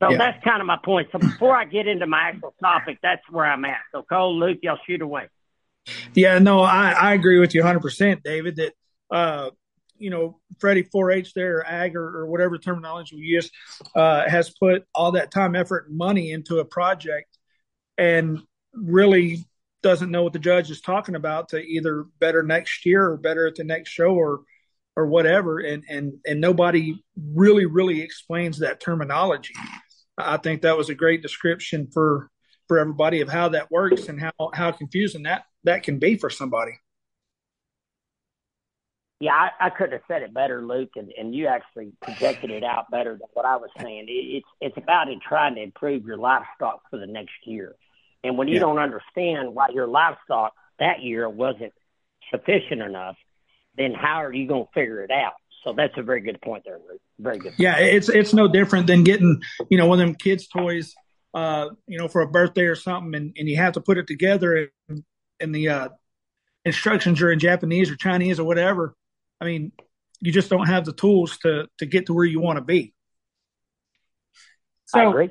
So 0.00 0.10
yeah. 0.10 0.18
that's 0.18 0.44
kind 0.44 0.60
of 0.60 0.66
my 0.66 0.78
point. 0.82 1.08
So 1.10 1.18
before 1.18 1.56
I 1.56 1.64
get 1.64 1.88
into 1.88 2.06
my 2.06 2.28
actual 2.28 2.54
topic, 2.60 2.98
that's 3.02 3.22
where 3.30 3.44
I'm 3.44 3.64
at. 3.64 3.80
So 3.92 4.02
Cole, 4.02 4.38
Luke, 4.38 4.58
y'all 4.62 4.78
shoot 4.86 5.02
away. 5.02 5.28
Yeah, 6.14 6.38
no, 6.38 6.60
I, 6.60 6.90
I 6.90 7.14
agree 7.14 7.38
with 7.40 7.54
you 7.54 7.62
100%, 7.62 8.22
David, 8.22 8.56
that, 8.56 8.72
uh, 9.10 9.50
you 9.96 10.10
know, 10.10 10.38
Freddie 10.60 10.84
4-H 10.84 11.34
there, 11.34 11.58
or 11.58 11.66
ag, 11.66 11.96
or, 11.96 12.18
or 12.18 12.26
whatever 12.26 12.58
terminology 12.58 13.16
we 13.16 13.22
use, 13.22 13.50
uh, 13.96 14.28
has 14.28 14.50
put 14.50 14.84
all 14.94 15.12
that 15.12 15.30
time, 15.30 15.56
effort, 15.56 15.88
and 15.88 15.96
money 15.96 16.30
into 16.30 16.58
a 16.58 16.64
project 16.64 17.36
and 17.96 18.40
really 18.72 19.44
doesn't 19.82 20.10
know 20.10 20.22
what 20.22 20.32
the 20.32 20.38
judge 20.38 20.70
is 20.70 20.80
talking 20.80 21.14
about 21.14 21.48
to 21.50 21.58
either 21.58 22.04
better 22.18 22.42
next 22.42 22.84
year 22.84 23.04
or 23.04 23.16
better 23.16 23.46
at 23.46 23.54
the 23.54 23.64
next 23.64 23.90
show 23.90 24.14
or 24.14 24.42
or 24.98 25.06
whatever 25.06 25.60
and 25.60 25.84
and 25.88 26.12
and 26.26 26.40
nobody 26.40 27.02
really 27.34 27.64
really 27.64 28.02
explains 28.02 28.58
that 28.58 28.80
terminology 28.80 29.54
I 30.18 30.36
think 30.36 30.62
that 30.62 30.76
was 30.76 30.90
a 30.90 30.94
great 30.94 31.22
description 31.22 31.88
for 31.92 32.30
for 32.66 32.78
everybody 32.78 33.20
of 33.20 33.28
how 33.28 33.50
that 33.50 33.70
works 33.70 34.08
and 34.08 34.20
how 34.20 34.32
how 34.52 34.72
confusing 34.72 35.22
that 35.22 35.44
that 35.64 35.82
can 35.82 35.98
be 35.98 36.16
for 36.16 36.28
somebody. 36.28 36.72
Yeah, 39.20 39.32
I, 39.32 39.66
I 39.66 39.70
couldn't 39.70 39.92
have 39.92 40.02
said 40.06 40.22
it 40.22 40.32
better, 40.32 40.64
Luke, 40.64 40.90
and, 40.94 41.12
and 41.18 41.34
you 41.34 41.48
actually 41.48 41.92
projected 42.00 42.50
it 42.50 42.62
out 42.62 42.88
better 42.88 43.12
than 43.12 43.26
what 43.32 43.44
I 43.44 43.56
was 43.56 43.70
saying. 43.80 44.04
It, 44.08 44.12
it's 44.12 44.48
it's 44.60 44.76
about 44.76 45.08
in 45.08 45.20
trying 45.20 45.54
to 45.56 45.62
improve 45.62 46.04
your 46.04 46.18
livestock 46.18 46.82
for 46.90 46.98
the 46.98 47.06
next 47.06 47.34
year, 47.44 47.74
and 48.22 48.36
when 48.36 48.48
you 48.48 48.54
yeah. 48.54 48.60
don't 48.60 48.78
understand 48.78 49.54
why 49.54 49.68
your 49.72 49.86
livestock 49.86 50.52
that 50.78 51.02
year 51.02 51.28
wasn't 51.28 51.72
sufficient 52.30 52.82
enough, 52.82 53.16
then 53.78 53.94
how 53.94 54.22
are 54.22 54.32
you 54.32 54.46
going 54.46 54.64
to 54.64 54.70
figure 54.72 55.02
it 55.02 55.10
out? 55.10 55.34
So 55.64 55.72
that's 55.72 55.96
a 55.96 56.02
very 56.02 56.20
good 56.20 56.40
point 56.40 56.64
there. 56.64 56.78
Very 57.18 57.38
good. 57.38 57.54
Yeah, 57.58 57.78
it's 57.78 58.08
it's 58.08 58.32
no 58.32 58.48
different 58.48 58.86
than 58.86 59.04
getting 59.04 59.40
you 59.70 59.78
know 59.78 59.86
one 59.86 60.00
of 60.00 60.06
them 60.06 60.14
kids' 60.14 60.46
toys, 60.46 60.94
uh, 61.34 61.70
you 61.86 61.98
know, 61.98 62.08
for 62.08 62.22
a 62.22 62.28
birthday 62.28 62.62
or 62.62 62.76
something, 62.76 63.14
and, 63.14 63.34
and 63.36 63.48
you 63.48 63.56
have 63.56 63.74
to 63.74 63.80
put 63.80 63.98
it 63.98 64.06
together, 64.06 64.70
and, 64.88 65.04
and 65.40 65.54
the 65.54 65.68
uh, 65.68 65.88
instructions 66.64 67.20
are 67.20 67.32
in 67.32 67.38
Japanese 67.38 67.90
or 67.90 67.96
Chinese 67.96 68.38
or 68.38 68.44
whatever. 68.44 68.94
I 69.40 69.46
mean, 69.46 69.72
you 70.20 70.32
just 70.32 70.48
don't 70.48 70.68
have 70.68 70.84
the 70.84 70.92
tools 70.92 71.38
to 71.38 71.68
to 71.78 71.86
get 71.86 72.06
to 72.06 72.14
where 72.14 72.24
you 72.24 72.40
want 72.40 72.58
to 72.58 72.64
be. 72.64 72.94
So, 74.86 75.28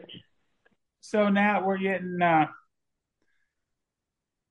so 1.01 1.29
now 1.29 1.65
we're 1.65 1.79
getting 1.79 2.21
uh, 2.21 2.47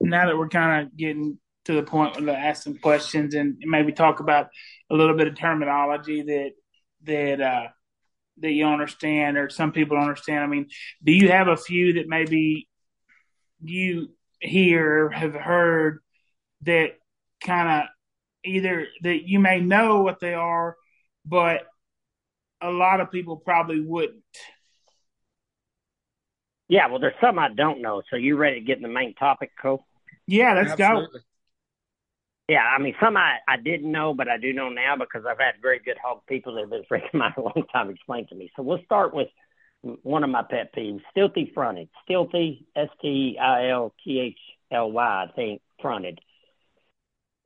now 0.00 0.26
that 0.26 0.36
we're 0.36 0.48
kind 0.48 0.86
of 0.86 0.96
getting 0.96 1.38
to 1.66 1.74
the 1.74 1.82
point 1.82 2.16
where 2.16 2.26
to 2.26 2.38
ask 2.38 2.62
some 2.62 2.78
questions 2.78 3.34
and 3.34 3.56
maybe 3.60 3.92
talk 3.92 4.20
about 4.20 4.48
a 4.90 4.94
little 4.94 5.16
bit 5.16 5.28
of 5.28 5.36
terminology 5.36 6.22
that 6.22 6.50
that 7.04 7.40
uh, 7.40 7.68
that 8.38 8.52
you 8.52 8.66
understand 8.66 9.36
or 9.36 9.48
some 9.48 9.72
people 9.72 9.96
understand. 9.96 10.42
I 10.42 10.46
mean, 10.46 10.68
do 11.04 11.12
you 11.12 11.28
have 11.30 11.48
a 11.48 11.56
few 11.56 11.94
that 11.94 12.08
maybe 12.08 12.68
you 13.60 14.10
hear 14.40 15.10
have 15.10 15.34
heard 15.34 16.00
that 16.62 16.92
kind 17.44 17.82
of 17.82 17.88
either 18.44 18.86
that 19.02 19.28
you 19.28 19.40
may 19.40 19.60
know 19.60 20.02
what 20.02 20.20
they 20.20 20.34
are, 20.34 20.76
but 21.24 21.62
a 22.60 22.70
lot 22.70 23.00
of 23.00 23.10
people 23.10 23.36
probably 23.36 23.80
wouldn't. 23.80 24.22
Yeah, 26.68 26.88
well, 26.88 26.98
there's 26.98 27.14
some 27.20 27.38
I 27.38 27.48
don't 27.52 27.82
know. 27.82 28.02
So 28.10 28.16
you 28.16 28.36
ready 28.36 28.60
to 28.60 28.66
get 28.66 28.76
in 28.76 28.82
the 28.82 28.88
main 28.88 29.14
topic, 29.14 29.50
Cole? 29.60 29.84
Yeah, 30.26 30.54
let's 30.54 30.72
Absolutely. 30.72 31.20
go. 31.20 31.24
Yeah, 32.48 32.62
I 32.62 32.80
mean, 32.80 32.94
some 33.00 33.16
I, 33.16 33.38
I 33.48 33.56
didn't 33.56 33.90
know, 33.90 34.14
but 34.14 34.28
I 34.28 34.38
do 34.38 34.52
know 34.52 34.68
now 34.68 34.94
because 34.96 35.24
I've 35.28 35.38
had 35.38 35.60
very 35.60 35.80
good 35.84 35.96
hog 36.02 36.20
people 36.28 36.54
that 36.54 36.62
have 36.62 36.70
been 36.70 36.84
freaking 36.90 37.14
my 37.14 37.32
long 37.36 37.64
time 37.72 37.90
explain 37.90 38.26
to 38.28 38.34
me. 38.34 38.50
So 38.56 38.62
we'll 38.62 38.82
start 38.84 39.12
with 39.14 39.28
one 40.02 40.24
of 40.24 40.30
my 40.30 40.42
pet 40.48 40.74
peeves, 40.74 41.00
stilthy 41.16 41.52
fronted. 41.52 41.88
Stilthy, 42.08 42.64
S 42.76 42.88
T 43.02 43.36
I 43.40 43.70
L 43.70 43.92
T 44.04 44.20
H 44.20 44.38
L 44.72 44.90
Y, 44.92 45.04
I 45.04 45.32
think, 45.34 45.60
fronted. 45.82 46.20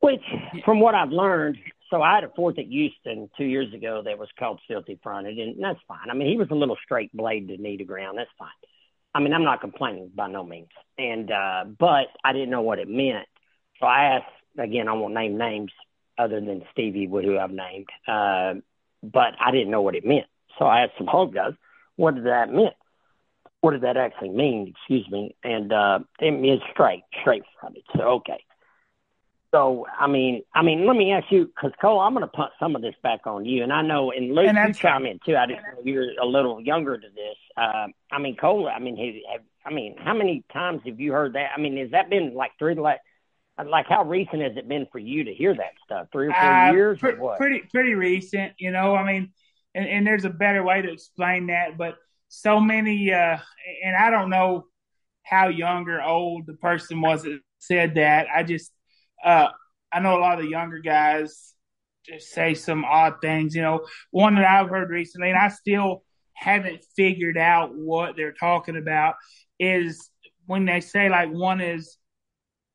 Which, 0.01 0.23
from 0.65 0.81
what 0.81 0.95
I've 0.95 1.11
learned, 1.11 1.59
so 1.91 2.01
I 2.01 2.15
had 2.15 2.25
a 2.25 2.31
fourth 2.35 2.59
at 2.59 2.67
Houston 2.67 3.29
two 3.37 3.45
years 3.45 3.73
ago 3.75 4.03
that 4.05 4.19
was 4.19 4.29
called 4.39 4.61
Filthy 4.67 4.99
Fronted, 5.03 5.39
and 5.39 5.63
that's 5.63 5.81
fine. 5.89 6.09
I 6.11 6.15
mean, 6.15 6.29
he 6.29 6.39
was 6.39 6.49
a 6.51 6.55
little 6.55 6.77
straight 6.83 7.15
blade 7.15 7.49
to 7.49 7.57
knee 7.59 7.77
to 7.77 7.85
ground. 7.85 8.17
That's 8.17 8.31
fine. 8.39 8.49
I 9.15 9.21
mean, 9.21 9.35
I'm 9.35 9.45
not 9.45 9.61
complaining 9.61 10.11
by 10.15 10.29
no 10.29 10.45
means. 10.45 10.69
And, 10.97 11.31
uh, 11.31 11.65
but 11.79 12.07
I 12.25 12.33
didn't 12.33 12.51
know 12.51 12.63
what 12.63 12.79
it 12.79 12.89
meant. 12.89 13.27
So 13.81 13.87
I 13.87 14.17
asked, 14.17 14.33
again, 14.59 14.89
I 14.89 14.93
won't 14.93 15.15
name 15.15 15.39
names 15.39 15.73
other 16.19 16.41
than 16.41 16.65
Stevie 16.73 17.07
Wood, 17.07 17.25
who 17.25 17.39
I've 17.39 17.51
named, 17.51 17.89
uh, 18.07 18.55
but 19.03 19.35
I 19.41 19.51
didn't 19.51 19.71
know 19.71 19.83
what 19.83 19.95
it 19.95 20.05
meant. 20.05 20.27
So 20.59 20.67
I 20.67 20.83
asked 20.83 20.99
some 20.99 21.07
home 21.07 21.31
guys, 21.31 21.55
what 21.97 22.15
did 22.15 22.27
that 22.27 22.53
mean? 22.53 22.71
What 23.61 23.73
did 23.73 23.83
that 23.83 23.97
actually 23.97 24.31
mean? 24.31 24.75
Excuse 24.77 25.09
me. 25.11 25.35
And, 25.45 25.73
uh, 25.73 26.01
it 26.19 26.33
means 26.33 26.63
straight, 26.73 27.05
straight 27.21 27.45
fronted. 27.59 27.85
So, 27.97 28.03
okay. 28.03 28.43
So 29.53 29.85
I 29.99 30.07
mean, 30.07 30.43
I 30.55 30.63
mean, 30.63 30.87
let 30.87 30.97
me 30.97 31.11
ask 31.13 31.27
you, 31.31 31.47
because 31.47 31.73
Cole, 31.81 31.99
I'm 31.99 32.15
going 32.15 32.23
to 32.23 32.29
put 32.29 32.51
some 32.61 32.77
of 32.77 32.83
this 32.83 32.95
back 33.03 33.27
on 33.27 33.45
you, 33.45 33.65
and 33.65 33.73
I 33.73 33.83
know, 33.83 34.13
and 34.13 34.33
Luke, 34.33 34.47
and 34.47 34.57
you 34.69 34.75
chime 34.75 35.05
in 35.07 35.19
too. 35.27 35.37
I 35.37 35.47
just 35.47 35.61
know 35.61 35.83
you're 35.83 36.13
a 36.23 36.25
little 36.25 36.61
younger 36.61 36.97
to 36.97 37.09
this. 37.09 37.37
Uh, 37.57 37.89
I 38.13 38.19
mean, 38.21 38.37
Cole, 38.37 38.69
I 38.69 38.79
mean, 38.79 38.97
have, 38.97 39.43
I 39.67 39.75
mean, 39.75 39.97
how 39.99 40.15
many 40.15 40.45
times 40.53 40.83
have 40.87 41.01
you 41.01 41.13
heard 41.13 41.33
that? 41.33 41.51
I 41.57 41.61
mean, 41.61 41.77
has 41.79 41.91
that 41.91 42.09
been 42.09 42.35
like 42.35 42.53
three 42.61 42.77
like, 42.77 43.01
like 43.62 43.87
how 43.88 44.05
recent 44.05 44.42
has 44.42 44.57
it 44.57 44.68
been 44.68 44.87
for 44.90 44.99
you 44.99 45.25
to 45.25 45.35
hear 45.35 45.55
that 45.55 45.73
stuff? 45.85 46.09
Three 46.12 46.29
or 46.29 46.33
four 46.33 46.40
uh, 46.40 46.73
years? 46.73 46.99
Pre- 46.99 47.16
or 47.16 47.37
pretty, 47.37 47.62
pretty 47.73 47.94
recent. 47.94 48.53
You 48.59 48.70
know, 48.70 48.94
I 48.94 49.11
mean, 49.11 49.33
and, 49.75 49.87
and 49.87 50.07
there's 50.07 50.25
a 50.25 50.31
better 50.31 50.62
way 50.62 50.83
to 50.83 50.92
explain 50.92 51.49
that, 51.49 51.77
but 51.79 51.96
so 52.29 52.61
many, 52.61 53.12
uh, 53.12 53.38
and 53.85 53.96
I 53.96 54.11
don't 54.11 54.31
know 54.31 54.66
how 55.23 55.49
young 55.49 55.88
or 55.88 56.03
old 56.03 56.46
the 56.46 56.55
person 56.55 57.01
was 57.01 57.23
that 57.23 57.40
said 57.59 57.94
that. 57.96 58.27
I 58.35 58.42
just 58.42 58.73
uh, 59.25 59.49
I 59.92 60.01
know 60.01 60.16
a 60.16 60.20
lot 60.20 60.38
of 60.38 60.44
the 60.44 60.51
younger 60.51 60.79
guys 60.79 61.55
just 62.05 62.31
say 62.31 62.55
some 62.55 62.85
odd 62.85 63.20
things. 63.20 63.55
You 63.55 63.62
know, 63.62 63.87
one 64.11 64.35
that 64.37 64.44
I've 64.44 64.70
heard 64.70 64.90
recently, 64.90 65.31
and 65.31 65.38
I 65.38 65.49
still 65.49 66.03
haven't 66.35 66.85
figured 66.96 67.37
out 67.37 67.75
what 67.75 68.16
they're 68.16 68.33
talking 68.33 68.77
about, 68.77 69.16
is 69.59 70.11
when 70.46 70.64
they 70.64 70.81
say 70.81 71.09
like 71.09 71.31
one 71.31 71.61
is 71.61 71.96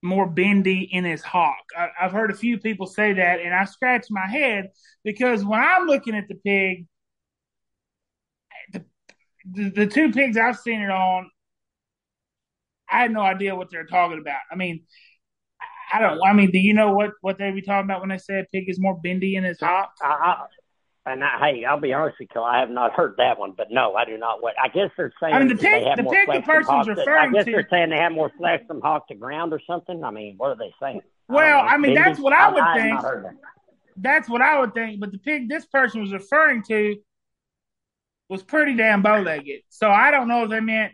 more 0.06 0.28
bendy 0.28 0.88
in 0.91 1.04
his 1.04 1.22
hock. 1.22 1.63
I, 1.78 1.89
have 1.98 2.12
heard 2.12 2.32
a 2.32 2.36
few 2.36 2.58
people 2.58 2.88
say 2.88 3.13
that, 3.13 3.39
and 3.39 3.54
I 3.54 3.65
scratch 3.65 4.08
my 4.10 4.28
head 4.28 4.70
because 5.04 5.44
when 5.44 5.60
I'm 5.60 5.88
looking 5.88 6.15
at 6.15 6.28
the 6.28 6.36
pig, 6.36 6.88
the, 8.74 8.86
the, 9.52 9.70
the 9.72 9.88
two 9.88 10.12
pigs 10.12 10.38
I've 10.38 10.58
seen 10.58 10.82
it 10.82 10.89
on, 10.89 11.30
I 12.89 13.00
had 13.00 13.12
no 13.12 13.22
idea 13.22 13.56
what 13.56 13.70
they're 13.72 13.86
talking 13.86 14.20
about. 14.20 14.41
I 14.52 14.56
mean, 14.56 14.84
I 15.91 16.00
don't. 16.00 16.20
I 16.24 16.34
mean, 16.34 16.52
do 16.52 16.60
you 16.60 16.74
know 16.74 16.94
what 16.94 17.12
what 17.22 17.38
they 17.38 17.52
be 17.52 17.62
talking 17.62 17.86
about 17.86 18.02
when 18.02 18.10
they 18.10 18.18
say 18.18 18.39
a 18.39 18.46
pig 18.52 18.70
is 18.70 18.80
more 18.80 19.00
bendy 19.00 19.36
in 19.36 19.44
his 19.44 19.60
hock? 19.60 19.91
I, 20.02 20.46
and 21.06 21.24
I, 21.24 21.38
hey, 21.39 21.65
I'll 21.65 21.80
be 21.80 21.94
honest 21.94 22.18
with 22.20 22.30
you, 22.34 22.41
I 22.41 22.60
have 22.60 22.70
not 22.70 22.94
heard 22.94 23.15
that 23.18 23.38
one, 23.38 23.54
but 23.56 23.68
no, 23.70 23.94
I 23.94 24.06
do 24.06 24.18
not. 24.18 24.41
What 24.41 24.56
I 24.62 24.70
guess 24.70 24.89
they're 24.98 25.13
saying. 25.22 25.34
I 25.34 25.39
mean, 25.39 25.50
the 25.50 25.56
pig, 25.56 25.84
the 25.98 26.04
pig 26.04 26.28
the 26.34 26.41
person's 26.41 26.88
referring 26.88 27.06
to. 27.06 27.30
I 27.30 27.32
guess 27.32 27.46
to, 27.46 27.52
they're 27.52 27.68
saying 27.70 27.91
they 27.91 27.98
have 27.98 28.12
more 28.12 28.32
flesh 28.38 28.62
than 28.68 28.82
hock 28.82 29.08
to 29.10 29.15
ground 29.15 29.54
or 29.54 29.62
something. 29.68 30.04
I 30.04 30.12
mean, 30.12 30.36
what 30.38 30.50
are 30.50 30.56
they 30.56 30.74
saying? 30.82 31.02
Well, 31.28 31.60
I, 31.60 31.74
I 31.74 31.78
mean, 31.78 31.94
that's 31.94 32.20
what 32.20 32.34
I 32.34 32.52
would 32.52 32.63
I, 32.63 32.82
think. 32.82 33.02
That. 33.02 33.36
That's 33.98 34.30
what 34.30 34.41
I 34.41 34.60
would 34.60 34.74
think. 34.74 35.00
But 35.00 35.12
the 35.12 35.20
pig 35.20 35.48
this 35.48 35.65
person 35.65 36.02
was 36.02 36.12
referring 36.12 36.63
to 36.63 36.98
was 38.30 38.41
pretty 38.41 38.76
damn 38.76 39.02
bow 39.02 39.22
legged. 39.22 39.62
So 39.70 39.89
I 39.89 40.12
don't 40.12 40.28
know 40.28 40.44
if 40.44 40.50
they 40.50 40.60
meant 40.60 40.94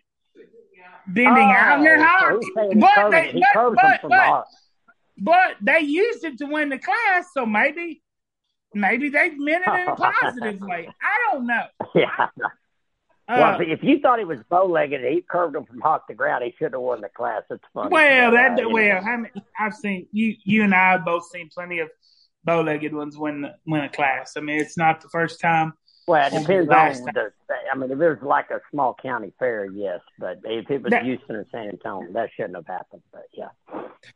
bending 1.08 1.34
oh, 1.34 1.52
out 1.52 1.78
in 1.78 1.84
their 1.84 2.04
hock. 2.04 2.42
So 2.54 2.72
but, 2.76 3.12
they, 3.12 3.42
but, 3.54 3.76
but, 3.76 4.10
but, 4.10 4.46
but 5.18 5.56
they 5.62 5.80
used 5.80 6.24
it 6.26 6.38
to 6.40 6.46
win 6.46 6.70
the 6.70 6.78
class, 6.78 7.28
so 7.34 7.46
maybe 7.46 8.02
maybe 8.74 9.10
they 9.10 9.30
meant 9.32 9.64
it 9.68 9.80
in 9.82 9.88
a 9.88 9.96
positive 9.96 10.62
way. 10.62 10.90
I 11.02 11.32
don't 11.32 11.48
know. 11.48 11.66
Yeah. 11.96 12.28
Uh, 13.28 13.56
well, 13.58 13.58
if 13.62 13.82
you 13.82 14.00
thought 14.00 14.20
he 14.20 14.26
was 14.26 14.40
bow 14.50 14.66
legged, 14.66 15.02
he 15.02 15.22
curved 15.22 15.56
him 15.56 15.66
from 15.66 15.80
hock 15.80 16.08
to 16.08 16.14
ground. 16.14 16.44
He 16.44 16.54
should 16.58 16.74
have 16.74 16.82
won 16.82 17.02
the 17.02 17.10
class. 17.10 17.44
It's 17.50 17.64
funny. 17.74 17.90
Well, 17.90 18.32
that 18.32 18.60
uh, 18.60 18.70
well, 18.70 19.02
how 19.02 19.18
many, 19.18 19.30
I've 19.58 19.74
seen 19.74 20.08
you. 20.12 20.36
You 20.44 20.64
and 20.64 20.76
I 20.76 20.94
have 20.94 21.06
both 21.06 21.26
seen 21.28 21.50
plenty 21.54 21.80
of 21.80 21.90
bow 22.44 22.62
legged 22.62 22.94
ones 22.94 23.18
win 23.18 23.50
win 23.66 23.84
a 23.84 23.90
class. 23.90 24.34
I 24.36 24.42
mean, 24.42 24.60
it's 24.60 24.78
not 24.78 25.02
the 25.02 25.10
first 25.10 25.40
time. 25.40 25.74
Well, 26.08 26.28
it 26.28 26.40
depends 26.40 26.70
on 26.70 27.14
the. 27.14 27.32
I 27.72 27.78
mean, 27.78 27.92
if 27.92 28.02
it 28.02 28.10
was 28.10 28.18
like 28.22 28.50
a 28.50 28.60
small 28.72 28.98
county 29.02 29.32
fair, 29.40 29.66
yes, 29.66 30.02
but 30.20 30.40
if 30.44 30.70
it 30.70 30.82
was 30.82 30.92
that, 30.92 31.04
Houston 31.04 31.36
or 31.38 31.48
San 31.52 31.70
Antonio, 31.70 32.12
that 32.14 32.32
shouldn't 32.36 32.56
have 32.56 32.68
happened. 32.68 33.04
But 33.14 33.28
yeah. 33.32 33.50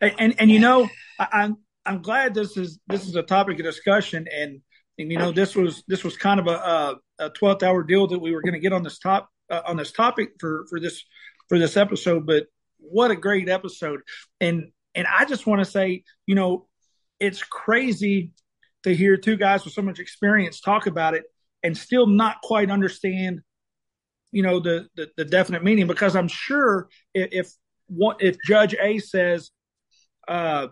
And 0.01 0.15
and, 0.17 0.35
and 0.39 0.51
you 0.51 0.59
know, 0.59 0.89
I, 1.19 1.27
I'm 1.31 1.57
I'm 1.85 2.01
glad 2.01 2.33
this 2.33 2.57
is 2.57 2.79
this 2.87 3.07
is 3.07 3.15
a 3.15 3.23
topic 3.23 3.59
of 3.59 3.65
discussion, 3.65 4.27
and 4.33 4.61
and 4.97 5.11
you 5.11 5.17
know 5.17 5.31
this 5.31 5.55
was 5.55 5.83
this 5.87 6.03
was 6.03 6.17
kind 6.17 6.39
of 6.39 6.47
a 6.47 6.95
a 7.19 7.29
twelfth 7.29 7.63
hour 7.63 7.83
deal 7.83 8.07
that 8.07 8.19
we 8.19 8.33
were 8.33 8.41
going 8.41 8.53
to 8.53 8.59
get 8.59 8.73
on 8.73 8.83
this 8.83 8.99
top 8.99 9.29
uh, 9.49 9.61
on 9.65 9.77
this 9.77 9.91
topic 9.91 10.29
for 10.39 10.65
for 10.69 10.79
this 10.79 11.03
for 11.49 11.59
this 11.59 11.77
episode, 11.77 12.25
but 12.25 12.45
what 12.79 13.11
a 13.11 13.15
great 13.15 13.49
episode, 13.49 14.01
and 14.41 14.71
and 14.93 15.07
I 15.07 15.25
just 15.25 15.45
want 15.45 15.59
to 15.59 15.69
say, 15.69 16.03
you 16.25 16.35
know, 16.35 16.67
it's 17.19 17.43
crazy 17.43 18.31
to 18.83 18.95
hear 18.95 19.17
two 19.17 19.35
guys 19.35 19.65
with 19.65 19.73
so 19.73 19.81
much 19.81 19.99
experience 19.99 20.61
talk 20.61 20.87
about 20.87 21.13
it 21.13 21.23
and 21.63 21.77
still 21.77 22.07
not 22.07 22.41
quite 22.41 22.69
understand, 22.69 23.41
you 24.31 24.43
know, 24.43 24.59
the 24.59 24.87
the, 24.95 25.09
the 25.17 25.25
definite 25.25 25.63
meaning. 25.63 25.87
Because 25.87 26.15
I'm 26.15 26.27
sure 26.27 26.89
if, 27.13 27.29
if 27.31 27.51
if 28.19 28.37
Judge 28.45 28.75
A 28.79 28.99
says, 28.99 29.51
uh, 30.27 30.67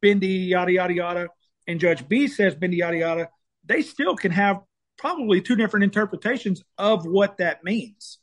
bendy 0.00 0.28
yada 0.28 0.72
yada 0.72 0.94
yada, 0.94 1.28
and 1.66 1.80
Judge 1.80 2.06
B 2.08 2.28
says 2.28 2.54
bendy 2.54 2.78
yada 2.78 2.96
yada, 2.96 3.28
they 3.64 3.82
still 3.82 4.16
can 4.16 4.32
have 4.32 4.60
probably 4.96 5.40
two 5.40 5.56
different 5.56 5.84
interpretations 5.84 6.62
of 6.76 7.06
what 7.06 7.38
that 7.38 7.62
means. 7.64 8.18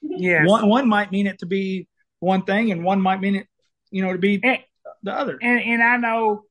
Yeah, 0.00 0.44
one 0.46 0.68
one 0.68 0.88
might 0.88 1.12
mean 1.12 1.26
it 1.26 1.38
to 1.40 1.46
be 1.46 1.88
one 2.20 2.42
thing, 2.42 2.72
and 2.72 2.84
one 2.84 3.00
might 3.00 3.20
mean 3.20 3.36
it, 3.36 3.46
you 3.90 4.02
know, 4.02 4.12
to 4.12 4.18
be 4.18 4.40
and, 4.42 4.58
the 5.02 5.12
other. 5.12 5.38
And, 5.40 5.60
and 5.60 5.82
I 5.82 5.96
know, 5.96 6.42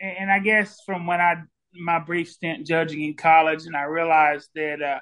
and 0.00 0.30
I 0.30 0.38
guess 0.38 0.80
from 0.84 1.06
when 1.06 1.20
I 1.20 1.42
my 1.78 1.98
brief 1.98 2.30
stint 2.30 2.66
judging 2.66 3.02
in 3.02 3.14
college, 3.14 3.66
and 3.66 3.76
I 3.76 3.82
realized 3.84 4.48
that, 4.54 4.82
uh, 4.82 5.00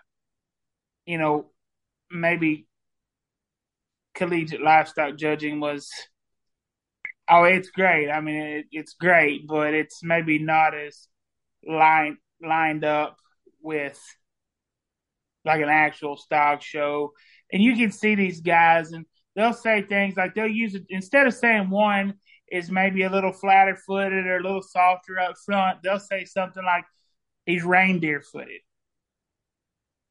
you 1.06 1.18
know, 1.18 1.50
maybe 2.10 2.66
collegiate 4.14 4.62
livestock 4.62 5.16
judging 5.16 5.60
was, 5.60 5.90
oh, 7.28 7.44
it's 7.44 7.70
great. 7.70 8.10
I 8.10 8.20
mean, 8.20 8.36
it, 8.36 8.66
it's 8.70 8.94
great, 8.94 9.46
but 9.46 9.74
it's 9.74 10.02
maybe 10.02 10.38
not 10.38 10.74
as 10.74 11.08
lined 11.66 12.18
lined 12.42 12.84
up 12.84 13.16
with 13.62 14.00
like 15.44 15.60
an 15.60 15.68
actual 15.68 16.16
stock 16.16 16.62
show. 16.62 17.12
And 17.52 17.62
you 17.62 17.76
can 17.76 17.92
see 17.92 18.14
these 18.14 18.40
guys, 18.40 18.92
and 18.92 19.06
they'll 19.36 19.52
say 19.52 19.82
things 19.82 20.16
like 20.16 20.34
they'll 20.34 20.46
use 20.46 20.74
it 20.74 20.84
instead 20.88 21.26
of 21.26 21.34
saying 21.34 21.70
one 21.70 22.14
is 22.50 22.70
maybe 22.70 23.02
a 23.02 23.10
little 23.10 23.32
flatter 23.32 23.76
footed 23.76 24.26
or 24.26 24.36
a 24.36 24.42
little 24.42 24.62
softer 24.62 25.18
up 25.18 25.34
front, 25.44 25.82
they'll 25.82 25.98
say 25.98 26.24
something 26.24 26.64
like 26.64 26.84
he's 27.46 27.64
reindeer 27.64 28.20
footed. 28.20 28.60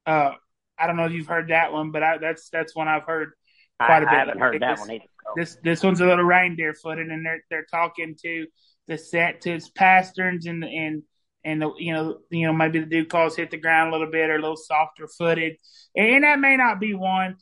Uh, 0.05 0.31
I 0.77 0.87
don't 0.87 0.97
know 0.97 1.05
if 1.05 1.11
you've 1.11 1.27
heard 1.27 1.49
that 1.49 1.71
one, 1.71 1.91
but 1.91 2.03
I, 2.03 2.17
that's 2.17 2.49
that's 2.49 2.75
one 2.75 2.87
I've 2.87 3.03
heard 3.03 3.31
quite 3.79 3.91
I, 3.91 3.97
a 3.97 4.05
bit. 4.05 4.09
I 4.09 4.19
haven't 4.19 4.39
heard 4.39 4.61
that 4.61 4.79
one 4.79 4.91
either. 4.91 5.05
This 5.35 5.57
this 5.63 5.83
one's 5.83 6.01
a 6.01 6.05
little 6.05 6.23
reindeer 6.23 6.73
footed, 6.73 7.09
and 7.09 7.25
they're 7.25 7.43
they're 7.49 7.65
talking 7.69 8.15
to 8.23 8.47
the 8.87 8.97
set 8.97 9.41
to 9.41 9.51
his 9.51 9.69
pasterns 9.69 10.45
and 10.45 10.63
and 10.63 11.03
and 11.45 11.61
the, 11.61 11.71
you 11.77 11.93
know 11.93 12.19
you 12.29 12.47
know 12.47 12.53
maybe 12.53 12.79
the 12.79 12.85
dew 12.85 13.05
claws 13.05 13.35
hit 13.35 13.51
the 13.51 13.57
ground 13.57 13.89
a 13.89 13.91
little 13.91 14.11
bit 14.11 14.29
or 14.29 14.35
a 14.35 14.41
little 14.41 14.57
softer 14.57 15.07
footed, 15.07 15.57
and 15.95 16.23
that 16.23 16.39
may 16.39 16.57
not 16.57 16.79
be 16.79 16.93
one. 16.93 17.35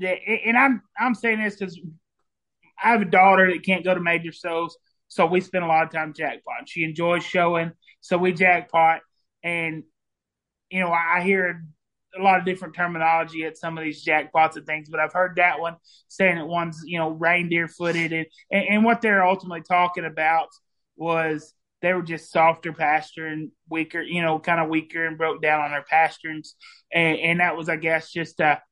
That, 0.00 0.18
and 0.46 0.56
I'm 0.56 0.82
I'm 0.98 1.14
saying 1.14 1.42
this 1.42 1.56
because 1.56 1.80
I 2.82 2.90
have 2.90 3.02
a 3.02 3.06
daughter 3.06 3.50
that 3.52 3.64
can't 3.64 3.84
go 3.84 3.94
to 3.94 4.00
major 4.00 4.32
shows, 4.32 4.76
so 5.08 5.26
we 5.26 5.40
spend 5.40 5.64
a 5.64 5.68
lot 5.68 5.84
of 5.84 5.90
time 5.92 6.14
jackpot. 6.14 6.68
She 6.68 6.84
enjoys 6.84 7.24
showing, 7.24 7.72
so 8.00 8.18
we 8.18 8.32
jackpot. 8.32 9.00
And 9.44 9.84
you 10.70 10.80
know, 10.80 10.90
I 10.90 11.22
hear 11.22 11.64
a 12.18 12.22
lot 12.22 12.38
of 12.38 12.44
different 12.44 12.74
terminology 12.74 13.44
at 13.44 13.56
some 13.56 13.78
of 13.78 13.84
these 13.84 14.04
jackpots 14.04 14.56
and 14.56 14.66
things, 14.66 14.88
but 14.88 15.00
I've 15.00 15.12
heard 15.12 15.36
that 15.36 15.60
one 15.60 15.76
saying 16.08 16.36
that 16.36 16.46
one's 16.46 16.82
you 16.84 16.98
know 16.98 17.10
reindeer 17.10 17.68
footed, 17.68 18.12
and, 18.12 18.26
and 18.50 18.64
and 18.68 18.84
what 18.84 19.00
they're 19.00 19.26
ultimately 19.26 19.62
talking 19.62 20.04
about 20.04 20.48
was 20.96 21.54
they 21.80 21.92
were 21.92 22.02
just 22.02 22.30
softer 22.30 22.72
pastern 22.72 23.32
and 23.32 23.50
weaker, 23.68 24.00
you 24.00 24.22
know, 24.22 24.38
kind 24.38 24.60
of 24.60 24.68
weaker 24.68 25.04
and 25.04 25.18
broke 25.18 25.42
down 25.42 25.60
on 25.60 25.72
their 25.72 25.84
pasterns, 25.90 26.54
and, 26.92 27.18
and 27.18 27.40
that 27.40 27.56
was, 27.56 27.68
I 27.68 27.76
guess, 27.76 28.10
just 28.10 28.40
a 28.40 28.62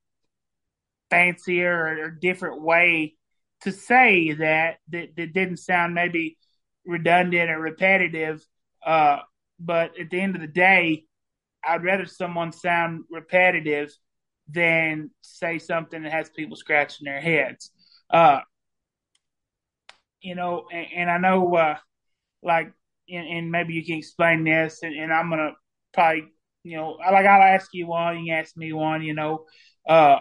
fancier 1.10 1.72
or, 1.72 2.04
or 2.04 2.10
different 2.10 2.62
way 2.62 3.16
to 3.62 3.72
say 3.72 4.32
that 4.32 4.78
that, 4.90 5.08
that 5.16 5.32
didn't 5.32 5.58
sound 5.58 5.94
maybe 5.94 6.38
redundant 6.86 7.50
or 7.50 7.60
repetitive. 7.60 8.42
Uh, 8.84 9.18
but 9.58 9.98
at 9.98 10.08
the 10.10 10.20
end 10.20 10.34
of 10.36 10.40
the 10.40 10.46
day, 10.46 11.04
I'd 11.64 11.84
rather 11.84 12.06
someone 12.06 12.52
sound 12.52 13.04
repetitive 13.10 13.90
than 14.48 15.10
say 15.20 15.58
something 15.58 16.02
that 16.02 16.12
has 16.12 16.30
people 16.30 16.56
scratching 16.56 17.04
their 17.04 17.20
heads. 17.20 17.70
Uh, 18.08 18.40
you 20.20 20.34
know, 20.34 20.66
and, 20.72 20.86
and 20.94 21.10
I 21.10 21.18
know 21.18 21.54
uh, 21.54 21.76
like, 22.42 22.72
and, 23.08 23.26
and 23.26 23.50
maybe 23.50 23.74
you 23.74 23.84
can 23.84 23.98
explain 23.98 24.44
this, 24.44 24.82
and, 24.82 24.94
and 24.94 25.12
I'm 25.12 25.30
gonna 25.30 25.52
probably, 25.92 26.24
you 26.62 26.76
know, 26.76 26.98
like 26.98 27.26
I'll 27.26 27.42
ask 27.42 27.70
you 27.72 27.86
one, 27.86 28.24
you 28.24 28.34
ask 28.34 28.56
me 28.56 28.72
one, 28.72 29.02
you 29.02 29.14
know, 29.14 29.46
uh, 29.88 30.18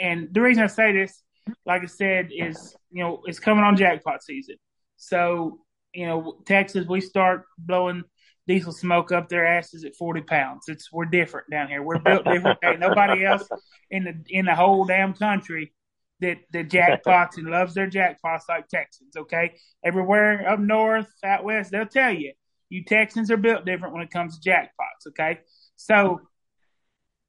and 0.00 0.28
the 0.32 0.40
reason 0.40 0.62
I 0.62 0.68
say 0.68 0.92
this, 0.92 1.22
like 1.64 1.82
I 1.82 1.86
said, 1.86 2.30
is 2.30 2.76
you 2.90 3.02
know 3.02 3.22
it's 3.24 3.40
coming 3.40 3.64
on 3.64 3.76
jackpot 3.76 4.22
season, 4.22 4.56
so 4.96 5.58
you 5.94 6.06
know 6.06 6.38
Texas 6.46 6.86
we 6.86 7.00
start 7.00 7.44
blowing 7.58 8.04
diesel 8.50 8.72
smoke 8.72 9.12
up 9.12 9.28
their 9.28 9.46
asses 9.46 9.84
at 9.84 9.94
40 9.94 10.22
pounds. 10.22 10.64
It's 10.68 10.92
we're 10.92 11.04
different 11.04 11.50
down 11.50 11.68
here. 11.68 11.82
We're 11.82 12.00
built 12.00 12.24
different. 12.24 12.58
Ain't 12.64 12.80
nobody 12.80 13.24
else 13.24 13.48
in 13.90 14.04
the 14.04 14.14
in 14.28 14.46
the 14.46 14.54
whole 14.54 14.84
damn 14.84 15.14
country 15.14 15.72
that 16.20 16.38
that 16.52 16.68
jackpots 16.68 17.36
and 17.36 17.48
loves 17.48 17.74
their 17.74 17.88
jackpots 17.88 18.48
like 18.48 18.66
Texans. 18.68 19.16
Okay, 19.16 19.54
everywhere 19.84 20.48
up 20.48 20.58
north, 20.58 21.06
out 21.24 21.44
west, 21.44 21.70
they'll 21.70 21.86
tell 21.86 22.12
you 22.12 22.32
you 22.68 22.84
Texans 22.84 23.30
are 23.30 23.36
built 23.36 23.64
different 23.64 23.94
when 23.94 24.02
it 24.02 24.10
comes 24.10 24.38
to 24.38 24.50
jackpots. 24.50 25.08
Okay, 25.08 25.40
so 25.76 26.20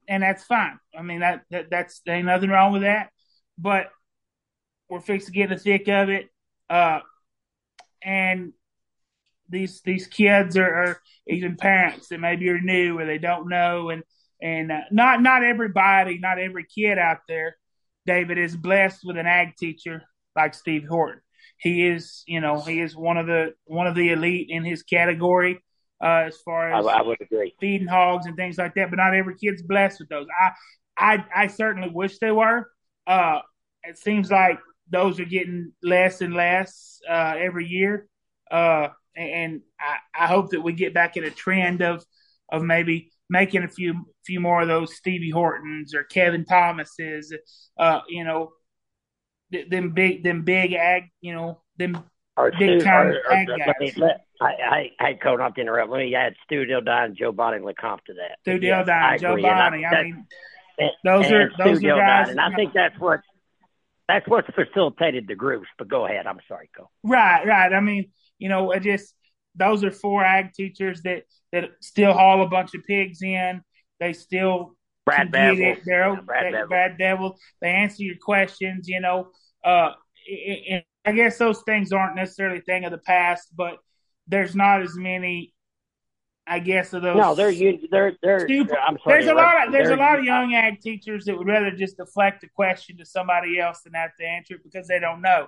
and 0.08 0.24
that's 0.24 0.42
fine. 0.44 0.78
I 0.98 1.02
mean 1.02 1.20
that, 1.20 1.42
that 1.50 1.70
that's 1.70 2.00
there 2.04 2.16
ain't 2.16 2.26
nothing 2.26 2.50
wrong 2.50 2.72
with 2.72 2.82
that. 2.82 3.10
But 3.56 3.90
we're 4.88 5.00
fixed 5.00 5.28
to 5.28 5.32
get 5.32 5.50
the 5.50 5.56
thick 5.56 5.88
of 5.88 6.08
it. 6.08 6.28
Uh, 6.68 7.00
and 8.02 8.52
these 9.52 9.80
these 9.84 10.06
kids 10.08 10.56
are, 10.56 10.74
are, 10.74 11.00
even 11.28 11.56
parents 11.56 12.08
that 12.08 12.18
maybe 12.18 12.48
are 12.48 12.60
new 12.60 12.98
or 12.98 13.06
they 13.06 13.18
don't 13.18 13.48
know. 13.48 13.90
And 13.90 14.02
and 14.42 14.72
uh, 14.72 14.80
not 14.90 15.22
not 15.22 15.44
everybody 15.44 16.18
not 16.18 16.38
every 16.38 16.64
kid 16.64 16.98
out 16.98 17.18
there 17.28 17.56
david 18.04 18.38
is 18.38 18.56
blessed 18.56 19.00
with 19.04 19.16
an 19.16 19.26
ag 19.26 19.56
teacher 19.56 20.02
like 20.34 20.54
steve 20.54 20.84
horton. 20.88 21.20
He 21.58 21.86
is 21.86 22.24
you 22.26 22.40
know 22.40 22.60
he 22.60 22.80
is 22.80 22.96
one 22.96 23.16
of 23.16 23.26
the 23.26 23.54
one 23.64 23.86
of 23.86 23.94
the 23.94 24.10
elite 24.10 24.48
in 24.50 24.64
his 24.64 24.82
category 24.82 25.60
uh, 26.02 26.24
as 26.26 26.36
far 26.44 26.72
as 26.72 26.84
I, 26.84 26.98
I 26.98 27.02
would 27.02 27.20
agree. 27.20 27.54
feeding 27.60 27.86
hogs 27.86 28.26
and 28.26 28.36
things 28.36 28.58
like 28.58 28.74
that 28.74 28.90
but 28.90 28.96
not 28.96 29.14
every 29.14 29.36
kid's 29.36 29.62
blessed 29.62 30.00
with 30.00 30.08
those. 30.08 30.26
I 30.38 30.50
i 30.98 31.24
i 31.44 31.46
certainly 31.46 31.90
wish 31.90 32.18
they 32.18 32.32
were. 32.32 32.68
Uh 33.06 33.40
it 33.84 33.98
seems 33.98 34.30
like 34.30 34.58
those 34.90 35.20
are 35.20 35.24
getting 35.24 35.72
less 35.82 36.20
and 36.20 36.34
less 36.34 37.00
uh 37.08 37.34
every 37.38 37.66
year. 37.66 38.08
Uh 38.50 38.88
and 39.16 39.60
I, 39.80 40.24
I 40.24 40.26
hope 40.26 40.50
that 40.50 40.60
we 40.60 40.72
get 40.72 40.94
back 40.94 41.16
in 41.16 41.24
a 41.24 41.30
trend 41.30 41.82
of 41.82 42.04
of 42.50 42.62
maybe 42.62 43.10
making 43.28 43.62
a 43.64 43.68
few 43.68 44.06
few 44.24 44.40
more 44.40 44.62
of 44.62 44.68
those 44.68 44.94
Stevie 44.94 45.30
Hortons 45.30 45.94
or 45.94 46.04
Kevin 46.04 46.44
Thomases, 46.44 47.34
uh, 47.78 48.00
you 48.08 48.24
know, 48.24 48.52
them 49.50 49.90
big 49.90 50.22
them 50.22 50.42
big 50.42 50.72
ag, 50.72 51.04
you 51.20 51.34
know, 51.34 51.60
them 51.78 52.02
or 52.36 52.50
big 52.50 52.80
Stu, 52.80 52.84
time 52.84 53.06
or, 53.08 53.12
or, 53.28 53.32
ag 53.32 53.48
let 53.48 53.76
me, 53.80 53.90
guys. 53.90 53.98
let, 53.98 54.24
I, 54.40 54.90
I, 55.00 55.06
I, 55.08 55.14
Cole, 55.14 55.38
not 55.38 55.54
to 55.54 55.60
interrupt. 55.60 55.90
Let 55.90 55.98
me 55.98 56.14
add 56.14 56.34
Stu 56.44 56.64
Dildine 56.64 57.04
and 57.04 57.16
Joe 57.16 57.32
Bonnie 57.32 57.58
LeCompte 57.58 58.04
to 58.06 58.14
that. 58.14 58.38
Stu 58.42 58.58
Yes, 58.64 58.88
I 58.88 59.16
Dildine, 59.16 59.20
Joe 59.20 59.32
agree, 59.32 59.44
and 59.44 59.54
I- 59.60 59.66
I 59.66 59.70
mean, 60.02 60.26
and- 60.78 60.90
those 61.04 61.26
and 61.26 61.34
are 61.34 61.50
those 61.58 61.78
Stu 61.78 61.90
are 61.90 61.96
guys. 61.98 62.30
And 62.30 62.40
I 62.40 62.54
think 62.54 62.72
that's 62.72 62.98
what 62.98 63.20
that's 64.08 64.26
what's 64.26 64.48
facilitated 64.54 65.28
the 65.28 65.34
groups. 65.34 65.68
But 65.78 65.88
go 65.88 66.06
ahead. 66.06 66.26
I'm 66.26 66.40
sorry, 66.48 66.70
Cole. 66.76 66.90
Right, 67.04 67.46
right. 67.46 67.72
I 67.72 67.80
mean, 67.80 68.10
you 68.42 68.48
know, 68.48 68.72
it 68.72 68.82
just 68.82 69.14
those 69.54 69.84
are 69.84 69.90
four 69.92 70.24
ag 70.24 70.52
teachers 70.52 71.02
that 71.02 71.22
that 71.52 71.70
still 71.80 72.12
haul 72.12 72.42
a 72.42 72.48
bunch 72.48 72.74
of 72.74 72.82
pigs 72.86 73.22
in. 73.22 73.62
They 74.00 74.12
still 74.12 74.76
Brad 75.06 75.30
Bevel. 75.30 75.64
it. 75.64 75.82
They're 75.84 76.14
Yeah, 76.14 76.20
Brad 76.20 76.46
they, 76.46 76.50
Bevel. 76.50 76.68
Brad 76.68 76.98
Devil. 76.98 77.38
They 77.60 77.68
answer 77.68 78.02
your 78.02 78.16
questions. 78.20 78.88
You 78.88 79.00
know, 79.00 79.28
uh, 79.64 79.92
and 80.28 80.82
I 81.04 81.12
guess 81.12 81.38
those 81.38 81.62
things 81.62 81.92
aren't 81.92 82.16
necessarily 82.16 82.58
a 82.58 82.62
thing 82.62 82.84
of 82.84 82.90
the 82.90 82.98
past, 82.98 83.48
but 83.54 83.78
there's 84.26 84.56
not 84.56 84.82
as 84.82 84.96
many. 84.96 85.54
I 86.44 86.58
guess 86.58 86.92
of 86.92 87.02
those. 87.02 87.16
No, 87.16 87.36
they're 87.36 87.54
they're 87.92 88.16
they're. 88.20 88.40
Stupid. 88.40 88.76
I'm 88.76 88.98
sorry. 89.04 89.22
There's 89.22 89.30
a 89.30 89.34
lot 89.34 89.66
of 89.66 89.72
there's 89.72 89.90
a 89.90 89.96
lot 89.96 90.18
of 90.18 90.24
young 90.24 90.54
ag 90.54 90.80
teachers 90.80 91.26
that 91.26 91.38
would 91.38 91.46
rather 91.46 91.70
just 91.70 91.96
deflect 91.96 92.40
the 92.40 92.48
question 92.48 92.96
to 92.96 93.04
somebody 93.06 93.60
else 93.60 93.82
than 93.82 93.92
have 93.94 94.10
to 94.18 94.26
answer 94.26 94.54
it 94.54 94.64
because 94.64 94.88
they 94.88 94.98
don't 94.98 95.22
know. 95.22 95.46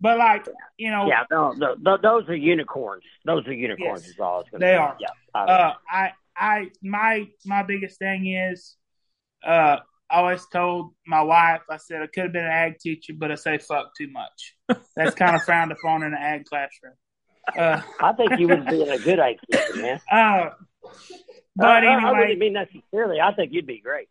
But 0.00 0.18
like 0.18 0.46
you 0.76 0.90
know, 0.90 1.06
Yeah, 1.06 1.24
no, 1.30 1.52
no, 1.52 1.74
no, 1.80 1.96
those 1.96 2.28
are 2.28 2.34
unicorns. 2.34 3.04
Those 3.24 3.46
are 3.46 3.52
unicorns. 3.52 4.02
Yes, 4.02 4.10
is 4.14 4.20
all 4.20 4.34
I 4.34 4.38
was 4.38 4.46
going 4.50 4.60
they 4.60 4.74
are. 4.76 4.96
Yeah. 5.00 5.08
I- 5.34 5.44
uh, 5.44 5.74
I 5.90 6.12
I 6.36 6.70
my 6.82 7.28
my 7.44 7.62
biggest 7.62 7.98
thing 7.98 8.26
is 8.26 8.76
uh 9.46 9.78
I 10.10 10.18
always 10.18 10.44
told 10.52 10.94
my 11.06 11.22
wife 11.22 11.62
I 11.70 11.76
said 11.78 12.02
I 12.02 12.06
could 12.08 12.24
have 12.24 12.32
been 12.32 12.44
an 12.44 12.50
ag 12.50 12.78
teacher, 12.78 13.14
but 13.16 13.30
I 13.32 13.36
say 13.36 13.58
fuck 13.58 13.92
too 13.96 14.08
much. 14.10 14.54
That's 14.96 15.14
kind 15.14 15.34
of 15.34 15.42
frowned 15.46 15.72
upon 15.72 16.02
in 16.02 16.12
an 16.12 16.18
ag 16.20 16.44
classroom. 16.44 16.94
Uh, 17.56 17.80
I 18.00 18.12
think 18.12 18.38
you 18.38 18.48
would 18.48 18.66
be 18.66 18.82
a 18.82 18.98
good 18.98 19.18
ag 19.20 19.36
teacher, 19.50 19.76
man. 19.76 20.00
uh, 20.12 20.50
but 21.56 21.66
I, 21.66 21.70
I- 21.70 21.92
I 21.92 21.96
anyway, 21.96 22.18
wouldn't 22.18 22.38
mean 22.38 22.52
necessarily. 22.54 23.20
I 23.20 23.32
think 23.34 23.52
you'd 23.52 23.66
be 23.66 23.80
great. 23.80 24.08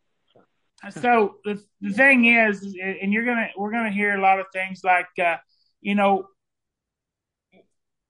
so 0.89 1.35
the 1.45 1.61
the 1.81 1.91
thing 1.93 2.25
is, 2.25 2.63
and 3.01 3.13
you're 3.13 3.25
gonna 3.25 3.49
we're 3.57 3.71
gonna 3.71 3.91
hear 3.91 4.15
a 4.15 4.21
lot 4.21 4.39
of 4.39 4.47
things 4.53 4.81
like, 4.83 5.07
uh, 5.23 5.37
you 5.83 5.95
know, 5.95 6.27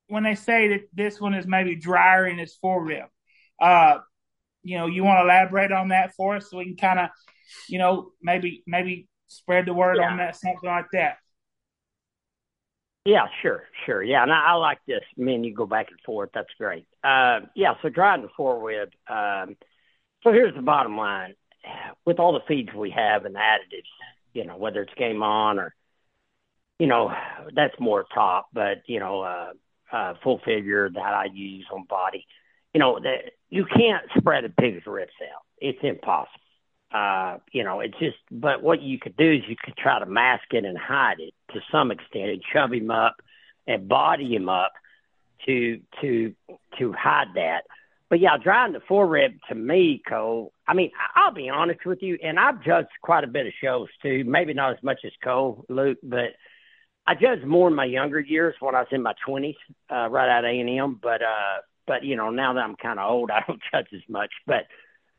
when 0.08 0.24
they 0.24 0.36
say 0.36 0.70
that 0.70 0.82
this 0.94 1.20
one 1.20 1.34
is 1.34 1.48
maybe 1.48 1.76
drier 1.76 2.28
in 2.28 2.40
its 2.40 2.58
forerib, 2.64 3.08
uh, 3.60 3.98
you 4.62 4.78
know, 4.78 4.86
you 4.86 5.04
want 5.04 5.18
to 5.18 5.24
elaborate 5.24 5.72
on 5.72 5.90
that 5.90 6.14
for 6.16 6.36
us 6.36 6.50
so 6.50 6.58
we 6.58 6.66
can 6.66 6.78
kind 6.78 7.00
of, 7.00 7.10
you 7.68 7.80
know, 7.80 8.12
maybe 8.22 8.64
maybe 8.68 9.08
spread 9.28 9.66
the 9.66 9.74
word 9.74 10.00
on 10.00 10.18
that, 10.18 10.36
something 10.36 10.70
like 10.70 10.86
that. 10.94 11.18
Yeah, 13.06 13.26
sure, 13.42 13.64
sure. 13.86 14.02
Yeah, 14.02 14.24
and 14.24 14.32
I, 14.32 14.52
I 14.52 14.54
like 14.54 14.80
this. 14.88 15.04
Me 15.18 15.36
and 15.36 15.46
you 15.46 15.54
go 15.54 15.66
back 15.66 15.88
and 15.90 16.00
forth. 16.06 16.30
That's 16.34 16.54
great. 16.58 16.86
Uh, 17.04 17.42
yeah, 17.56 17.74
so 17.82 17.90
driving 17.90 18.26
the 18.26 18.32
forward. 18.38 18.96
Um, 19.10 19.58
so 20.24 20.32
here's 20.32 20.56
the 20.56 20.62
bottom 20.62 20.96
line: 20.96 21.34
with 22.06 22.20
all 22.20 22.34
the 22.34 22.46
feeds 22.48 22.70
we 22.74 22.92
have 22.92 23.26
and 23.26 23.36
the 23.36 23.40
additives, 23.40 23.90
you 24.34 24.46
know, 24.46 24.58
whether 24.58 24.84
it's 24.84 24.94
Game 24.94 25.24
On 25.24 25.60
or, 25.60 25.74
you 26.84 26.90
know, 26.90 27.14
that's 27.56 27.80
more 27.80 28.06
top, 28.14 28.50
but 28.52 28.84
you 28.88 29.00
know, 29.00 29.22
uh, 29.22 29.54
uh, 29.90 30.16
full 30.22 30.42
figure 30.44 30.90
that 30.90 31.00
I 31.00 31.28
use 31.34 31.66
on 31.72 31.86
body, 31.86 32.28
you 32.74 32.80
know, 32.82 33.00
that 33.00 33.36
you 33.50 33.64
can't 33.64 34.04
spread 34.18 34.44
a 34.44 34.50
pig's 34.50 34.86
ribs 34.86 35.14
out. 35.34 35.44
It's 35.60 35.80
impossible. 35.82 36.42
Uh, 36.94 37.38
you 37.54 37.64
know, 37.64 37.80
it's 37.80 37.98
just, 38.00 38.18
but 38.30 38.62
what 38.62 38.82
you 38.82 39.00
could 39.00 39.16
do 39.16 39.32
is 39.32 39.44
you 39.48 39.56
could 39.64 39.78
try 39.78 39.98
to 39.98 40.06
mask 40.06 40.44
it 40.52 40.66
and 40.66 40.78
hide 40.78 41.22
it 41.22 41.34
to 41.54 41.62
some 41.72 41.90
extent 41.90 42.32
and 42.32 42.42
chub 42.52 42.74
him 42.74 42.92
up 42.92 43.16
and 43.66 43.88
body 43.88 44.36
him 44.36 44.50
up 44.50 44.74
to, 45.46 45.80
to, 46.02 46.36
to 46.78 46.92
hide 46.92 47.30
that. 47.36 47.62
But 48.10 48.20
yeah, 48.20 48.36
driving 48.44 48.74
the 48.74 48.82
forerib 48.82 49.40
to 49.48 49.56
me, 49.56 50.02
Cole, 50.06 50.52
I 50.68 50.74
mean, 50.74 50.92
I'll 51.16 51.34
be 51.34 51.48
honest 51.48 51.86
with 51.86 52.00
you, 52.02 52.18
and 52.22 52.38
I've 52.38 52.62
judged 52.62 52.90
quite 53.02 53.24
a 53.24 53.28
bit 53.28 53.48
of 53.48 53.54
shows 53.64 53.88
too, 54.02 54.26
maybe 54.28 54.54
not 54.54 54.74
as 54.74 54.84
much 54.84 55.00
as 55.06 55.14
Cole, 55.24 55.64
Luke, 55.70 56.00
but 56.04 56.34
I 57.06 57.16
judged 57.16 57.46
more 57.46 57.68
in 57.68 57.76
my 57.76 57.86
younger 57.86 58.20
years 58.20 58.56
when 58.60 58.76
I 58.76 58.80
was 58.80 58.88
in 58.92 59.04
my 59.04 59.14
twenties, 59.26 59.56
uh, 59.92 60.08
right 60.10 60.30
out 60.30 60.46
of 60.46 60.50
A 60.50 60.60
and 60.60 60.70
M. 60.70 61.00
But 61.02 61.22
uh, 61.22 61.62
but 61.86 62.04
you 62.04 62.16
know, 62.16 62.30
now 62.30 62.54
that 62.54 62.62
I'm 62.64 62.76
kind 62.76 63.00
of 63.00 63.10
old, 63.10 63.32
I 63.34 63.44
don't 63.46 63.62
judge 63.72 63.88
as 63.94 64.08
much. 64.08 64.32
But 64.48 64.68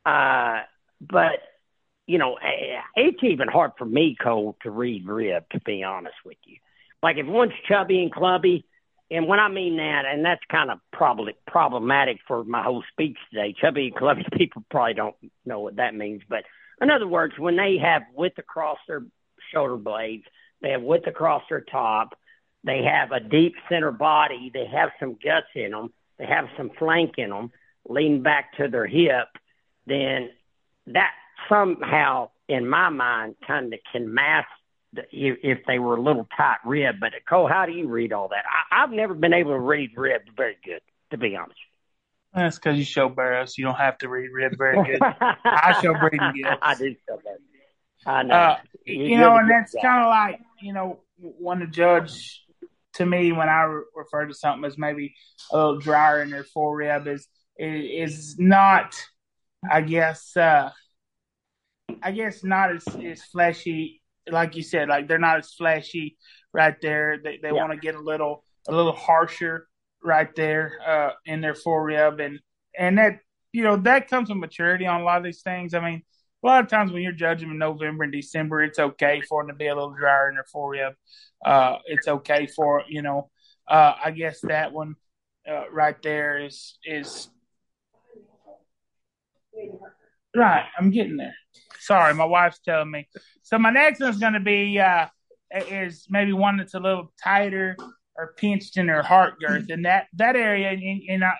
uh, 0.08 0.62
but 1.00 1.40
you 2.06 2.18
know, 2.18 2.38
it's 2.96 3.22
even 3.22 3.48
hard 3.48 3.72
for 3.78 3.84
me, 3.84 4.16
Cole, 4.22 4.56
to 4.62 4.70
read 4.70 5.06
rib. 5.06 5.44
To 5.52 5.60
be 5.60 5.82
honest 5.82 6.16
with 6.24 6.38
you, 6.44 6.56
like 7.02 7.16
if 7.18 7.26
one's 7.26 7.52
chubby 7.68 8.02
and 8.02 8.12
clubby, 8.12 8.64
and 9.10 9.28
when 9.28 9.40
I 9.40 9.48
mean 9.48 9.76
that, 9.76 10.04
and 10.06 10.24
that's 10.24 10.42
kind 10.50 10.70
of 10.70 10.78
probably 10.92 11.34
problematic 11.46 12.18
for 12.26 12.44
my 12.44 12.62
whole 12.62 12.82
speech 12.92 13.18
today. 13.30 13.54
Chubby 13.60 13.88
and 13.88 13.96
clubby 13.96 14.24
people 14.36 14.64
probably 14.70 14.94
don't 14.94 15.16
know 15.44 15.60
what 15.60 15.76
that 15.76 15.94
means, 15.94 16.22
but 16.28 16.44
in 16.80 16.90
other 16.90 17.06
words, 17.06 17.34
when 17.38 17.56
they 17.56 17.78
have 17.82 18.02
width 18.14 18.38
across 18.38 18.78
their 18.88 19.02
shoulder 19.52 19.76
blades, 19.76 20.24
they 20.64 20.70
have 20.70 20.82
width 20.82 21.06
across 21.06 21.42
their 21.50 21.60
top, 21.60 22.18
they 22.64 22.82
have 22.82 23.12
a 23.12 23.20
deep 23.20 23.54
center 23.68 23.92
body, 23.92 24.50
they 24.52 24.64
have 24.64 24.88
some 24.98 25.12
guts 25.22 25.46
in 25.54 25.72
them, 25.72 25.92
they 26.18 26.24
have 26.24 26.46
some 26.56 26.70
flank 26.78 27.16
in 27.18 27.28
them, 27.28 27.52
lean 27.86 28.22
back 28.22 28.56
to 28.56 28.66
their 28.66 28.86
hip, 28.86 29.28
then 29.86 30.30
that 30.86 31.10
somehow, 31.50 32.30
in 32.48 32.66
my 32.66 32.88
mind, 32.88 33.34
kind 33.46 33.74
of 33.74 33.80
can 33.92 34.12
mask 34.12 34.48
the, 34.94 35.02
if, 35.12 35.58
they 35.66 35.78
were 35.78 35.96
a 35.96 36.00
little 36.00 36.26
tight 36.34 36.56
rib. 36.64 36.96
But 36.98 37.12
Cole, 37.28 37.46
how 37.46 37.66
do 37.66 37.72
you 37.72 37.86
read 37.86 38.14
all 38.14 38.28
that? 38.28 38.44
I, 38.48 38.82
I've 38.82 38.90
never 38.90 39.12
been 39.12 39.34
able 39.34 39.50
to 39.50 39.60
read 39.60 39.90
rib 39.98 40.22
very 40.34 40.56
good, 40.64 40.80
to 41.10 41.18
be 41.18 41.36
honest. 41.36 41.60
That's 42.32 42.56
because 42.56 42.78
you 42.78 42.84
show 42.84 43.10
barrows. 43.10 43.58
You 43.58 43.66
don't 43.66 43.76
have 43.76 43.98
to 43.98 44.08
read 44.08 44.30
rib 44.30 44.56
very 44.56 44.82
good. 44.82 45.02
I 45.44 45.78
show 45.82 45.92
breeding 45.92 46.32
gilts. 46.34 46.58
I 46.62 46.74
do 46.74 46.96
show 47.06 47.20
that. 47.22 47.38
I 48.06 48.22
know. 48.22 48.34
Uh, 48.34 48.58
You- 48.84 49.04
you 49.04 49.18
know, 49.18 49.36
and 49.36 49.50
that's 49.50 49.74
kind 49.80 50.04
of 50.04 50.08
like 50.10 50.40
you 50.60 50.72
know 50.72 51.00
when 51.18 51.60
the 51.60 51.66
judge 51.66 52.44
to 52.94 53.06
me 53.06 53.32
when 53.32 53.48
I 53.48 53.62
re- 53.62 53.84
refer 53.96 54.26
to 54.26 54.34
something 54.34 54.64
as 54.64 54.76
maybe 54.78 55.14
a 55.50 55.56
little 55.56 55.78
drier 55.78 56.22
in 56.22 56.30
their 56.30 56.44
forerib 56.44 57.06
is 57.06 57.28
is 57.56 58.38
not, 58.38 58.94
I 59.70 59.80
guess, 59.80 60.36
uh, 60.36 60.70
I 62.02 62.12
guess 62.12 62.42
not 62.44 62.72
as 62.74 62.84
as 63.02 63.22
fleshy 63.24 64.02
like 64.28 64.56
you 64.56 64.62
said. 64.62 64.88
Like 64.88 65.08
they're 65.08 65.18
not 65.18 65.38
as 65.38 65.52
fleshy 65.54 66.16
right 66.52 66.78
there. 66.80 67.18
They 67.22 67.38
they 67.38 67.48
Yeah. 67.48 67.60
want 67.60 67.72
to 67.72 67.78
get 67.78 67.94
a 67.94 68.00
little 68.00 68.44
a 68.68 68.72
little 68.72 68.94
harsher 68.94 69.68
right 70.02 70.34
there 70.34 70.78
uh, 70.86 71.10
in 71.26 71.40
their 71.40 71.54
fore 71.54 71.84
rib, 71.84 72.20
and 72.20 72.40
and 72.78 72.98
that 72.98 73.20
you 73.52 73.62
know 73.62 73.76
that 73.76 74.08
comes 74.08 74.28
with 74.28 74.38
maturity 74.38 74.86
on 74.86 75.00
a 75.00 75.04
lot 75.04 75.18
of 75.18 75.24
these 75.24 75.42
things. 75.42 75.74
I 75.74 75.80
mean, 75.80 76.02
a 76.44 76.46
lot 76.46 76.62
of 76.62 76.68
times 76.68 76.92
when 76.92 77.02
you're 77.02 77.12
judging 77.12 77.50
in 77.50 77.58
November 77.58 78.04
and 78.04 78.12
December, 78.12 78.62
it's 78.62 78.78
okay 78.78 79.22
for 79.22 79.42
them 79.42 79.48
to 79.48 79.54
be 79.54 79.68
a 79.68 79.74
little 79.74 79.94
drier 79.94 80.28
in 80.28 80.34
their 80.34 80.44
fore 80.44 80.72
rib. 80.72 80.92
Uh, 81.44 81.78
it's 81.86 82.06
okay 82.06 82.46
for 82.46 82.82
you 82.88 83.02
know. 83.02 83.30
Uh, 83.66 83.94
I 84.04 84.10
guess 84.10 84.40
that 84.42 84.72
one 84.72 84.94
uh, 85.50 85.70
right 85.72 86.00
there 86.02 86.44
is 86.44 86.78
is 86.84 87.30
right. 90.36 90.66
I'm 90.78 90.90
getting 90.90 91.16
there. 91.16 91.34
Sorry, 91.80 92.12
my 92.12 92.26
wife's 92.26 92.60
telling 92.60 92.90
me. 92.90 93.08
So 93.42 93.58
my 93.58 93.70
next 93.70 94.00
one's 94.00 94.18
going 94.18 94.34
to 94.34 94.40
be 94.40 94.78
uh, 94.78 95.06
is 95.50 96.06
maybe 96.10 96.34
one 96.34 96.58
that's 96.58 96.74
a 96.74 96.80
little 96.80 97.12
tighter 97.22 97.76
or 98.16 98.34
pinched 98.36 98.76
in 98.76 98.86
their 98.86 99.02
heart 99.02 99.40
girth, 99.40 99.70
and 99.70 99.86
that 99.86 100.06
that 100.14 100.36
area, 100.36 100.68
and, 100.70 101.02
and 101.08 101.24
I, 101.24 101.32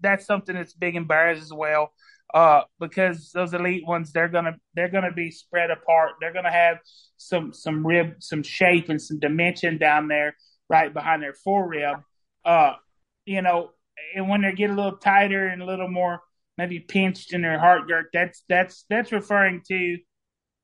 that's 0.00 0.24
something 0.24 0.54
that's 0.54 0.72
big 0.72 0.96
in 0.96 1.06
bears 1.06 1.42
as 1.42 1.52
well. 1.52 1.92
Uh, 2.34 2.62
because 2.80 3.30
those 3.32 3.54
elite 3.54 3.86
ones, 3.86 4.12
they're 4.12 4.28
gonna 4.28 4.56
they're 4.74 4.88
gonna 4.88 5.12
be 5.12 5.30
spread 5.30 5.70
apart. 5.70 6.12
They're 6.20 6.32
gonna 6.32 6.50
have 6.52 6.78
some 7.16 7.52
some 7.52 7.86
rib, 7.86 8.16
some 8.20 8.42
shape, 8.42 8.88
and 8.88 9.00
some 9.00 9.18
dimension 9.20 9.78
down 9.78 10.08
there, 10.08 10.36
right 10.68 10.92
behind 10.92 11.22
their 11.22 11.34
fore 11.34 11.68
rib. 11.68 11.98
Uh, 12.44 12.74
you 13.26 13.42
know, 13.42 13.70
and 14.14 14.28
when 14.28 14.42
they 14.42 14.52
get 14.52 14.70
a 14.70 14.74
little 14.74 14.96
tighter 14.96 15.46
and 15.46 15.62
a 15.62 15.66
little 15.66 15.88
more 15.88 16.20
maybe 16.58 16.80
pinched 16.80 17.32
in 17.32 17.42
their 17.42 17.58
heart 17.58 17.86
girth, 17.86 18.06
that's 18.12 18.42
that's 18.48 18.84
that's 18.90 19.12
referring 19.12 19.62
to. 19.68 19.98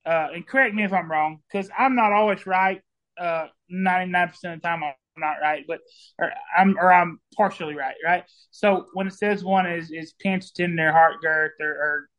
Uh, 0.05 0.27
and 0.35 0.45
correct 0.45 0.75
me 0.75 0.83
if 0.83 0.91
I'm 0.91 1.09
wrong, 1.09 1.39
because 1.51 1.69
I'm 1.77 1.95
not 1.95 2.11
always 2.11 2.45
right. 2.45 2.81
Uh, 3.17 3.47
99% 3.71 4.55
of 4.55 4.61
the 4.61 4.67
time, 4.67 4.83
I'm 4.83 4.93
not 5.17 5.35
right, 5.41 5.63
but 5.67 5.79
or 6.19 6.31
I'm 6.57 6.77
or 6.79 6.91
I'm 6.91 7.19
partially 7.35 7.75
right, 7.75 7.95
right? 8.03 8.23
So 8.51 8.87
when 8.93 9.07
it 9.07 9.13
says 9.13 9.43
one 9.43 9.65
is 9.65 9.91
is 9.91 10.13
pinched 10.13 10.59
in 10.59 10.75
their 10.75 10.91
heart 10.91 11.21
girth 11.21 11.53
or, 11.59 11.69
or 11.69 12.09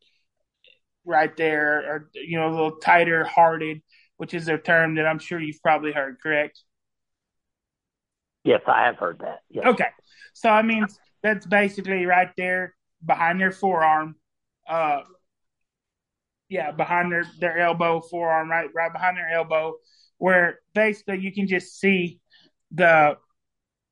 right 1.04 1.36
there, 1.36 1.78
or 1.90 2.10
you 2.14 2.38
know, 2.38 2.48
a 2.48 2.52
little 2.52 2.76
tighter 2.76 3.24
hearted, 3.24 3.82
which 4.16 4.34
is 4.34 4.48
a 4.48 4.58
term 4.58 4.94
that 4.96 5.06
I'm 5.06 5.18
sure 5.18 5.40
you've 5.40 5.62
probably 5.62 5.92
heard, 5.92 6.18
correct? 6.22 6.62
Yes, 8.44 8.62
I 8.66 8.86
have 8.86 8.98
heard 8.98 9.20
that. 9.20 9.40
Yes. 9.50 9.66
Okay, 9.66 9.88
so 10.34 10.48
I 10.48 10.62
mean 10.62 10.86
that's 11.22 11.46
basically 11.46 12.06
right 12.06 12.30
there 12.36 12.74
behind 13.04 13.40
their 13.40 13.52
forearm. 13.52 14.16
Uh, 14.68 15.00
yeah, 16.48 16.70
behind 16.70 17.10
their 17.10 17.24
their 17.40 17.58
elbow, 17.58 18.00
forearm, 18.00 18.50
right, 18.50 18.68
right 18.74 18.92
behind 18.92 19.16
their 19.16 19.30
elbow, 19.30 19.74
where 20.18 20.60
basically 20.74 21.18
you 21.18 21.32
can 21.32 21.48
just 21.48 21.78
see 21.78 22.20
the 22.74 23.16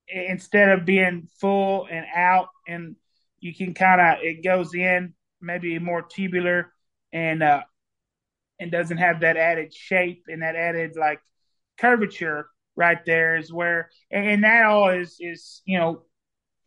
instead 0.08 0.68
of 0.68 0.84
being 0.84 1.28
full 1.40 1.86
and 1.90 2.06
out, 2.14 2.48
and 2.66 2.96
you 3.40 3.54
can 3.54 3.74
kind 3.74 4.00
of 4.00 4.24
it 4.24 4.44
goes 4.44 4.74
in 4.74 5.14
maybe 5.40 5.78
more 5.78 6.02
tubular 6.02 6.72
and 7.12 7.42
uh 7.42 7.62
and 8.60 8.70
doesn't 8.70 8.98
have 8.98 9.20
that 9.20 9.36
added 9.36 9.74
shape 9.74 10.24
and 10.28 10.42
that 10.42 10.54
added 10.54 10.94
like 10.96 11.20
curvature 11.78 12.48
right 12.76 13.04
there 13.04 13.36
is 13.36 13.52
where 13.52 13.90
and 14.10 14.44
that 14.44 14.64
all 14.64 14.90
is 14.90 15.16
is 15.18 15.62
you 15.64 15.78
know 15.78 16.02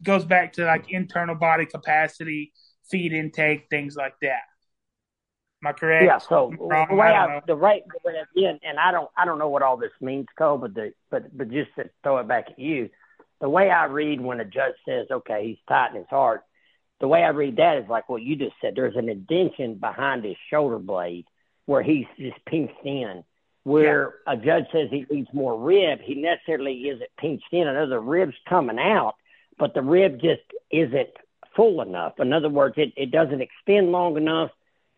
goes 0.03 0.25
back 0.25 0.53
to 0.53 0.65
like 0.65 0.91
internal 0.91 1.35
body 1.35 1.65
capacity 1.65 2.51
feed 2.89 3.13
intake 3.13 3.67
things 3.69 3.95
like 3.95 4.15
that 4.21 4.41
am 5.65 5.67
i 5.67 5.73
correct 5.73 6.05
yeah 6.05 6.17
so 6.17 6.51
the 6.57 6.65
way 6.95 7.07
I, 7.07 7.41
the 7.47 7.55
right 7.55 7.83
the 7.87 8.09
way 8.09 8.21
again 8.35 8.59
and 8.63 8.79
i 8.79 8.91
don't 8.91 9.09
i 9.17 9.25
don't 9.25 9.39
know 9.39 9.49
what 9.49 9.61
all 9.61 9.77
this 9.77 9.91
means 10.01 10.27
cole 10.37 10.57
but 10.57 10.73
the 10.73 10.93
but 11.09 11.35
but 11.35 11.49
just 11.49 11.71
to 11.77 11.89
throw 12.03 12.17
it 12.17 12.27
back 12.27 12.47
at 12.51 12.59
you 12.59 12.89
the 13.41 13.49
way 13.49 13.69
i 13.69 13.85
read 13.85 14.21
when 14.21 14.39
a 14.39 14.45
judge 14.45 14.75
says 14.87 15.07
okay 15.11 15.47
he's 15.47 15.57
tight 15.67 15.91
in 15.91 15.97
his 15.97 16.09
heart 16.09 16.43
the 16.99 17.07
way 17.07 17.23
i 17.23 17.29
read 17.29 17.57
that 17.57 17.77
is 17.77 17.89
like 17.89 18.09
what 18.09 18.21
you 18.21 18.35
just 18.35 18.55
said 18.61 18.73
there's 18.75 18.95
an 18.95 19.09
indentation 19.09 19.75
behind 19.75 20.23
his 20.23 20.37
shoulder 20.49 20.79
blade 20.79 21.25
where 21.65 21.83
he's 21.83 22.05
just 22.17 22.43
pinched 22.45 22.85
in 22.85 23.23
where 23.65 24.13
yeah. 24.27 24.33
a 24.33 24.37
judge 24.37 24.65
says 24.71 24.89
he 24.91 25.05
needs 25.09 25.27
more 25.33 25.59
rib, 25.59 25.99
he 25.99 26.13
necessarily 26.13 26.87
isn't 26.87 27.09
pinched 27.17 27.51
in. 27.51 27.67
I 27.67 27.73
know 27.73 27.89
the 27.89 27.99
rib's 27.99 28.35
coming 28.47 28.77
out, 28.77 29.15
but 29.57 29.73
the 29.73 29.81
rib 29.81 30.21
just 30.21 30.43
isn't 30.71 31.09
full 31.55 31.81
enough. 31.81 32.13
In 32.19 32.31
other 32.31 32.47
words, 32.47 32.75
it, 32.77 32.93
it 32.95 33.09
doesn't 33.09 33.41
extend 33.41 33.91
long 33.91 34.17
enough. 34.17 34.51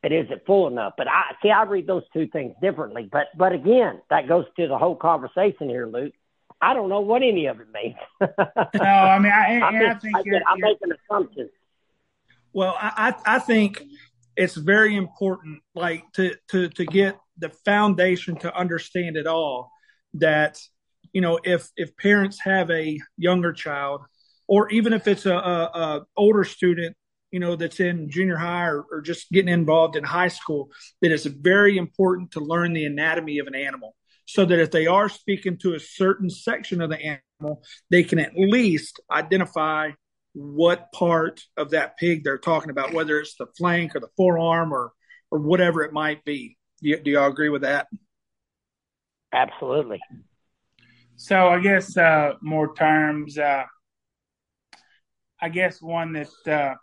It 0.07 0.25
isn't 0.25 0.45
full 0.45 0.67
enough. 0.67 0.93
But 0.97 1.09
I 1.09 1.35
see 1.41 1.49
I 1.49 1.63
read 1.63 1.85
those 1.85 2.03
two 2.13 2.27
things 2.27 2.55
differently. 2.61 3.09
But 3.11 3.27
but 3.37 3.51
again, 3.51 4.01
that 4.09 4.27
goes 4.27 4.45
to 4.57 4.67
the 4.67 4.77
whole 4.77 4.95
conversation 4.95 5.67
here, 5.67 5.85
Luke. 5.85 6.13
I 6.61 6.73
don't 6.73 6.87
know 6.87 7.01
what 7.01 7.23
any 7.23 7.47
of 7.47 7.59
it 7.59 7.67
means. 7.73 7.97
no, 8.21 8.83
I 8.83 9.19
mean 9.19 9.31
I, 9.33 9.59
I'm, 9.59 9.73
just, 9.73 9.97
I 9.97 9.99
think 9.99 10.15
I 10.15 10.21
you're, 10.23 10.41
I'm 10.47 10.57
you're, 10.59 10.67
making 10.69 10.89
assumptions. 10.91 11.49
Well, 12.53 12.75
I 12.79 13.13
I 13.25 13.39
think 13.39 13.83
it's 14.37 14.55
very 14.55 14.95
important, 14.95 15.61
like 15.75 16.05
to 16.13 16.35
to 16.51 16.69
to 16.69 16.85
get 16.85 17.19
the 17.37 17.49
foundation 17.49 18.37
to 18.37 18.55
understand 18.57 19.17
it 19.17 19.27
all 19.27 19.71
that 20.13 20.57
you 21.11 21.19
know 21.19 21.37
if 21.43 21.69
if 21.75 21.97
parents 21.97 22.39
have 22.45 22.71
a 22.71 22.97
younger 23.17 23.51
child 23.51 24.01
or 24.47 24.69
even 24.69 24.93
if 24.93 25.05
it's 25.05 25.25
a, 25.25 25.35
a, 25.35 25.63
a 25.73 26.05
older 26.15 26.45
student 26.45 26.95
you 27.31 27.39
know 27.39 27.55
that's 27.55 27.79
in 27.79 28.09
junior 28.09 28.37
high 28.37 28.65
or, 28.65 28.85
or 28.91 29.01
just 29.01 29.29
getting 29.31 29.53
involved 29.53 29.95
in 29.95 30.03
high 30.03 30.27
school 30.27 30.69
that 31.01 31.11
it's 31.11 31.25
very 31.25 31.77
important 31.77 32.31
to 32.31 32.39
learn 32.39 32.73
the 32.73 32.85
anatomy 32.85 33.39
of 33.39 33.47
an 33.47 33.55
animal 33.55 33.95
so 34.25 34.43
that 34.45 34.59
if 34.59 34.71
they 34.71 34.87
are 34.87 35.09
speaking 35.09 35.57
to 35.57 35.73
a 35.73 35.79
certain 35.79 36.29
section 36.29 36.81
of 36.81 36.89
the 36.89 37.19
animal 37.39 37.63
they 37.89 38.03
can 38.03 38.19
at 38.19 38.31
least 38.35 38.99
identify 39.11 39.89
what 40.33 40.91
part 40.93 41.41
of 41.57 41.71
that 41.71 41.97
pig 41.97 42.23
they're 42.23 42.37
talking 42.37 42.69
about 42.69 42.93
whether 42.93 43.19
it's 43.19 43.35
the 43.37 43.47
flank 43.57 43.95
or 43.95 43.99
the 43.99 44.09
forearm 44.15 44.71
or 44.71 44.91
or 45.29 45.39
whatever 45.39 45.83
it 45.83 45.91
might 45.91 46.23
be 46.23 46.57
do, 46.81 46.89
you, 46.89 46.99
do 46.99 47.11
y'all 47.11 47.29
agree 47.29 47.49
with 47.49 47.63
that? 47.63 47.87
Absolutely. 49.33 49.99
So 51.15 51.47
I 51.47 51.59
guess 51.59 51.97
uh, 51.97 52.33
more 52.41 52.75
terms. 52.75 53.37
Uh, 53.37 53.63
I 55.41 55.49
guess 55.49 55.81
one 55.81 56.13
that 56.13 56.51
uh, 56.51 56.75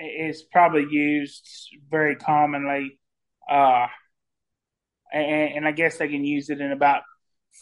is 0.00 0.42
probably 0.42 0.86
used 0.90 1.48
very 1.90 2.16
commonly, 2.16 2.98
uh, 3.50 3.86
and, 5.12 5.56
and, 5.56 5.66
I 5.66 5.72
guess 5.72 5.98
they 5.98 6.08
can 6.08 6.24
use 6.24 6.50
it 6.50 6.60
in 6.60 6.72
about 6.72 7.02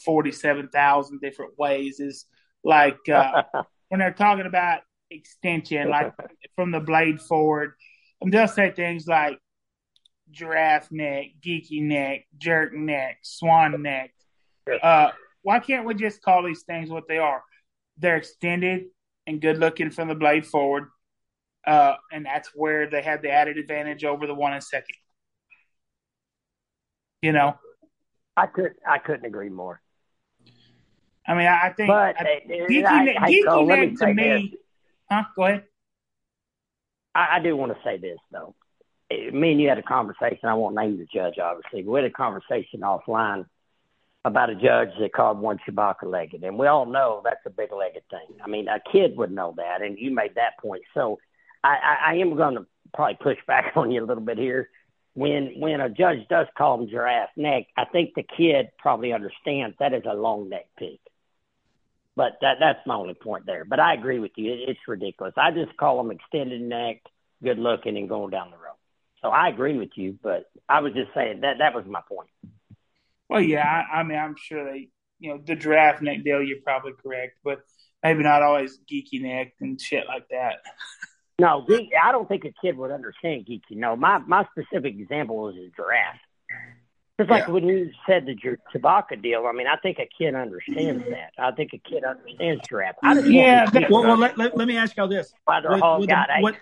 forty-seven 0.04 0.68
thousand 0.68 1.20
different 1.20 1.58
ways. 1.58 2.00
Is 2.00 2.26
like 2.62 3.08
uh, 3.08 3.42
when 3.88 4.00
they're 4.00 4.12
talking 4.12 4.46
about 4.46 4.80
extension, 5.10 5.88
like 5.88 6.12
from 6.54 6.70
the 6.70 6.80
blade 6.80 7.20
forward, 7.20 7.72
and 8.20 8.32
they'll 8.32 8.48
say 8.48 8.70
things 8.70 9.06
like 9.06 9.38
giraffe 10.30 10.90
neck, 10.90 11.26
geeky 11.44 11.82
neck, 11.82 12.26
jerk 12.36 12.72
neck, 12.74 13.18
swan 13.22 13.80
neck. 13.82 14.12
Uh, 14.82 15.10
why 15.42 15.58
can't 15.58 15.86
we 15.86 15.94
just 15.94 16.22
call 16.22 16.42
these 16.42 16.62
things 16.62 16.90
what 16.90 17.08
they 17.08 17.18
are? 17.18 17.42
They're 17.96 18.16
extended 18.16 18.84
and 19.26 19.40
good 19.40 19.58
looking 19.58 19.90
from 19.90 20.08
the 20.08 20.14
blade 20.14 20.46
forward, 20.46 20.88
uh, 21.66 21.94
and 22.12 22.24
that's 22.24 22.50
where 22.54 22.88
they 22.88 23.02
had 23.02 23.22
the 23.22 23.30
added 23.30 23.58
advantage 23.58 24.04
over 24.04 24.26
the 24.26 24.34
one 24.34 24.52
and 24.52 24.62
second. 24.62 24.96
You 27.22 27.32
know, 27.32 27.58
I 28.36 28.46
could 28.46 28.74
I 28.86 28.98
couldn't 28.98 29.26
agree 29.26 29.48
more. 29.48 29.80
I 31.26 31.34
mean, 31.34 31.46
I, 31.46 31.74
think 31.76 31.88
but, 31.88 32.18
I, 32.18 32.40
uh, 32.46 32.68
geeky, 32.70 32.86
I, 32.86 33.04
neck, 33.04 33.16
I, 33.20 33.30
geeky 33.30 33.90
me 33.90 33.96
to 33.96 34.14
me, 34.14 34.48
this. 34.50 34.60
huh? 35.10 35.24
Go 35.36 35.44
ahead. 35.44 35.64
I, 37.14 37.36
I 37.36 37.40
do 37.40 37.54
want 37.54 37.72
to 37.72 37.78
say 37.84 37.98
this 37.98 38.18
though 38.32 38.54
me 39.10 39.52
and 39.52 39.60
you 39.60 39.68
had 39.68 39.78
a 39.78 39.82
conversation. 39.82 40.48
I 40.48 40.54
won't 40.54 40.74
name 40.74 40.98
the 40.98 41.06
judge, 41.06 41.38
obviously, 41.38 41.82
but 41.82 41.92
we 41.92 42.00
had 42.02 42.10
a 42.10 42.12
conversation 42.12 42.80
offline 42.80 43.46
about 44.24 44.50
a 44.50 44.54
judge 44.54 44.90
that 45.00 45.12
called 45.14 45.38
one 45.38 45.58
Chewbacca 45.66 46.04
legged. 46.04 46.44
And 46.44 46.58
we 46.58 46.66
all 46.66 46.84
know 46.84 47.22
that's 47.24 47.44
a 47.46 47.50
big 47.50 47.72
legged 47.72 48.02
thing. 48.10 48.36
I 48.44 48.48
mean, 48.48 48.68
a 48.68 48.80
kid 48.92 49.16
would 49.16 49.32
know 49.32 49.54
that, 49.56 49.80
and 49.80 49.98
you 49.98 50.10
made 50.10 50.34
that 50.34 50.58
point. 50.60 50.82
So 50.92 51.18
I, 51.62 51.68
I, 51.68 52.12
I 52.12 52.14
am 52.16 52.36
going 52.36 52.56
to 52.56 52.66
probably 52.94 53.18
push 53.20 53.38
back 53.46 53.72
on 53.76 53.90
you 53.90 54.04
a 54.04 54.06
little 54.06 54.22
bit 54.22 54.38
here. 54.38 54.70
When 55.14 55.54
when 55.58 55.80
a 55.80 55.88
judge 55.88 56.28
does 56.28 56.46
call 56.56 56.80
him 56.80 56.88
giraffe 56.88 57.30
neck, 57.36 57.64
I 57.76 57.86
think 57.86 58.14
the 58.14 58.22
kid 58.22 58.68
probably 58.78 59.12
understands 59.12 59.76
that 59.80 59.92
is 59.92 60.04
a 60.08 60.14
long 60.14 60.48
neck 60.48 60.66
pig. 60.78 60.98
But 62.14 62.38
that 62.40 62.58
that's 62.60 62.86
my 62.86 62.94
only 62.94 63.14
point 63.14 63.44
there. 63.44 63.64
But 63.64 63.80
I 63.80 63.94
agree 63.94 64.20
with 64.20 64.32
you. 64.36 64.52
It, 64.52 64.68
it's 64.68 64.80
ridiculous. 64.86 65.34
I 65.36 65.50
just 65.50 65.76
call 65.76 65.96
them 65.96 66.12
extended 66.12 66.60
neck, 66.60 67.02
good 67.42 67.58
looking, 67.58 67.96
and 67.96 68.08
going 68.08 68.30
down 68.30 68.50
the 68.50 68.56
road. 68.56 68.78
So 69.22 69.28
I 69.28 69.48
agree 69.48 69.76
with 69.76 69.90
you, 69.96 70.18
but 70.22 70.44
I 70.68 70.80
was 70.80 70.92
just 70.92 71.12
saying 71.14 71.40
that 71.40 71.58
that 71.58 71.74
was 71.74 71.84
my 71.86 72.00
point. 72.08 72.30
Well, 73.28 73.40
yeah, 73.40 73.64
I, 73.64 73.98
I 73.98 74.02
mean, 74.04 74.18
I'm 74.18 74.36
sure 74.36 74.64
they, 74.64 74.88
you 75.18 75.30
know, 75.30 75.40
the 75.44 75.56
giraffe 75.56 76.00
neck 76.00 76.22
deal, 76.24 76.42
you're 76.42 76.62
probably 76.62 76.92
correct, 76.92 77.38
but 77.44 77.60
maybe 78.02 78.22
not 78.22 78.42
always 78.42 78.78
geeky 78.90 79.20
neck 79.20 79.54
and 79.60 79.80
shit 79.80 80.06
like 80.06 80.28
that. 80.30 80.56
No, 81.40 81.64
I 82.02 82.12
don't 82.12 82.28
think 82.28 82.44
a 82.44 82.52
kid 82.60 82.76
would 82.76 82.90
understand 82.90 83.46
geeky. 83.46 83.76
No, 83.76 83.94
my 83.94 84.18
my 84.18 84.44
specific 84.50 84.96
example 84.98 85.48
is 85.50 85.56
a 85.56 85.70
giraffe. 85.76 86.18
Because 87.16 87.30
like 87.30 87.46
yeah. 87.46 87.52
when 87.52 87.66
you 87.66 87.90
said 88.06 88.26
the 88.26 88.34
Chewbacca 88.74 89.20
deal, 89.20 89.44
I 89.48 89.52
mean, 89.52 89.66
I 89.66 89.76
think 89.76 89.98
a 89.98 90.06
kid 90.06 90.36
understands 90.36 91.04
that. 91.04 91.32
I 91.36 91.50
think 91.50 91.72
a 91.74 91.78
kid 91.78 92.04
understands 92.04 92.62
draft. 92.68 92.98
yeah. 93.02 93.68
Well, 93.90 94.04
well 94.04 94.16
let, 94.16 94.38
let, 94.38 94.56
let, 94.56 94.68
me 94.68 94.76
ask 94.76 94.96
y'all 94.96 95.08
this: 95.08 95.32
Why 95.44 95.60
they're 95.60 95.82
all 95.82 96.04
got 96.06 96.28
the, 96.28 96.42
what, 96.42 96.56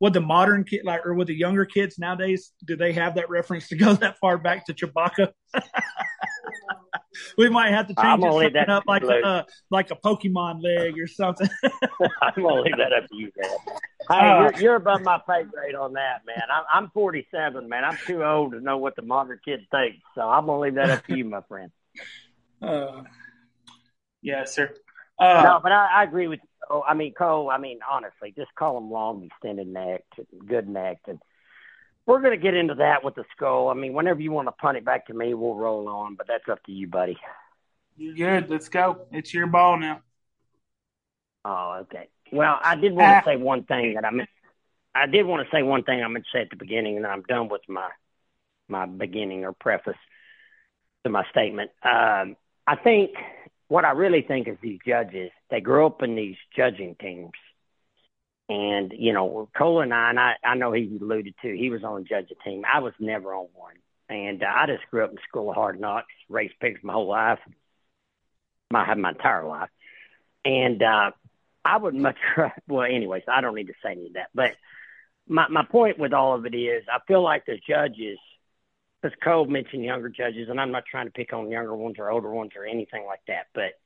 would 0.00 0.12
the 0.12 0.20
modern 0.20 0.64
kid 0.64 0.82
like 0.84 1.04
or 1.04 1.14
would 1.14 1.26
the 1.26 1.34
younger 1.34 1.64
kids 1.64 1.98
nowadays 1.98 2.52
do 2.64 2.76
they 2.76 2.92
have 2.92 3.16
that 3.16 3.28
reference 3.28 3.68
to 3.68 3.76
go 3.76 3.94
that 3.94 4.18
far 4.18 4.38
back 4.38 4.66
to 4.66 4.74
Chewbacca? 4.74 5.32
we 7.36 7.48
might 7.48 7.72
have 7.72 7.88
to 7.88 7.94
change 7.94 8.22
it 8.24 8.52
that 8.52 8.68
up 8.68 8.84
like 8.86 9.02
a, 9.02 9.20
uh, 9.20 9.42
like 9.70 9.90
a 9.90 9.96
Pokemon 9.96 10.62
leg 10.62 10.98
or 10.98 11.06
something. 11.06 11.48
I'm 12.22 12.42
gonna 12.42 12.60
leave 12.60 12.76
that 12.76 12.92
up 12.92 13.08
to 13.08 13.16
you, 13.16 13.30
man. 13.36 13.50
Hey, 14.08 14.14
uh, 14.14 14.40
you're, 14.40 14.60
you're, 14.60 14.74
above 14.76 15.02
my 15.02 15.20
pay 15.28 15.44
grade 15.44 15.74
on 15.74 15.94
that, 15.94 16.22
man. 16.26 16.42
I'm, 16.52 16.84
I'm 16.84 16.90
47, 16.90 17.68
man. 17.68 17.84
I'm 17.84 17.98
too 18.06 18.24
old 18.24 18.52
to 18.52 18.60
know 18.60 18.78
what 18.78 18.96
the 18.96 19.02
modern 19.02 19.38
kid 19.44 19.66
thinks, 19.70 19.98
so 20.14 20.22
I'm 20.22 20.46
gonna 20.46 20.60
leave 20.60 20.74
that 20.74 20.90
up 20.90 21.06
to 21.06 21.16
you, 21.16 21.24
my 21.24 21.40
friend. 21.42 21.70
Uh, 22.62 23.02
yeah, 24.22 24.44
sir. 24.44 24.74
Uh, 25.18 25.42
no, 25.44 25.60
but 25.62 25.72
I, 25.72 26.00
I 26.00 26.02
agree 26.04 26.28
with 26.28 26.40
Oh, 26.70 26.82
I 26.86 26.94
mean, 26.94 27.14
Cole. 27.14 27.50
I 27.50 27.58
mean, 27.58 27.80
honestly, 27.88 28.32
just 28.36 28.54
call 28.54 28.76
him 28.76 28.90
long, 28.90 29.24
extended 29.24 29.68
neck, 29.68 30.02
good 30.46 30.68
neck, 30.68 30.98
and 31.06 31.18
we're 32.06 32.20
going 32.20 32.38
to 32.38 32.42
get 32.42 32.54
into 32.54 32.74
that 32.76 33.04
with 33.04 33.14
the 33.14 33.24
skull. 33.36 33.68
I 33.68 33.74
mean, 33.74 33.92
whenever 33.92 34.20
you 34.20 34.32
want 34.32 34.48
to 34.48 34.52
punt 34.52 34.78
it 34.78 34.84
back 34.84 35.06
to 35.06 35.14
me, 35.14 35.34
we'll 35.34 35.54
roll 35.54 35.88
on. 35.88 36.14
But 36.14 36.26
that's 36.26 36.48
up 36.48 36.62
to 36.64 36.72
you, 36.72 36.86
buddy. 36.86 37.18
You're 37.96 38.14
good? 38.14 38.50
Let's 38.50 38.68
go. 38.68 39.06
It's 39.12 39.34
your 39.34 39.46
ball 39.46 39.78
now. 39.78 40.02
Oh, 41.44 41.80
okay. 41.82 42.08
Well, 42.32 42.58
I 42.62 42.76
did 42.76 42.92
want 42.92 43.24
to 43.24 43.24
say 43.30 43.36
one 43.36 43.64
thing 43.64 43.94
that 43.94 44.04
I 44.04 44.10
meant. 44.10 44.28
I 44.94 45.06
did 45.06 45.26
want 45.26 45.46
to 45.46 45.56
say 45.56 45.62
one 45.62 45.84
thing 45.84 46.02
I 46.02 46.08
meant 46.08 46.24
to 46.24 46.38
say 46.38 46.42
at 46.42 46.50
the 46.50 46.56
beginning, 46.56 46.96
and 46.96 47.06
I'm 47.06 47.22
done 47.22 47.48
with 47.48 47.62
my 47.68 47.88
my 48.68 48.86
beginning 48.86 49.44
or 49.44 49.52
preface 49.52 49.96
to 51.04 51.10
my 51.10 51.24
statement. 51.30 51.70
Um, 51.82 52.36
I 52.66 52.76
think 52.76 53.10
what 53.68 53.84
I 53.84 53.92
really 53.92 54.22
think 54.22 54.48
is 54.48 54.56
these 54.62 54.80
judges, 54.86 55.30
they 55.50 55.60
grow 55.60 55.86
up 55.86 56.02
in 56.02 56.16
these 56.16 56.36
judging 56.56 56.96
teams. 57.00 57.32
And, 58.48 58.94
you 58.96 59.12
know, 59.12 59.48
Cole 59.56 59.82
and 59.82 59.92
I, 59.92 60.08
and 60.08 60.18
I, 60.18 60.32
I 60.42 60.54
know 60.54 60.72
he 60.72 60.98
alluded 61.00 61.34
to, 61.42 61.56
he 61.56 61.68
was 61.68 61.84
on 61.84 62.00
a 62.00 62.04
judging 62.04 62.36
team. 62.42 62.64
I 62.70 62.80
was 62.80 62.94
never 62.98 63.34
on 63.34 63.48
one. 63.54 63.74
And 64.08 64.42
uh, 64.42 64.46
I 64.46 64.66
just 64.66 64.90
grew 64.90 65.04
up 65.04 65.10
in 65.10 65.18
school 65.28 65.50
of 65.50 65.54
hard 65.54 65.78
knocks, 65.78 66.12
raced 66.30 66.58
pigs 66.60 66.80
my 66.82 66.94
whole 66.94 67.08
life, 67.08 67.40
my, 68.70 68.94
my 68.94 69.10
entire 69.10 69.46
life. 69.46 69.68
And 70.46 70.82
uh, 70.82 71.10
I 71.62 71.76
would 71.76 71.94
much, 71.94 72.16
well, 72.68 72.84
anyways, 72.84 73.24
I 73.28 73.42
don't 73.42 73.54
need 73.54 73.66
to 73.66 73.74
say 73.82 73.92
any 73.92 74.06
of 74.06 74.12
that. 74.14 74.30
But 74.34 74.52
my, 75.28 75.46
my 75.48 75.64
point 75.64 75.98
with 75.98 76.14
all 76.14 76.34
of 76.34 76.46
it 76.46 76.54
is 76.54 76.84
I 76.90 77.00
feel 77.06 77.22
like 77.22 77.44
the 77.44 77.60
judges– 77.68 78.18
because 79.00 79.16
Cole 79.22 79.46
mentioned 79.46 79.84
younger 79.84 80.08
judges, 80.08 80.48
and 80.48 80.60
I'm 80.60 80.72
not 80.72 80.84
trying 80.90 81.06
to 81.06 81.12
pick 81.12 81.32
on 81.32 81.50
younger 81.50 81.76
ones 81.76 81.96
or 81.98 82.10
older 82.10 82.30
ones 82.30 82.52
or 82.56 82.64
anything 82.64 83.04
like 83.06 83.20
that. 83.28 83.46
But 83.54 83.78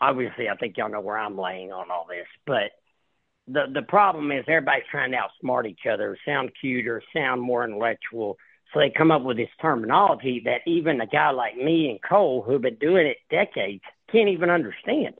obviously, 0.00 0.48
I 0.48 0.56
think 0.56 0.76
y'all 0.76 0.90
know 0.90 1.00
where 1.00 1.18
I'm 1.18 1.38
laying 1.38 1.72
on 1.72 1.90
all 1.90 2.06
this. 2.08 2.26
But 2.46 2.72
the 3.46 3.66
the 3.72 3.82
problem 3.82 4.30
is 4.30 4.44
everybody's 4.46 4.84
trying 4.90 5.12
to 5.12 5.18
outsmart 5.18 5.68
each 5.68 5.86
other, 5.90 6.18
sound 6.26 6.50
cuter, 6.60 7.02
sound 7.14 7.40
more 7.40 7.64
intellectual. 7.64 8.36
So 8.72 8.80
they 8.80 8.90
come 8.90 9.10
up 9.10 9.22
with 9.22 9.38
this 9.38 9.48
terminology 9.62 10.42
that 10.44 10.60
even 10.66 11.00
a 11.00 11.06
guy 11.06 11.30
like 11.30 11.56
me 11.56 11.88
and 11.88 11.98
Cole, 12.06 12.42
who've 12.46 12.60
been 12.60 12.74
doing 12.74 13.06
it 13.06 13.16
decades, 13.30 13.82
can't 14.12 14.28
even 14.28 14.50
understand. 14.50 15.14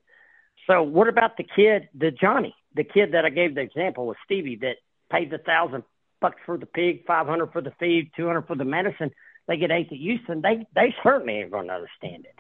So 0.67 0.83
what 0.83 1.09
about 1.09 1.39
the 1.39 1.47
kid, 1.57 1.89
the 1.99 2.11
Johnny, 2.11 2.55
the 2.75 2.85
kid 2.85 3.13
that 3.13 3.25
I 3.25 3.31
gave 3.31 3.55
the 3.55 3.63
example 3.63 4.07
with 4.07 4.19
Stevie 4.27 4.59
that 4.61 4.77
paid 5.11 5.31
the 5.31 5.39
thousand 5.39 5.85
bucks 6.21 6.37
for 6.45 6.59
the 6.59 6.67
pig, 6.67 7.07
five 7.07 7.27
hundred 7.27 7.53
for 7.53 7.63
the 7.63 7.73
feed, 7.81 8.11
two 8.15 8.27
hundred 8.27 8.47
for 8.47 8.55
the 8.55 8.67
medicine 8.67 9.11
they 9.49 9.57
get 9.57 9.73
eighth 9.73 9.91
at 9.91 9.99
Houston, 9.99 10.43
they 10.43 10.67
they 10.75 10.95
certainly 11.03 11.35
ain't 11.41 11.51
going 11.51 11.67
to 11.67 11.75
understand 11.75 12.27
it. 12.27 12.35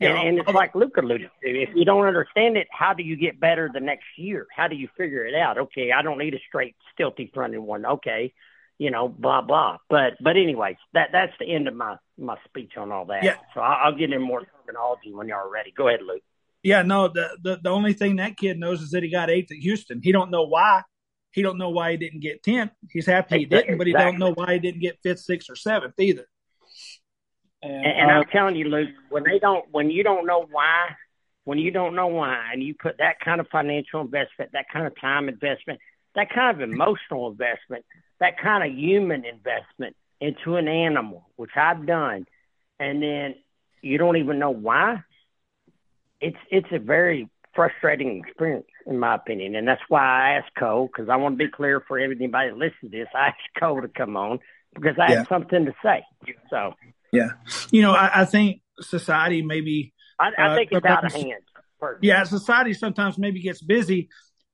And, 0.00 0.28
and 0.28 0.38
it's 0.38 0.48
like 0.52 0.74
Luke 0.74 0.96
alluded 0.96 1.30
to. 1.42 1.48
If 1.48 1.70
you 1.74 1.84
don't 1.84 2.06
understand 2.06 2.56
it, 2.56 2.66
how 2.72 2.92
do 2.92 3.02
you 3.02 3.14
get 3.16 3.38
better 3.38 3.70
the 3.72 3.80
next 3.80 4.06
year? 4.16 4.46
How 4.54 4.66
do 4.66 4.74
you 4.74 4.88
figure 4.96 5.24
it 5.24 5.34
out? 5.34 5.58
Okay, 5.58 5.92
I 5.92 6.02
don't 6.02 6.18
need 6.18 6.34
a 6.34 6.40
straight 6.48 6.74
stilty 6.98 7.30
running 7.36 7.62
one. 7.62 7.86
Okay, 7.86 8.32
you 8.78 8.90
know, 8.90 9.08
blah 9.08 9.42
blah. 9.42 9.78
But 9.88 10.14
but 10.20 10.36
anyways, 10.36 10.76
that 10.94 11.10
that's 11.12 11.32
the 11.38 11.52
end 11.52 11.68
of 11.68 11.74
my 11.74 11.96
my 12.18 12.36
speech 12.48 12.72
on 12.76 12.90
all 12.90 13.04
that. 13.06 13.22
Yeah. 13.22 13.36
So 13.54 13.60
I'll, 13.60 13.86
I'll 13.86 13.96
get 13.96 14.12
in 14.12 14.22
more 14.22 14.42
terminology 14.44 15.12
when 15.12 15.28
y'all 15.28 15.46
are 15.46 15.50
ready. 15.50 15.72
Go 15.76 15.88
ahead, 15.88 16.00
Luke. 16.02 16.22
Yeah, 16.62 16.82
no, 16.82 17.08
the, 17.08 17.36
the 17.42 17.60
the 17.62 17.70
only 17.70 17.92
thing 17.92 18.16
that 18.16 18.36
kid 18.36 18.58
knows 18.58 18.82
is 18.82 18.90
that 18.90 19.02
he 19.02 19.10
got 19.10 19.30
eighth 19.30 19.52
at 19.52 19.58
Houston. 19.58 20.00
He 20.02 20.12
don't 20.12 20.30
know 20.30 20.44
why. 20.44 20.82
He 21.32 21.42
don't 21.42 21.58
know 21.58 21.70
why 21.70 21.92
he 21.92 21.96
didn't 21.96 22.20
get 22.20 22.42
tenth. 22.42 22.72
He's 22.90 23.06
happy 23.06 23.38
he 23.38 23.44
didn't, 23.46 23.78
but 23.78 23.86
he 23.86 23.92
don't 23.92 24.18
know 24.18 24.32
why 24.32 24.54
he 24.54 24.58
didn't 24.58 24.80
get 24.80 24.98
fifth, 25.02 25.20
sixth, 25.20 25.48
or 25.50 25.56
seventh 25.56 25.94
either. 25.98 26.26
And, 27.62 27.86
and, 27.86 28.10
uh, 28.10 28.14
I'm 28.14 28.24
telling 28.26 28.56
you, 28.56 28.64
Luke, 28.64 28.90
when 29.08 29.22
they 29.22 29.38
don't, 29.38 29.64
when 29.70 29.90
you 29.90 30.02
don't 30.02 30.26
know 30.26 30.46
why, 30.50 30.88
when 31.44 31.58
you 31.58 31.70
don't 31.70 31.94
know 31.94 32.08
why, 32.08 32.50
and 32.52 32.62
you 32.62 32.74
put 32.74 32.98
that 32.98 33.20
kind 33.20 33.40
of 33.40 33.48
financial 33.48 34.00
investment, 34.00 34.52
that 34.52 34.66
kind 34.72 34.86
of 34.86 34.98
time 35.00 35.28
investment, 35.28 35.80
that 36.14 36.30
kind 36.30 36.60
of 36.60 36.68
emotional 36.68 37.30
investment, 37.30 37.84
that 38.20 38.38
kind 38.38 38.64
of 38.64 38.76
human 38.76 39.24
investment 39.24 39.96
into 40.20 40.56
an 40.56 40.68
animal, 40.68 41.28
which 41.36 41.50
I've 41.56 41.86
done, 41.86 42.26
and 42.78 43.02
then 43.02 43.34
you 43.80 43.98
don't 43.98 44.16
even 44.16 44.38
know 44.38 44.50
why, 44.50 45.02
it's 46.20 46.36
it's 46.50 46.68
a 46.70 46.78
very 46.78 47.28
frustrating 47.54 48.24
experience, 48.24 48.66
in 48.86 48.98
my 48.98 49.14
opinion, 49.16 49.54
and 49.56 49.66
that's 49.66 49.82
why 49.88 50.00
I 50.00 50.30
asked 50.38 50.54
Cole 50.58 50.86
because 50.86 51.08
I 51.08 51.16
want 51.16 51.38
to 51.38 51.44
be 51.44 51.50
clear 51.50 51.80
for 51.86 51.98
everybody 51.98 52.50
that 52.50 52.56
listens 52.56 52.90
to 52.92 52.98
this. 52.98 53.08
I 53.14 53.28
asked 53.28 53.40
Cole 53.58 53.82
to 53.82 53.88
come 53.88 54.16
on 54.16 54.38
because 54.74 54.96
I 54.98 55.10
yeah. 55.10 55.18
had 55.18 55.28
something 55.28 55.64
to 55.66 55.74
say. 55.82 56.04
So 56.50 56.74
yeah, 57.12 57.30
you 57.70 57.82
know, 57.82 57.92
I, 57.92 58.22
I 58.22 58.24
think 58.24 58.62
society 58.80 59.42
maybe. 59.42 59.92
I, 60.18 60.30
I 60.36 60.46
uh, 60.48 60.56
think 60.56 60.72
it's 60.72 60.86
out 60.86 61.04
of 61.04 61.12
hand. 61.12 61.42
Yeah, 62.00 62.22
society 62.24 62.74
sometimes 62.74 63.18
maybe 63.18 63.40
gets 63.42 63.60
busy, 63.60 64.08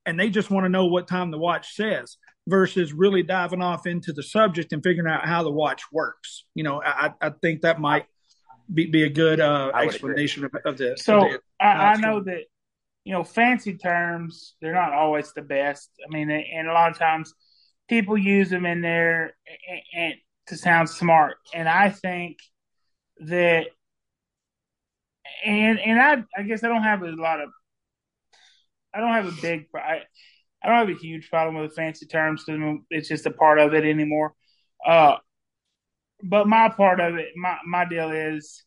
and 0.06 0.18
they 0.18 0.30
just 0.30 0.50
want 0.50 0.64
to 0.64 0.68
know 0.68 0.86
what 0.86 1.06
time 1.06 1.30
the 1.30 1.38
watch 1.38 1.74
says 1.74 2.16
versus 2.46 2.94
really 2.94 3.22
diving 3.22 3.60
off 3.60 3.86
into 3.86 4.12
the 4.12 4.22
subject 4.22 4.72
and 4.72 4.82
figuring 4.82 5.10
out 5.10 5.26
how 5.26 5.42
the 5.42 5.50
watch 5.50 5.82
works. 5.92 6.44
You 6.54 6.64
know, 6.64 6.82
I, 6.82 7.12
I 7.20 7.30
think 7.42 7.60
that 7.60 7.78
might 7.78 8.06
be, 8.72 8.86
be 8.86 9.04
a 9.04 9.10
good 9.10 9.40
uh, 9.40 9.70
explanation 9.74 10.44
of, 10.44 10.54
of, 10.64 10.78
this. 10.78 11.04
So 11.04 11.34
of 11.34 11.40
I, 11.60 11.66
I 11.66 11.96
know 11.96 12.22
that 12.22 12.44
you 13.04 13.12
know 13.12 13.24
fancy 13.24 13.76
terms 13.76 14.54
they're 14.60 14.72
not 14.74 14.92
always 14.92 15.32
the 15.32 15.42
best. 15.42 15.90
I 16.04 16.12
mean, 16.12 16.30
and 16.30 16.68
a 16.68 16.72
lot 16.72 16.90
of 16.90 16.98
times 16.98 17.34
people 17.88 18.16
use 18.16 18.50
them 18.50 18.66
in 18.66 18.80
there 18.80 19.34
and, 19.68 19.80
and 19.94 20.14
to 20.48 20.56
sound 20.56 20.90
smart. 20.90 21.36
And 21.54 21.68
I 21.68 21.90
think 21.90 22.38
that, 23.20 23.66
and 25.44 25.78
and 25.78 26.00
I 26.00 26.24
I 26.36 26.42
guess 26.42 26.64
I 26.64 26.68
don't 26.68 26.82
have 26.82 27.02
a 27.02 27.10
lot 27.10 27.40
of, 27.40 27.50
I 28.94 29.00
don't 29.00 29.12
have 29.12 29.26
a 29.26 29.42
big, 29.42 29.66
I, 29.74 30.02
I 30.62 30.68
don't 30.68 30.78
have 30.78 30.88
a 30.88 31.00
huge 31.00 31.30
problem 31.30 31.60
with 31.60 31.70
the 31.70 31.76
fancy 31.76 32.06
terms 32.06 32.44
because 32.44 32.78
it's 32.90 33.08
just 33.08 33.26
a 33.26 33.30
part 33.30 33.58
of 33.58 33.74
it 33.74 33.84
anymore. 33.84 34.34
Uh, 34.84 35.16
but 36.22 36.48
my 36.48 36.68
part 36.68 37.00
of 37.00 37.16
it, 37.16 37.28
my 37.36 37.58
my 37.66 37.84
deal 37.84 38.10
is, 38.10 38.64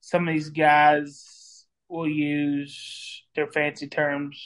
some 0.00 0.26
of 0.26 0.34
these 0.34 0.50
guys 0.50 1.66
will 1.88 2.08
use 2.08 3.22
their 3.34 3.46
fancy 3.46 3.86
terms 3.86 4.42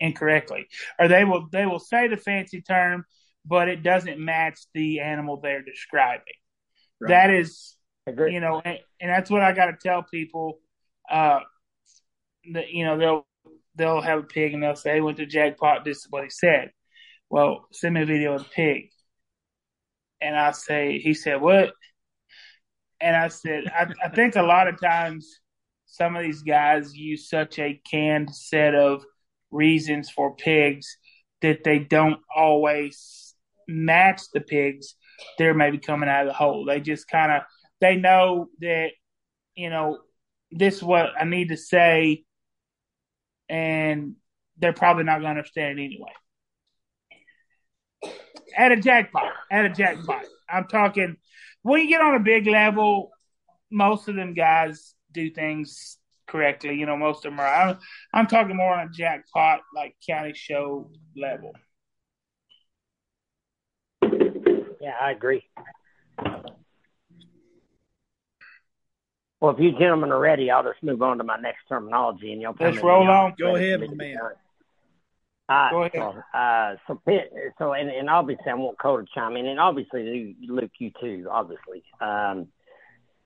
incorrectly, 0.00 0.66
or 0.98 1.08
they 1.08 1.24
will 1.24 1.48
they 1.52 1.66
will 1.66 1.78
say 1.78 2.08
the 2.08 2.16
fancy 2.16 2.62
term 2.62 3.04
but 3.44 3.68
it 3.68 3.82
doesn't 3.82 4.18
match 4.18 4.60
the 4.74 5.00
animal 5.00 5.40
they're 5.40 5.62
describing. 5.62 6.22
Right. 7.00 7.08
That 7.10 7.30
is, 7.30 7.76
you 8.06 8.40
know, 8.40 8.62
and, 8.64 8.78
and 9.00 9.10
that's 9.10 9.30
what 9.30 9.42
I 9.42 9.52
got 9.52 9.66
to 9.66 9.76
tell 9.80 10.02
people. 10.02 10.58
Uh, 11.10 11.40
that 12.52 12.70
you 12.70 12.84
know 12.84 12.98
they'll 12.98 13.26
they'll 13.74 14.00
have 14.00 14.20
a 14.20 14.22
pig 14.22 14.54
and 14.54 14.62
they'll 14.62 14.76
say, 14.76 14.94
"He 14.94 15.00
went 15.00 15.18
to 15.18 15.26
jackpot." 15.26 15.84
This 15.84 15.98
is 15.98 16.06
what 16.10 16.24
he 16.24 16.30
said. 16.30 16.70
Well, 17.30 17.66
send 17.72 17.94
me 17.94 18.02
a 18.02 18.06
video 18.06 18.34
of 18.34 18.44
the 18.44 18.48
pig, 18.48 18.90
and 20.20 20.36
I 20.36 20.52
say, 20.52 20.98
he 20.98 21.14
said, 21.14 21.40
"What?" 21.40 21.72
And 23.00 23.16
I 23.16 23.28
said, 23.28 23.64
I, 23.66 23.92
I 24.04 24.08
think 24.10 24.36
a 24.36 24.42
lot 24.42 24.68
of 24.68 24.80
times 24.80 25.40
some 25.86 26.14
of 26.14 26.22
these 26.22 26.42
guys 26.42 26.94
use 26.94 27.28
such 27.28 27.58
a 27.58 27.80
canned 27.90 28.32
set 28.32 28.76
of 28.76 29.04
reasons 29.50 30.08
for 30.08 30.36
pigs 30.36 30.96
that 31.42 31.64
they 31.64 31.80
don't 31.80 32.20
always 32.34 33.31
match 33.68 34.22
the 34.32 34.40
pigs, 34.40 34.94
they're 35.38 35.54
maybe 35.54 35.78
coming 35.78 36.08
out 36.08 36.22
of 36.22 36.28
the 36.28 36.34
hole. 36.34 36.64
They 36.64 36.80
just 36.80 37.08
kind 37.08 37.32
of 37.32 37.42
they 37.80 37.96
know 37.96 38.48
that 38.60 38.90
you 39.54 39.70
know 39.70 39.98
this 40.50 40.76
is 40.76 40.82
what 40.82 41.10
I 41.18 41.24
need 41.24 41.48
to 41.48 41.56
say, 41.56 42.24
and 43.48 44.16
they're 44.58 44.72
probably 44.72 45.04
not 45.04 45.20
going 45.20 45.34
to 45.34 45.40
understand 45.40 45.78
anyway. 45.78 46.12
At 48.56 48.72
a 48.72 48.76
jackpot, 48.76 49.32
at 49.50 49.64
a 49.64 49.70
jackpot. 49.70 50.24
I'm 50.48 50.66
talking 50.68 51.16
when 51.62 51.80
you 51.80 51.88
get 51.88 52.00
on 52.00 52.14
a 52.14 52.20
big 52.20 52.46
level. 52.46 53.10
Most 53.70 54.06
of 54.08 54.16
them 54.16 54.34
guys 54.34 54.94
do 55.12 55.30
things 55.30 55.96
correctly. 56.26 56.74
You 56.74 56.86
know, 56.86 56.96
most 56.96 57.24
of 57.24 57.32
them 57.32 57.40
are. 57.40 57.46
I'm, 57.46 57.78
I'm 58.12 58.26
talking 58.26 58.56
more 58.56 58.74
on 58.74 58.88
a 58.88 58.90
jackpot, 58.90 59.60
like 59.74 59.94
county 60.06 60.32
show 60.34 60.90
level. 61.16 61.52
Yeah, 64.82 64.94
I 65.00 65.12
agree. 65.12 65.44
Well, 69.40 69.52
if 69.52 69.60
you 69.60 69.78
gentlemen 69.78 70.10
are 70.10 70.18
ready, 70.18 70.50
I'll 70.50 70.64
just 70.64 70.82
move 70.82 71.02
on 71.02 71.18
to 71.18 71.24
my 71.24 71.36
next 71.36 71.60
terminology, 71.68 72.32
and 72.32 72.42
you'll 72.42 72.56
let's 72.58 72.82
roll 72.82 73.08
on. 73.08 73.34
Go 73.38 73.54
ahead, 73.54 73.80
my 73.80 73.94
man. 73.94 74.18
Uh, 75.48 75.70
Go 75.70 75.82
ahead. 75.84 75.92
So, 75.94 76.38
uh, 76.38 76.74
so, 76.88 77.00
so, 77.58 77.72
and, 77.74 77.90
and 77.90 78.10
obviously, 78.10 78.50
I 78.50 78.54
want 78.54 78.78
Cole 78.78 78.98
to 78.98 79.06
chime 79.14 79.36
in, 79.36 79.46
and 79.46 79.60
obviously, 79.60 80.36
Luke, 80.48 80.72
you 80.78 80.90
too, 81.00 81.28
obviously. 81.30 81.84
Um, 82.00 82.48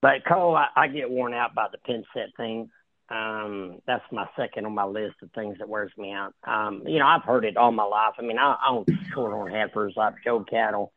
but 0.02 0.26
Cole, 0.26 0.56
I, 0.56 0.68
I 0.76 0.88
get 0.88 1.10
worn 1.10 1.32
out 1.32 1.54
by 1.54 1.68
the 1.72 1.78
pin 1.78 2.04
set 2.12 2.28
thing. 2.36 2.70
Um, 3.08 3.78
that's 3.86 4.04
my 4.12 4.26
second 4.36 4.66
on 4.66 4.74
my 4.74 4.84
list 4.84 5.16
of 5.22 5.30
things 5.32 5.56
that 5.58 5.68
wears 5.68 5.92
me 5.96 6.12
out. 6.12 6.34
Um, 6.46 6.82
you 6.86 6.98
know, 6.98 7.06
I've 7.06 7.22
heard 7.22 7.46
it 7.46 7.56
all 7.56 7.72
my 7.72 7.84
life. 7.84 8.14
I 8.18 8.22
mean, 8.22 8.38
I, 8.38 8.56
I 8.60 8.70
own 8.70 8.84
shorthorn 9.14 9.52
heifers 9.52 9.94
like 9.96 10.14
show 10.22 10.40
cattle. 10.40 10.92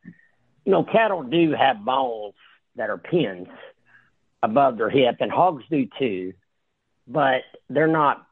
You 0.64 0.72
know, 0.72 0.84
cattle 0.84 1.22
do 1.22 1.52
have 1.52 1.84
bones 1.84 2.34
that 2.76 2.90
are 2.90 2.98
pins 2.98 3.48
above 4.42 4.78
their 4.78 4.90
hip, 4.90 5.16
and 5.20 5.30
hogs 5.30 5.64
do 5.70 5.88
too, 5.98 6.34
but 7.06 7.42
they're 7.68 7.86
not 7.86 8.26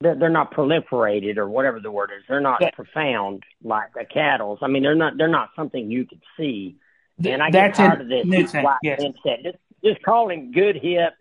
they're, 0.00 0.14
they're 0.14 0.28
not 0.28 0.52
proliferated 0.52 1.38
or 1.38 1.48
whatever 1.48 1.80
the 1.80 1.90
word 1.90 2.10
is. 2.16 2.22
They're 2.28 2.40
not 2.40 2.60
yeah. 2.60 2.70
profound 2.70 3.44
like 3.62 3.90
a 3.98 4.04
cattle's. 4.04 4.58
I 4.62 4.68
mean, 4.68 4.82
they're 4.82 4.94
not 4.94 5.16
they're 5.16 5.28
not 5.28 5.50
something 5.56 5.90
you 5.90 6.04
could 6.04 6.22
see. 6.36 6.76
And 7.24 7.42
I 7.42 7.50
get 7.50 7.74
tired 7.74 8.02
of 8.02 8.08
this 8.08 8.52
white 8.52 8.78
yes. 8.82 9.00
set. 9.22 9.42
Just 9.42 9.58
just 9.82 10.02
calling 10.02 10.52
good 10.52 10.76
hip, 10.76 11.14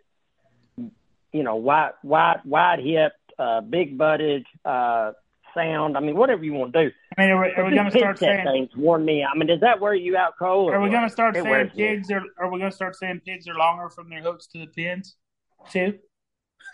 you 1.32 1.44
know, 1.44 1.56
wide 1.56 1.94
wide 2.04 2.42
wide 2.44 2.80
hip, 2.80 3.14
uh, 3.40 3.62
big 3.62 3.98
butted, 3.98 4.46
uh, 4.66 5.14
sound. 5.56 5.98
I 5.98 6.00
mean, 6.00 6.16
whatever 6.16 6.44
you 6.44 6.54
want 6.54 6.74
to 6.74 6.86
do. 6.86 6.92
I 7.18 7.22
mean, 7.22 7.32
are 7.32 7.42
we, 7.42 7.52
are 7.54 7.66
we 7.66 7.76
going 7.76 7.92
to 7.92 7.98
start 7.98 8.20
saying 8.20 8.46
things? 8.46 8.70
Warn 8.76 9.04
me. 9.04 9.24
I 9.24 9.36
mean, 9.38 9.48
does 9.48 9.62
that 9.62 9.80
wear 9.80 9.96
you 9.96 10.18
out, 10.18 10.34
Cole? 10.38 10.72
Are 10.72 10.82
we 10.82 10.90
going 10.90 11.04
to 11.04 11.10
start 11.10 11.36
saying 11.36 11.72
pigs 11.76 12.12
are? 12.12 12.24
Are 12.38 12.52
we 12.52 12.60
going 12.60 12.72
to 12.72 12.76
start 12.76 12.96
saying 12.96 13.22
pigs 13.26 13.48
are 13.48 13.56
longer 13.56 13.90
from 13.90 14.10
their 14.10 14.22
hooks 14.22 14.48
to 14.48 14.60
the 14.60 14.68
pins, 14.68 15.16
too? 15.72 15.98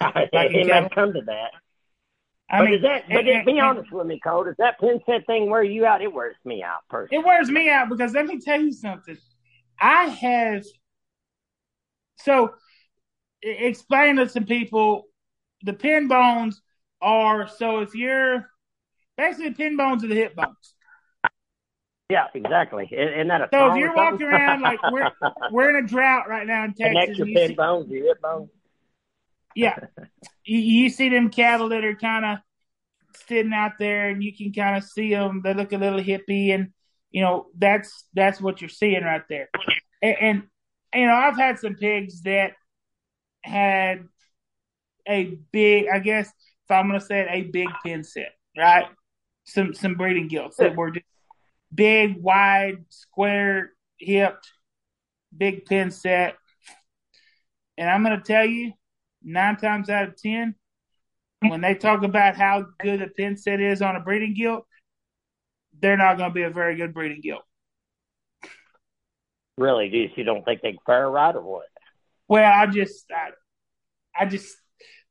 like 0.01 0.29
it 0.33 0.67
might 0.67 0.93
come 0.93 1.13
to 1.13 1.21
that. 1.21 1.51
I 2.49 2.59
but 2.59 2.65
mean, 2.65 2.73
is 2.75 2.81
that, 2.81 3.03
but 3.07 3.27
it, 3.27 3.45
be 3.45 3.57
it, 3.57 3.59
honest 3.59 3.91
with 3.91 4.07
me, 4.07 4.19
Cole. 4.21 4.43
Does 4.43 4.55
that 4.57 4.77
pin 4.79 4.99
set 5.05 5.25
thing 5.25 5.49
wear 5.49 5.63
you 5.63 5.85
out? 5.85 6.01
It 6.01 6.11
wears 6.11 6.35
me 6.43 6.61
out 6.63 6.81
personally. 6.89 7.21
It 7.21 7.25
wears 7.25 7.49
me 7.49 7.69
out 7.69 7.87
because 7.87 8.13
let 8.13 8.25
me 8.25 8.39
tell 8.41 8.59
you 8.59 8.73
something. 8.73 9.17
I 9.79 10.05
have 10.05 10.65
so 12.17 12.51
explain 13.41 14.17
to 14.17 14.29
some 14.29 14.45
people 14.45 15.05
the 15.63 15.73
pin 15.73 16.07
bones 16.07 16.61
are 17.01 17.47
so 17.47 17.79
if 17.79 17.95
you're 17.95 18.50
basically 19.21 19.51
pin 19.51 19.77
bones 19.77 20.03
are 20.03 20.07
the 20.07 20.15
hip 20.15 20.35
bones. 20.35 20.73
Yeah, 22.09 22.27
exactly. 22.33 22.89
Isn't 22.91 23.29
that 23.29 23.41
a 23.41 23.49
so 23.53 23.71
if 23.71 23.77
you're 23.77 23.95
walking 23.95 24.27
around 24.27 24.61
like 24.61 24.79
we're 24.91 25.09
we're 25.51 25.77
in 25.77 25.85
a 25.85 25.87
drought 25.87 26.27
right 26.27 26.45
now 26.45 26.65
in 26.65 26.73
Texas. 26.77 27.17
Your 27.17 27.27
pin 27.27 27.49
see, 27.49 27.55
bones, 27.55 27.89
your 27.89 28.07
hip 28.07 28.21
bones. 28.21 28.49
Yeah, 29.55 29.77
you, 30.43 30.57
you 30.59 30.89
see 30.89 31.09
them 31.09 31.29
cattle 31.29 31.69
that 31.69 31.85
are 31.85 31.95
kind 31.95 32.25
of 32.25 32.37
sitting 33.27 33.53
out 33.53 33.73
there, 33.79 34.09
and 34.09 34.21
you 34.21 34.35
can 34.35 34.51
kind 34.51 34.75
of 34.75 34.83
see 34.83 35.11
them. 35.13 35.41
They 35.43 35.53
look 35.53 35.71
a 35.71 35.77
little 35.77 36.01
hippie, 36.01 36.53
and 36.53 36.73
you 37.11 37.21
know 37.21 37.47
that's 37.57 38.05
that's 38.13 38.41
what 38.41 38.59
you're 38.59 38.69
seeing 38.69 39.03
right 39.03 39.23
there. 39.29 39.49
And, 40.01 40.17
and 40.19 40.43
you 40.93 41.07
know, 41.07 41.13
I've 41.13 41.37
had 41.37 41.59
some 41.59 41.75
pigs 41.75 42.23
that 42.23 42.53
had 43.41 44.03
a 45.07 45.37
big, 45.51 45.85
I 45.93 45.99
guess, 45.99 46.27
if 46.27 46.71
I'm 46.71 46.87
going 46.87 46.99
to 46.99 47.05
say 47.05 47.21
it, 47.21 47.27
a 47.29 47.41
big 47.43 47.69
pin 47.83 48.03
set, 48.03 48.33
right? 48.57 48.85
Some 49.51 49.73
some 49.73 49.95
breeding 49.95 50.29
gilts 50.29 50.57
that 50.57 50.77
were 50.77 50.91
just 50.91 51.05
big, 51.73 52.21
wide, 52.21 52.85
square 52.87 53.71
hipped, 53.97 54.49
big 55.35 55.65
pin 55.65 55.91
set. 55.91 56.35
And 57.77 57.89
I'm 57.89 58.01
going 58.03 58.17
to 58.17 58.23
tell 58.23 58.45
you, 58.45 58.71
nine 59.21 59.57
times 59.57 59.89
out 59.89 60.07
of 60.07 60.15
ten, 60.15 60.55
when 61.41 61.59
they 61.59 61.75
talk 61.75 62.03
about 62.03 62.37
how 62.37 62.65
good 62.79 63.01
a 63.01 63.07
pin 63.07 63.35
set 63.35 63.59
is 63.59 63.81
on 63.81 63.97
a 63.97 63.99
breeding 63.99 64.35
gilt, 64.35 64.65
they're 65.81 65.97
not 65.97 66.17
going 66.17 66.29
to 66.29 66.33
be 66.33 66.43
a 66.43 66.49
very 66.49 66.77
good 66.77 66.93
breeding 66.93 67.19
gilt. 67.21 67.43
Really? 69.57 69.89
Do 69.89 69.97
you, 69.97 70.09
you 70.15 70.23
don't 70.23 70.45
think 70.45 70.61
they 70.61 70.77
fare 70.85 71.09
right 71.09 71.35
or 71.35 71.41
what? 71.41 71.65
Well, 72.29 72.49
I 72.49 72.67
just, 72.67 73.05
I, 73.11 73.31
I 74.17 74.27
just 74.27 74.55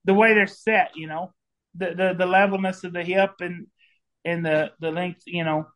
the 0.07 0.15
way 0.15 0.33
they're 0.33 0.47
set, 0.47 0.93
you 0.95 1.09
know, 1.09 1.35
the 1.75 1.95
the 1.95 2.15
the 2.17 2.27
levelness 2.27 2.85
of 2.85 2.95
the 2.95 3.05
hip 3.05 3.33
and 3.41 3.67
and 4.25 4.45
the 4.45 4.73
the 4.81 4.91
length, 4.91 5.23
you 5.27 5.45
know. 5.45 5.67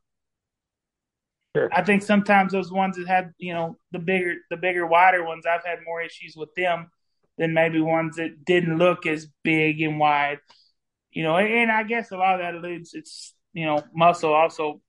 Sure. 1.57 1.69
I 1.73 1.83
think 1.85 2.03
sometimes 2.03 2.51
those 2.51 2.73
ones 2.73 2.97
that 2.97 3.07
had, 3.07 3.33
you 3.39 3.55
know, 3.55 3.79
the 3.93 4.01
bigger 4.01 4.35
the 4.51 4.57
bigger 4.57 4.87
wider 4.87 5.25
ones, 5.25 5.47
I've 5.47 5.65
had 5.65 5.79
more 5.87 6.03
issues 6.03 6.35
with 6.37 6.53
them 6.57 6.91
than 7.39 7.55
maybe 7.55 7.81
ones 7.81 8.17
that 8.17 8.45
didn't 8.45 8.79
look 8.79 9.07
as 9.07 9.29
big 9.43 9.81
and 9.81 9.99
wide. 9.99 10.39
You 11.13 11.23
know, 11.23 11.37
and 11.37 11.71
I 11.71 11.85
guess 11.85 12.11
a 12.11 12.17
lot 12.17 12.35
of 12.35 12.41
that 12.41 12.55
alludes 12.55 12.95
it's 12.95 13.35
you 13.55 13.65
know, 13.65 13.83
muscle 13.95 14.35
also 14.35 14.83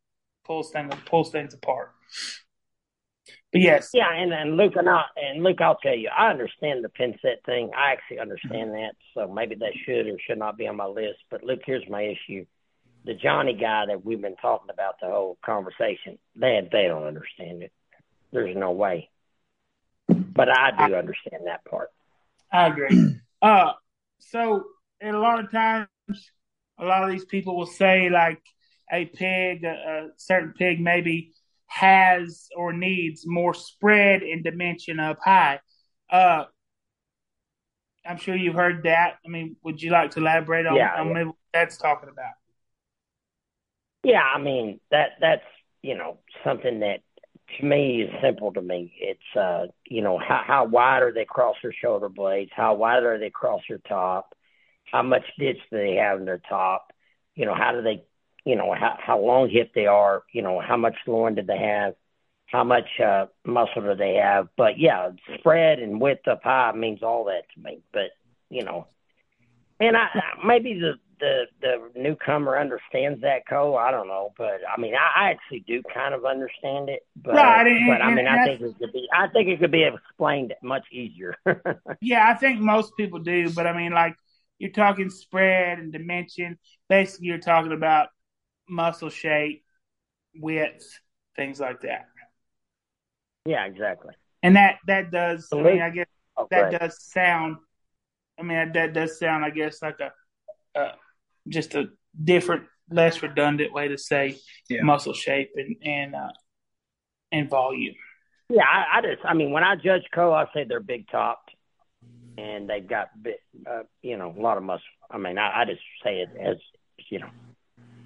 pulls 0.46 0.72
things 0.72 0.94
pulls 1.06 1.32
things 1.32 1.54
apart. 1.54 1.92
But 3.52 3.62
yes. 3.62 3.92
Yeah, 3.94 4.12
and, 4.12 4.34
and 4.34 4.58
Luke 4.58 4.74
and 4.76 4.90
I 4.90 5.04
and 5.16 5.44
Luke, 5.44 5.62
I'll 5.62 5.78
tell 5.78 5.96
you, 5.96 6.10
I 6.10 6.30
understand 6.30 6.84
the 6.84 6.90
pin 6.90 7.16
set 7.22 7.46
thing. 7.46 7.72
I 7.78 7.94
actually 7.94 8.20
understand 8.20 8.72
mm-hmm. 8.72 8.82
that. 8.82 8.96
So 9.14 9.32
maybe 9.32 9.56
that 9.56 9.72
should 9.86 10.08
or 10.08 10.18
should 10.28 10.40
not 10.40 10.58
be 10.58 10.68
on 10.68 10.76
my 10.76 10.88
list. 10.88 11.20
But 11.32 11.44
look, 11.44 11.60
here's 11.66 11.88
my 11.90 12.02
issue. 12.02 12.46
The 13.06 13.14
Johnny 13.14 13.54
guy 13.54 13.86
that 13.88 14.04
we've 14.04 14.22
been 14.22 14.36
talking 14.36 14.70
about 14.72 15.00
the 15.00 15.08
whole 15.08 15.38
conversation, 15.46 16.18
they 16.36 16.68
they 16.72 16.88
don't 16.88 17.06
understand 17.06 17.64
it. 17.64 17.72
There's 18.32 18.56
no 18.56 18.72
way. 18.72 19.10
But 20.08 20.50
I 20.50 20.88
do 20.88 20.96
understand 20.96 21.44
that 21.46 21.64
part. 21.66 21.90
I 22.52 22.68
agree. 22.68 23.16
Uh 23.42 23.74
so 24.18 24.64
and 25.02 25.16
a 25.16 25.20
lot 25.20 25.44
of 25.44 25.52
times 25.52 25.88
a 26.80 26.86
lot 26.86 27.04
of 27.04 27.12
these 27.12 27.26
people 27.26 27.56
will 27.56 27.66
say 27.66 28.10
like 28.10 28.42
a 28.92 29.06
pig, 29.06 29.64
a, 29.64 29.70
a 29.70 30.08
certain 30.18 30.54
pig 30.58 30.80
maybe 30.80 31.34
has 31.68 32.48
or 32.56 32.74
needs 32.74 33.24
more 33.26 33.54
spread 33.54 34.24
and 34.24 34.44
dimension 34.44 35.00
up 35.00 35.20
high. 35.24 35.60
Uh, 36.10 36.46
I'm 38.06 38.18
sure 38.18 38.36
you've 38.36 38.56
heard 38.56 38.84
that. 38.84 39.16
I 39.26 39.30
mean, 39.30 39.56
would 39.64 39.82
you 39.82 39.92
like 39.92 40.12
to 40.12 40.20
elaborate 40.20 40.66
on, 40.66 40.76
yeah, 40.76 40.94
on 41.00 41.10
yeah. 41.10 41.24
what 41.24 41.36
that's 41.54 41.78
talking 41.78 42.10
about? 42.10 42.34
Yeah, 44.06 44.24
I 44.24 44.40
mean 44.40 44.80
that 44.92 45.12
that's 45.20 45.44
you 45.82 45.98
know 45.98 46.18
something 46.44 46.80
that 46.80 47.00
to 47.58 47.66
me 47.66 48.04
is 48.04 48.12
simple 48.22 48.54
to 48.54 48.62
me. 48.62 48.94
It's 49.00 49.38
uh 49.38 49.68
you 49.86 50.02
know 50.02 50.18
how 50.18 50.42
how 50.46 50.66
wide 50.66 51.04
are 51.04 51.12
they 51.12 51.22
across 51.22 51.56
their 51.62 51.74
shoulder 51.74 52.10
blades? 52.10 52.52
How 52.56 52.76
wide 52.76 53.04
are 53.04 53.20
they 53.20 53.28
across 53.28 53.62
their 53.68 53.80
top? 53.80 54.36
How 54.92 55.02
much 55.02 55.24
ditch 55.38 55.58
do 55.72 55.78
they 55.78 55.96
have 55.96 56.20
in 56.20 56.26
their 56.26 56.42
top? 56.50 56.92
You 57.36 57.46
know 57.46 57.56
how 57.56 57.72
do 57.72 57.82
they 57.82 58.04
you 58.46 58.56
know, 58.56 58.74
how, 58.74 58.98
how 59.00 59.20
long 59.20 59.50
hip 59.50 59.72
they 59.74 59.88
are, 59.88 60.24
you 60.32 60.42
know, 60.42 60.62
how 60.62 60.78
much 60.78 60.96
loin 61.08 61.36
did 61.36 61.48
they 61.48 61.58
have, 61.58 61.96
how 62.46 62.64
much 62.64 62.88
uh, 63.04 63.26
muscle 63.44 63.82
do 63.82 63.96
they 63.96 64.16
have. 64.16 64.48
But 64.56 64.80
yeah, 64.80 65.10
spread 65.40 65.80
and 65.80 66.00
width 66.00 66.28
up 66.28 66.44
high 66.44 66.72
means 66.74 67.02
all 67.02 67.26
that 67.26 67.44
to 67.56 67.60
me. 67.60 67.80
But, 67.92 68.12
you 68.50 68.64
know, 68.64 68.88
and 69.80 69.98
I 69.98 70.08
maybe 70.46 70.80
the 70.80 70.94
the 71.20 71.46
the 71.62 71.90
newcomer 71.96 72.58
understands 72.58 73.22
that 73.22 73.48
Cole. 73.48 73.78
I 73.78 73.92
don't 73.92 74.08
know, 74.08 74.34
but 74.38 74.62
I 74.70 74.80
mean, 74.80 74.94
I, 74.96 75.26
I 75.28 75.32
actually 75.32 75.62
do 75.68 75.82
kind 75.94 76.14
of 76.14 76.26
understand 76.26 76.90
it. 76.90 77.06
But, 77.16 77.36
right, 77.36 77.68
and, 77.68 77.88
but 77.88 78.02
I 78.02 78.14
mean, 78.14 78.28
I 78.28 78.46
think 78.46 78.62
it 78.62 78.76
could 78.80 78.94
be. 78.94 79.08
I 79.14 79.28
think 79.28 79.50
it 79.50 79.60
could 79.60 79.72
be 79.72 79.84
explained 79.84 80.54
much 80.62 80.86
easier. 80.92 81.36
yeah, 82.02 82.30
I 82.30 82.36
think 82.36 82.60
most 82.60 82.96
people 82.98 83.20
do, 83.20 83.50
but 83.52 83.68
I 83.68 83.76
mean, 83.76 83.92
like 83.92 84.16
you're 84.60 84.72
talking 84.72 85.10
spread 85.10 85.80
and 85.80 85.92
dimension. 85.92 86.58
Basically, 86.90 87.28
you're 87.28 87.38
talking 87.40 87.72
about 87.72 88.10
muscle 88.68 89.10
shape, 89.10 89.64
width, 90.36 91.00
things 91.36 91.60
like 91.60 91.82
that. 91.82 92.08
Yeah, 93.46 93.66
exactly. 93.66 94.14
And 94.44 94.56
that 94.56 94.78
that 94.88 95.12
does. 95.12 95.48
I 95.52 95.58
mean, 95.58 95.82
I 95.82 95.90
guess 95.90 96.08
okay. 96.38 96.70
that 96.70 96.80
does 96.80 97.02
sound. 97.02 97.58
I 98.40 98.44
mean, 98.44 98.72
that 98.74 98.94
does 98.94 99.18
sound. 99.18 99.46
I 99.46 99.50
guess 99.50 99.82
like 99.82 100.00
a, 100.00 100.12
uh, 100.80 100.92
just 101.48 101.76
a 101.76 101.90
different, 102.22 102.64
less 102.90 103.22
redundant 103.22 103.74
way 103.74 103.88
to 103.88 103.98
say 103.98 104.38
yeah. 104.70 104.84
muscle 104.84 105.14
shape 105.14 105.52
and 105.56 105.76
and 105.84 106.16
uh, 106.16 106.32
and 107.32 107.50
volume. 107.50 107.96
Yeah, 108.50 108.64
I, 108.64 108.98
I 108.98 109.02
just. 109.02 109.26
I 109.26 109.34
mean, 109.34 109.52
when 109.52 109.64
I 109.64 109.76
judge 109.76 110.04
Co, 110.14 110.34
I 110.34 110.46
say 110.54 110.66
they're 110.68 110.80
big 110.80 111.10
topped, 111.10 111.52
and 112.38 112.70
they've 112.70 112.88
got 112.88 113.10
bit, 113.22 113.40
uh, 113.70 113.84
you 114.02 114.18
know, 114.18 114.34
a 114.38 114.42
lot 114.42 114.58
of 114.58 114.64
muscle. 114.64 114.84
I 115.10 115.18
mean, 115.18 115.38
I, 115.38 115.62
I 115.62 115.66
just 115.66 115.82
say 116.04 116.20
it 116.22 116.30
as 116.40 116.58
you 117.10 117.20
know, 117.20 117.30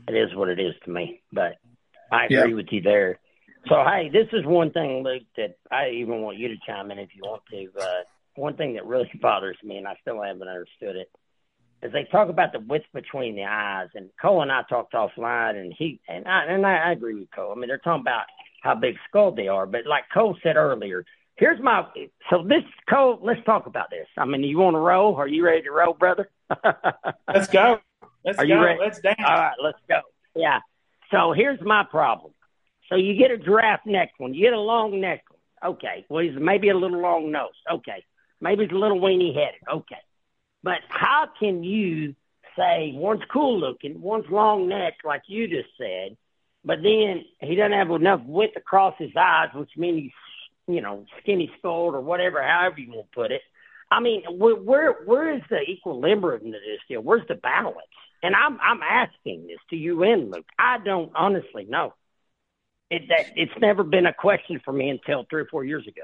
it 0.08 0.16
is 0.16 0.36
what 0.36 0.50
it 0.50 0.60
is 0.60 0.74
to 0.86 0.92
me. 0.92 1.22
But 1.32 1.58
I 2.12 2.26
agree 2.26 2.38
yeah. 2.38 2.56
with 2.56 2.68
you 2.72 2.82
there. 2.82 3.20
So 3.68 3.84
hey, 3.84 4.10
this 4.10 4.28
is 4.32 4.46
one 4.46 4.72
thing, 4.72 5.04
Luke, 5.04 5.24
that 5.36 5.58
I 5.70 5.90
even 5.90 6.22
want 6.22 6.38
you 6.38 6.48
to 6.50 6.56
chime 6.66 6.92
in 6.92 7.00
if 7.00 7.10
you 7.14 7.22
want 7.24 7.44
to. 7.52 7.68
Uh, 7.80 8.04
one 8.36 8.56
thing 8.56 8.76
that 8.76 8.86
really 8.86 9.12
bothers 9.22 9.58
me, 9.64 9.78
and 9.78 9.88
I 9.88 9.96
still 10.02 10.22
haven't 10.22 10.48
understood 10.48 10.96
it, 10.96 11.12
is 11.82 11.92
they 11.92 12.06
talk 12.12 12.30
about 12.30 12.52
the 12.52 12.60
width 12.60 12.86
between 12.94 13.36
the 13.36 13.44
eyes. 13.44 13.90
And 13.96 14.10
Cole 14.22 14.42
and 14.42 14.52
I 14.52 14.64
talked 14.64 14.94
offline, 14.94 15.60
and 15.60 15.74
he 15.78 16.00
and 16.08 16.28
I 16.28 16.46
and 16.46 16.66
I, 16.66 16.76
I 16.76 16.92
agree 16.92 17.16
with 17.16 17.32
Cole. 17.32 17.52
I 17.52 17.60
mean, 17.60 17.68
they're 17.68 17.78
talking 17.78 18.02
about 18.02 18.26
how 18.62 18.76
big 18.76 18.96
skull 19.08 19.32
they 19.32 19.48
are, 19.48 19.66
but 19.66 19.86
like 19.86 20.04
Cole 20.14 20.38
said 20.44 20.58
earlier, 20.58 21.06
here's 21.38 21.60
my 21.62 21.86
so 22.30 22.44
this 22.44 22.64
Cole. 22.90 23.20
Let's 23.22 23.44
talk 23.46 23.66
about 23.66 23.90
this. 23.90 24.08
I 24.18 24.26
mean, 24.26 24.44
you 24.44 24.58
want 24.58 24.76
to 24.76 24.80
roll? 24.80 25.16
Are 25.16 25.28
you 25.28 25.46
ready 25.46 25.64
to 25.64 25.72
roll, 25.72 25.94
brother? 25.94 26.30
let's 27.34 27.48
go. 27.48 27.80
Let's 28.26 28.38
Are 28.38 28.46
go. 28.46 28.54
you 28.54 28.64
ready? 28.64 28.80
Let's 28.80 29.00
dance. 29.00 29.20
All 29.26 29.36
right, 29.36 29.56
let's 29.62 29.80
go. 29.88 30.02
Yeah. 30.36 30.60
So 31.12 31.32
here's 31.34 31.60
my 31.62 31.84
problem. 31.90 32.34
So 32.90 32.96
you 32.96 33.16
get 33.16 33.32
a 33.32 33.38
giraffe 33.38 33.86
neck 33.86 34.12
one. 34.18 34.34
You 34.34 34.46
get 34.46 34.54
a 34.54 34.60
long 34.60 35.00
neck 35.00 35.24
one. 35.30 35.74
Okay. 35.74 36.06
Well, 36.10 36.24
he's 36.24 36.38
maybe 36.40 36.70
a 36.70 36.78
little 36.78 37.00
long 37.00 37.32
nose. 37.32 37.50
Okay. 37.72 38.04
Maybe 38.42 38.64
he's 38.64 38.72
a 38.72 38.78
little 38.78 39.00
weenie 39.00 39.34
headed. 39.34 39.62
Okay. 39.72 39.98
But 40.64 40.80
how 40.90 41.28
can 41.40 41.64
you 41.64 42.16
say 42.58 42.92
one's 42.96 43.24
cool 43.32 43.60
looking, 43.60 44.02
one's 44.02 44.30
long 44.30 44.68
neck, 44.68 44.96
like 45.06 45.24
you 45.28 45.48
just 45.48 45.70
said, 45.78 46.18
but 46.66 46.82
then 46.84 47.24
he 47.40 47.56
doesn't 47.56 47.72
have 47.72 47.92
enough 47.92 48.22
width 48.26 48.58
across 48.58 48.96
his 48.98 49.12
eyes, 49.18 49.50
which 49.54 49.72
means 49.78 50.04
he's, 50.04 50.76
you 50.76 50.82
know, 50.82 51.06
skinny 51.22 51.50
skulled 51.58 51.96
or 51.96 52.02
whatever, 52.02 52.44
however 52.44 52.80
you 52.80 52.92
want 52.92 53.10
to 53.12 53.16
put 53.16 53.32
it. 53.32 53.42
I 53.92 54.02
mean, 54.02 54.24
where 54.38 54.56
where, 54.56 54.94
where 55.06 55.34
is 55.34 55.42
the 55.50 55.62
equilibrium 55.62 56.52
to 56.52 56.52
this 56.52 56.80
deal? 56.88 57.02
Where's 57.02 57.28
the 57.28 57.36
balance? 57.36 57.78
And 58.22 58.36
I'm 58.36 58.60
I'm 58.62 58.82
asking 58.84 59.48
this 59.48 59.58
to 59.70 59.76
you 59.76 60.04
and 60.04 60.30
Luke. 60.30 60.46
I 60.60 60.78
don't 60.78 61.12
honestly 61.16 61.66
know. 61.66 61.94
It 62.92 63.04
that 63.10 63.28
it's 63.36 63.52
never 63.60 63.84
been 63.84 64.06
a 64.06 64.14
question 64.14 64.62
for 64.64 64.74
me 64.74 64.90
until 64.90 65.26
three 65.30 65.42
or 65.42 65.46
four 65.46 65.64
years 65.64 65.88
ago. 65.88 66.04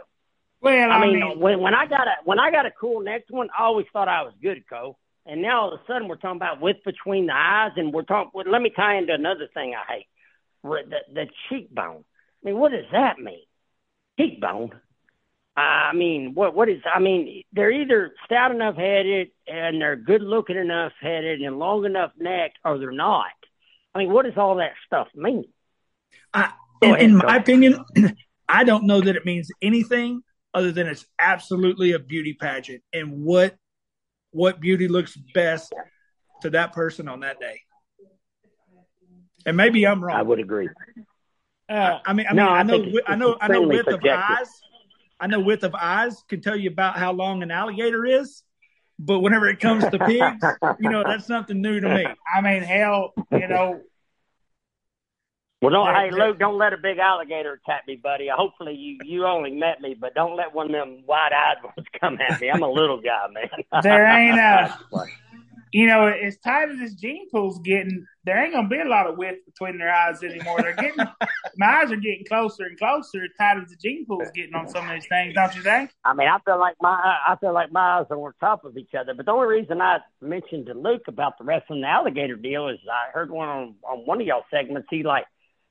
Well, 0.66 0.92
I 0.92 1.00
I 1.00 1.00
mean, 1.00 1.20
mean, 1.20 1.40
when 1.40 1.62
when 1.62 1.76
I 1.76 1.88
got 1.88 2.08
a 2.08 2.16
when 2.26 2.40
I 2.40 2.52
got 2.52 2.66
a 2.66 2.72
cool 2.72 3.02
next 3.02 3.32
one, 3.32 3.50
I 3.58 3.64
always 3.66 3.88
thought 3.94 4.10
I 4.10 4.24
was 4.24 4.34
good, 4.42 4.66
Cole. 4.70 5.00
And 5.28 5.44
now 5.44 5.64
all 5.64 5.74
of 5.76 5.82
a 5.82 5.84
sudden 5.88 6.08
we're 6.10 6.18
talking 6.18 6.38
about 6.38 6.62
width 6.62 6.84
between 6.86 7.28
the 7.28 7.36
eyes, 7.36 7.74
and 7.78 7.94
we're 7.94 8.04
talking. 8.04 8.32
Well, 8.34 8.46
let 8.50 8.64
me 8.64 8.72
tie 8.76 8.98
into 8.98 9.14
another 9.14 9.48
thing 9.54 9.76
I 9.76 9.94
hate: 9.94 10.08
the, 10.64 10.98
the 11.14 11.28
cheekbone. 11.50 12.04
I 12.44 12.48
mean, 12.50 12.58
what 12.58 12.72
does 12.74 12.86
that 12.94 13.20
mean? 13.20 13.44
Cheekbone. 14.20 14.72
I 15.58 15.94
mean, 15.94 16.34
what 16.36 16.56
what 16.56 16.70
is? 16.70 16.82
I 16.94 17.00
mean, 17.00 17.44
they're 17.54 17.72
either 17.72 18.14
stout 18.26 18.52
enough 18.52 18.76
headed 18.76 19.30
and 19.48 19.82
they're 19.82 19.96
good 19.96 20.24
looking 20.24 20.58
enough 20.58 20.94
headed 21.00 21.42
and 21.42 21.60
long 21.60 21.86
enough 21.86 22.14
neck, 22.20 22.54
or 22.66 22.80
they're 22.80 22.92
not. 22.92 23.28
I 23.94 24.00
mean, 24.00 24.12
what 24.12 24.26
does 24.26 24.38
all 24.38 24.56
that 24.58 24.74
stuff 24.88 25.10
mean? 25.16 25.46
I, 26.34 26.52
in, 26.82 26.96
ahead, 26.96 27.00
in 27.00 27.18
my 27.18 27.38
ahead. 27.38 27.38
opinion, 27.38 27.86
I 28.50 28.64
don't 28.64 28.86
know 28.86 29.02
that 29.02 29.16
it 29.16 29.26
means 29.26 29.52
anything 29.62 30.22
other 30.56 30.72
than 30.72 30.88
it's 30.88 31.06
absolutely 31.20 31.92
a 31.92 32.00
beauty 32.00 32.34
pageant 32.34 32.82
and 32.94 33.24
what 33.24 33.56
what 34.32 34.60
beauty 34.60 34.88
looks 34.88 35.16
best 35.34 35.72
to 36.42 36.50
that 36.50 36.74
person 36.74 37.08
on 37.08 37.20
that 37.22 37.40
day. 37.40 37.62
And 39.46 39.56
maybe 39.56 39.86
I'm 39.86 40.04
wrong. 40.04 40.18
I 40.18 40.22
would 40.24 40.40
agree. 40.40 40.70
uh, 41.70 42.00
I 42.06 42.14
mean, 42.14 42.26
I 42.28 42.32
mean, 42.32 42.36
No, 42.38 42.50
I 42.50 42.64
know, 42.64 42.76
it's- 42.82 43.04
I 43.08 43.16
know, 43.16 43.38
I 43.40 43.48
know, 43.48 43.62
width 43.62 43.88
of 43.90 44.02
eyes. 44.06 44.62
I 45.20 45.28
know 45.28 45.40
width 45.40 45.64
of 45.64 45.74
eyes 45.76 46.22
can 46.28 46.42
tell 46.42 46.56
you 46.58 46.70
about 46.70 46.98
how 46.98 47.14
long 47.14 47.44
an 47.44 47.52
alligator 47.52 48.06
is, 48.06 48.44
but 49.00 49.20
whenever 49.20 49.48
it 49.48 49.60
comes 49.60 49.84
to 49.86 49.98
pigs, 50.00 50.46
you 50.80 50.90
know, 50.90 51.04
that's 51.04 51.26
something 51.28 51.62
new 51.62 51.80
to 51.80 51.90
me. 51.90 52.06
I 52.36 52.42
mean, 52.42 52.64
hell, 52.64 53.14
you 53.32 53.48
know, 53.48 53.82
Well, 55.66 55.86
don't, 55.86 55.96
hey, 55.96 56.12
Luke, 56.12 56.38
don't 56.38 56.58
let 56.58 56.74
a 56.74 56.78
big 56.78 57.00
alligator 57.00 57.54
attack 57.54 57.84
me, 57.88 57.96
buddy. 57.96 58.28
Hopefully, 58.34 58.76
you 58.76 59.00
you 59.04 59.26
only 59.26 59.52
met 59.52 59.82
me, 59.82 59.96
but 60.00 60.14
don't 60.14 60.36
let 60.36 60.54
one 60.54 60.68
of 60.68 60.72
them 60.74 61.04
wide-eyed 61.08 61.58
ones 61.64 61.88
come 62.00 62.20
at 62.22 62.40
me. 62.40 62.50
I'm 62.52 62.62
a 62.62 62.70
little 62.70 63.02
guy, 63.02 63.28
man. 63.32 63.50
There 63.84 64.06
ain't 64.06 64.38
a- 64.40 64.78
you 65.72 65.88
know, 65.88 66.08
as 66.08 66.38
tight 66.38 66.70
as 66.70 66.78
this 66.80 66.94
gene 66.94 67.28
pool's 67.30 67.60
getting, 67.60 68.06
there 68.24 68.42
ain't 68.42 68.54
gonna 68.54 68.70
be 68.70 68.80
a 68.80 68.86
lot 68.86 69.08
of 69.08 69.18
width 69.18 69.44
between 69.46 69.78
their 69.78 69.94
eyes 69.94 70.24
anymore. 70.24 70.62
They're 70.62 70.74
getting 70.74 71.04
my 71.58 71.66
eyes 71.66 71.92
are 71.92 71.98
getting 71.98 72.24
closer 72.30 72.64
and 72.64 72.78
closer 72.80 73.24
as 73.24 73.32
tight 73.38 73.58
as 73.62 73.70
the 73.72 73.76
gene 73.76 74.06
pool's 74.06 74.30
getting 74.34 74.56
on 74.56 74.70
some 74.70 74.88
of 74.88 74.94
these 74.96 75.06
things, 75.10 75.34
don't 75.34 75.54
you 75.54 75.62
think? 75.64 75.92
I 76.06 76.14
mean, 76.14 76.30
I 76.30 76.38
feel 76.46 76.60
like 76.60 76.76
my 76.82 76.92
I 77.28 77.36
feel 77.42 77.54
like 77.54 77.74
my 77.74 78.00
eyes 78.00 78.06
are 78.10 78.18
on 78.18 78.32
top 78.40 78.64
of 78.64 78.78
each 78.78 78.94
other. 78.98 79.14
But 79.14 79.26
the 79.26 79.34
only 79.34 79.48
reason 79.48 79.82
I 79.82 79.98
mentioned 80.22 80.68
to 80.68 80.74
Luke 80.76 81.10
about 81.10 81.38
the 81.40 81.44
wrestling 81.44 81.82
the 81.82 81.88
alligator 81.88 82.38
deal 82.38 82.70
is 82.70 82.78
I 82.90 83.12
heard 83.12 83.30
one 83.30 83.50
on 83.50 83.76
on 83.84 84.06
one 84.06 84.22
of 84.22 84.28
y'all 84.28 84.46
segments. 84.50 84.88
He 84.90 85.04
like 85.04 85.26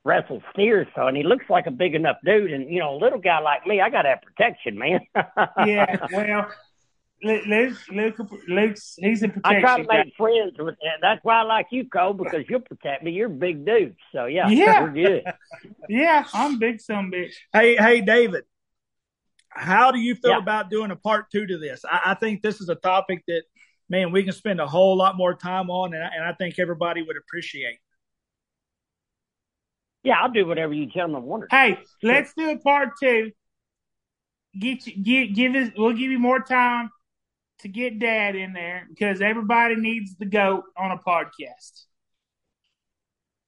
wrestles 0.05 0.43
steers, 0.53 0.87
so 0.95 1.07
and 1.07 1.17
he 1.17 1.23
looks 1.23 1.45
like 1.49 1.65
a 1.67 1.71
big 1.71 1.95
enough 1.95 2.17
dude. 2.23 2.53
And 2.53 2.71
you 2.71 2.79
know, 2.79 2.95
a 2.95 2.99
little 2.99 3.19
guy 3.19 3.39
like 3.39 3.67
me, 3.67 3.81
I 3.81 3.89
got 3.89 4.03
to 4.03 4.09
have 4.09 4.21
protection, 4.21 4.77
man. 4.77 5.01
Yeah, 5.65 6.07
well, 6.11 6.49
Luke, 7.23 7.73
Luke, 7.91 8.15
Luke's 8.47 8.95
he's 8.99 9.23
a 9.23 9.27
I 9.43 9.59
try 9.59 9.61
protection 9.61 9.81
to 9.81 9.87
guy. 9.87 10.03
make 10.05 10.13
friends 10.15 10.53
with 10.59 10.75
that. 10.83 10.99
That's 11.01 11.19
why 11.23 11.39
I 11.39 11.43
like 11.43 11.67
you, 11.71 11.89
Cole, 11.89 12.13
because 12.13 12.45
you'll 12.47 12.59
protect 12.61 13.03
me. 13.03 13.11
You're 13.11 13.27
a 13.27 13.29
big 13.29 13.65
dude. 13.65 13.95
So 14.13 14.25
yeah, 14.25 14.47
Yeah. 14.47 14.83
we're 14.83 14.91
good. 14.91 15.23
Yeah, 15.89 16.25
I'm 16.33 16.59
big 16.59 16.79
some 16.79 17.11
bitch. 17.11 17.33
Hey, 17.51 17.75
hey, 17.75 18.01
David, 18.01 18.43
how 19.49 19.91
do 19.91 19.99
you 19.99 20.13
feel 20.15 20.31
Yeah. 20.31 20.37
about 20.37 20.69
doing 20.69 20.91
a 20.91 20.95
part 20.95 21.31
two 21.31 21.45
to 21.47 21.57
this? 21.57 21.83
I, 21.89 22.01
I 22.07 22.13
think 22.15 22.41
this 22.43 22.61
is 22.61 22.69
a 22.69 22.75
topic 22.75 23.23
that, 23.27 23.43
man, 23.89 24.11
we 24.11 24.23
can 24.23 24.33
spend 24.33 24.59
a 24.59 24.67
whole 24.67 24.95
lot 24.97 25.15
more 25.17 25.33
time 25.33 25.69
on, 25.71 25.93
and 25.93 26.03
I, 26.03 26.09
and 26.15 26.23
I 26.23 26.33
think 26.33 26.59
everybody 26.59 27.01
would 27.01 27.17
appreciate. 27.17 27.77
Yeah, 30.05 30.19
I'll 30.21 30.31
do 30.31 30.45
whatever 30.45 30.73
you 30.73 30.85
gentlemen 30.85 31.23
want. 31.23 31.49
to 31.49 31.55
Hey, 31.55 31.79
let's 32.03 32.31
do 32.37 32.51
a 32.51 32.57
part 32.57 32.89
two. 33.01 33.31
Get 34.57 34.85
you, 34.87 35.03
give, 35.03 35.35
give 35.35 35.55
us. 35.55 35.71
We'll 35.75 35.93
give 35.93 36.11
you 36.11 36.19
more 36.19 36.39
time 36.39 36.91
to 37.59 37.67
get 37.67 37.99
Dad 37.99 38.35
in 38.35 38.53
there 38.53 38.87
because 38.87 39.19
everybody 39.19 39.75
needs 39.75 40.15
the 40.15 40.25
goat 40.25 40.63
on 40.77 40.91
a 40.91 40.97
podcast. 40.97 41.85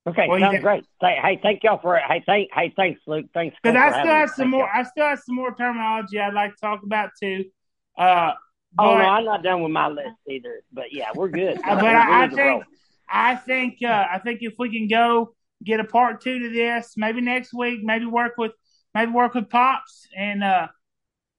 Okay, 0.07 0.27
Well, 0.27 0.39
sounds 0.39 0.61
great. 0.61 0.85
Hey, 1.01 1.37
thank 1.43 1.63
y'all 1.63 1.79
for 1.79 1.97
it. 1.97 2.03
Hey, 2.07 2.23
thank, 2.25 2.49
hey, 2.53 2.73
thanks, 2.75 3.01
Luke. 3.05 3.25
Thanks. 3.33 3.57
Because 3.61 3.77
I 3.77 3.89
still 3.91 4.05
me. 4.05 4.19
have 4.19 4.29
some 4.29 4.49
more. 4.49 4.61
y'all. 4.61 4.69
I 4.73 4.83
still 4.83 5.05
have 5.05 5.19
some 5.19 5.35
more 5.35 5.53
terminology 5.53 6.19
I'd 6.19 6.33
like 6.33 6.55
to 6.55 6.61
talk 6.61 6.83
about 6.83 7.11
too. 7.21 7.45
Uh, 7.97 8.31
but, 8.73 8.83
Oh 8.83 8.97
no, 8.97 9.03
I'm 9.03 9.25
not 9.25 9.43
done 9.43 9.61
with 9.61 9.71
my 9.71 9.89
list 9.89 10.15
either. 10.27 10.61
But 10.71 10.91
yeah, 10.91 11.09
we're 11.13 11.27
good. 11.27 11.59
But 11.63 11.83
I, 11.83 12.23
I 12.23 12.27
need 12.27 12.35
to 12.35 12.41
roll. 12.41 12.59
think 12.59 12.65
I 13.09 13.35
think 13.35 13.77
uh, 13.83 14.05
I 14.11 14.19
think 14.19 14.39
if 14.41 14.55
we 14.57 14.69
can 14.71 14.87
go 14.87 15.33
get 15.63 15.79
a 15.79 15.83
part 15.83 16.21
two 16.21 16.39
to 16.39 16.49
this, 16.49 16.93
maybe 16.97 17.21
next 17.21 17.53
week, 17.53 17.81
maybe 17.83 18.05
work 18.05 18.33
with 18.37 18.51
maybe 18.93 19.11
work 19.11 19.33
with 19.33 19.49
Pops 19.49 20.07
and 20.15 20.43
uh, 20.43 20.67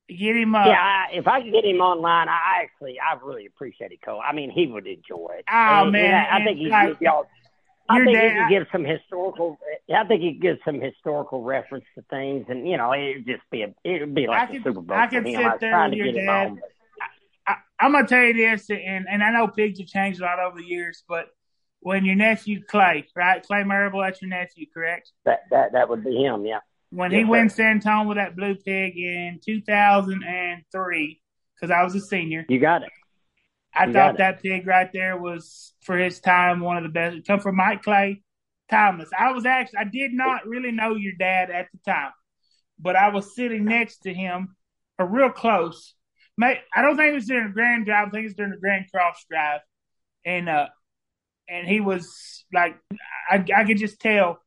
get 0.08 0.36
him. 0.36 0.54
Uh, 0.54 0.66
Yeah, 0.66 0.80
I, 0.80 1.06
if 1.12 1.26
I 1.28 1.40
can 1.40 1.52
get 1.52 1.64
him 1.64 1.80
online, 1.80 2.28
I 2.28 2.62
actually, 2.62 2.98
I 3.00 3.16
really 3.24 3.46
appreciate 3.46 3.92
it, 3.92 4.00
Cole. 4.04 4.20
I 4.24 4.32
mean, 4.32 4.50
he 4.50 4.66
would 4.66 4.86
enjoy 4.86 5.28
it. 5.38 5.44
Oh, 5.50 5.82
And- 5.84 5.92
man, 5.92 6.04
and 6.04 6.16
I, 6.26 6.38
I 6.40 6.44
think 6.44 6.58
he 6.58 6.68
like, 6.68 6.88
give 6.88 7.02
y'all. 7.02 7.26
I 7.90 7.96
think 8.04 8.08
he 8.10 8.14
dad- 8.16 8.32
can 8.34 8.48
give 8.50 8.66
some 8.70 8.84
historical. 8.84 9.58
I 9.94 10.04
think 10.04 10.20
he 10.20 10.32
can 10.32 10.40
give 10.40 10.58
some 10.64 10.78
historical 10.80 11.42
reference 11.42 11.86
to 11.94 12.02
things, 12.10 12.44
and 12.50 12.68
you 12.68 12.76
know, 12.76 12.92
it'd 12.92 13.24
just 13.26 13.42
be 13.50 13.62
a, 13.62 13.74
it'd 13.82 14.14
be 14.14 14.26
like 14.26 14.42
I 14.42 14.46
could- 14.52 14.62
Super 14.64 14.80
Bowl 14.82 14.96
I 14.96 15.06
could 15.06 15.24
sit 15.24 15.38
was 15.38 15.58
there 15.60 15.88
with 15.88 15.94
your 15.94 16.12
dad. 16.12 16.56
I, 17.46 17.54
I'm 17.80 17.92
gonna 17.92 18.06
tell 18.06 18.22
you 18.24 18.34
this, 18.34 18.68
and 18.68 19.06
and 19.10 19.22
I 19.22 19.30
know 19.30 19.48
pigs 19.48 19.78
have 19.78 19.88
changed 19.88 20.20
a 20.20 20.24
lot 20.24 20.38
over 20.38 20.58
the 20.58 20.66
years, 20.66 21.02
but 21.08 21.28
when 21.80 22.04
your 22.04 22.16
nephew 22.16 22.62
Clay, 22.64 23.06
right, 23.14 23.42
Clay 23.42 23.62
Marable, 23.64 24.00
that's 24.00 24.20
your 24.20 24.30
nephew, 24.30 24.66
correct? 24.72 25.12
that 25.24 25.40
that 25.50 25.72
that 25.72 25.88
would 25.88 26.04
be 26.04 26.16
him. 26.16 26.44
Yeah. 26.46 26.60
When 26.90 27.10
Yes, 27.12 27.18
he 27.20 27.24
sir. 27.24 27.30
went 27.30 27.52
San 27.52 27.70
Antonio 27.72 28.08
with 28.08 28.16
that 28.16 28.34
blue 28.36 28.54
pig 28.54 28.96
in 28.96 29.40
2003, 29.44 31.20
because 31.54 31.70
I 31.70 31.82
was 31.84 31.94
a 31.94 32.00
senior. 32.00 32.44
You 32.48 32.58
got 32.58 32.82
it. 32.82 32.88
I 33.74 33.84
You 33.86 33.92
thought 33.92 34.16
that 34.18 34.42
pig 34.42 34.66
right 34.66 34.90
there 34.92 35.16
was 35.16 35.74
for 35.82 35.96
his 35.98 36.20
time 36.20 36.60
one 36.60 36.78
of 36.78 36.82
the 36.82 36.88
best. 36.88 37.16
It 37.16 37.26
come 37.26 37.40
from 37.40 37.56
Mike 37.56 37.82
Clay, 37.82 38.22
timeless. 38.70 39.10
I 39.16 39.32
was 39.32 39.44
actually 39.46 39.78
I 39.80 39.84
did 39.84 40.12
not 40.12 40.46
really 40.46 40.72
know 40.72 40.94
your 40.96 41.12
dad 41.18 41.50
at 41.50 41.68
the 41.72 41.78
time, 41.90 42.12
but 42.78 42.96
I 42.96 43.10
was 43.10 43.34
sitting 43.34 43.64
next 43.66 43.98
to 43.98 44.14
him, 44.14 44.56
or 44.98 45.06
real 45.06 45.30
close. 45.30 45.94
Mate, 46.36 46.58
I 46.74 46.82
don't 46.82 46.96
think 46.96 47.10
it 47.10 47.14
was 47.14 47.26
during 47.26 47.48
the 47.48 47.52
Grand 47.52 47.84
Drive. 47.84 48.08
I 48.08 48.10
think 48.10 48.22
it 48.24 48.28
was 48.28 48.34
during 48.34 48.52
the 48.52 48.58
Grand 48.58 48.86
Cross 48.90 49.26
Drive, 49.30 49.60
and 50.24 50.48
uh, 50.48 50.68
and 51.48 51.66
he 51.66 51.80
was 51.80 52.44
like, 52.52 52.76
I 53.30 53.44
I 53.56 53.64
could 53.64 53.78
just 53.78 54.00
tell 54.00 54.40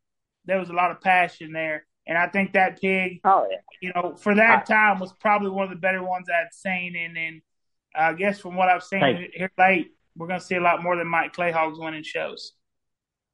there 0.46 0.60
was 0.60 0.70
a 0.70 0.74
lot 0.74 0.92
of 0.92 1.02
passion 1.02 1.52
there, 1.54 1.86
and 2.08 2.18
I 2.18 2.28
think 2.28 2.54
that 2.54 2.82
pig 2.82 3.20
Oh 3.24 3.48
yeah. 3.50 3.58
you 3.82 3.92
know, 3.94 4.16
for 4.16 4.36
that 4.36 4.66
time 4.66 5.00
was 5.00 5.14
probably 5.14 5.50
one 5.50 5.64
of 5.66 5.70
the 5.70 5.76
better 5.76 6.04
ones 6.04 6.28
I'd 6.30 6.54
seen. 6.54 6.96
And 6.96 7.16
then 7.16 7.42
I 7.96 8.14
guess 8.14 8.40
from 8.40 8.56
what 8.56 8.70
I've 8.70 8.84
seen 8.84 9.28
here 9.34 9.52
late, 9.58 9.92
we're 10.16 10.28
going 10.28 10.40
to 10.40 10.46
see 10.46 10.56
a 10.56 10.62
lot 10.62 10.82
more 10.84 10.96
than 10.96 11.08
Mike 11.08 11.34
Clayhog's 11.36 11.80
winning 11.80 12.04
shows. 12.04 12.54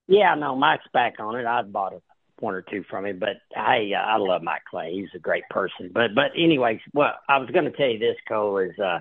Yeah, 0.07 0.36
no, 0.36 0.55
Mike's 0.55 0.88
back 0.93 1.15
on 1.20 1.36
it. 1.36 1.45
I 1.45 1.61
bought 1.63 1.93
a 1.93 2.01
one 2.39 2.53
or 2.53 2.61
two 2.61 2.84
from 2.89 3.05
him, 3.05 3.20
but 3.20 3.38
hey, 3.53 3.93
uh, 3.93 3.99
I 3.99 4.18
love 4.18 4.41
Mike 4.43 4.61
Clay. 4.70 4.93
He's 4.93 5.09
a 5.15 5.20
great 5.20 5.43
person. 5.49 5.89
But 5.93 6.13
but 6.15 6.32
anyways, 6.38 6.80
well, 6.93 7.13
I 7.28 7.38
was 7.39 7.49
going 7.49 7.65
to 7.65 7.72
tell 7.72 7.89
you 7.89 7.99
this, 7.99 8.15
Cole 8.28 8.59
is 8.59 8.78
uh, 8.80 8.99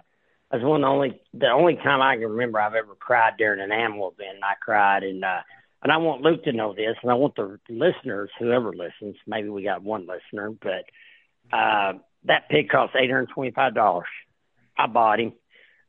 that's 0.50 0.62
one 0.62 0.82
of 0.82 0.86
the 0.88 0.92
only 0.92 1.20
the 1.34 1.48
only 1.50 1.76
time 1.76 2.00
I 2.02 2.16
can 2.16 2.28
remember 2.28 2.60
I've 2.60 2.74
ever 2.74 2.94
cried 2.94 3.34
during 3.38 3.60
an 3.60 3.72
animal 3.72 4.14
event. 4.16 4.36
And 4.36 4.44
I 4.44 4.54
cried, 4.60 5.02
and 5.02 5.24
uh, 5.24 5.40
and 5.82 5.92
I 5.92 5.96
want 5.98 6.22
Luke 6.22 6.44
to 6.44 6.52
know 6.52 6.74
this, 6.74 6.96
and 7.02 7.10
I 7.10 7.14
want 7.14 7.36
the 7.36 7.58
listeners, 7.68 8.30
whoever 8.38 8.72
listens, 8.72 9.16
maybe 9.26 9.48
we 9.48 9.62
got 9.62 9.82
one 9.82 10.06
listener, 10.06 10.50
but 10.50 10.84
uh, 11.56 11.94
that 12.24 12.48
pig 12.48 12.68
cost 12.68 12.94
eight 12.96 13.10
hundred 13.10 13.30
twenty 13.30 13.50
five 13.50 13.74
dollars. 13.74 14.08
I 14.78 14.86
bought 14.86 15.20
him. 15.20 15.32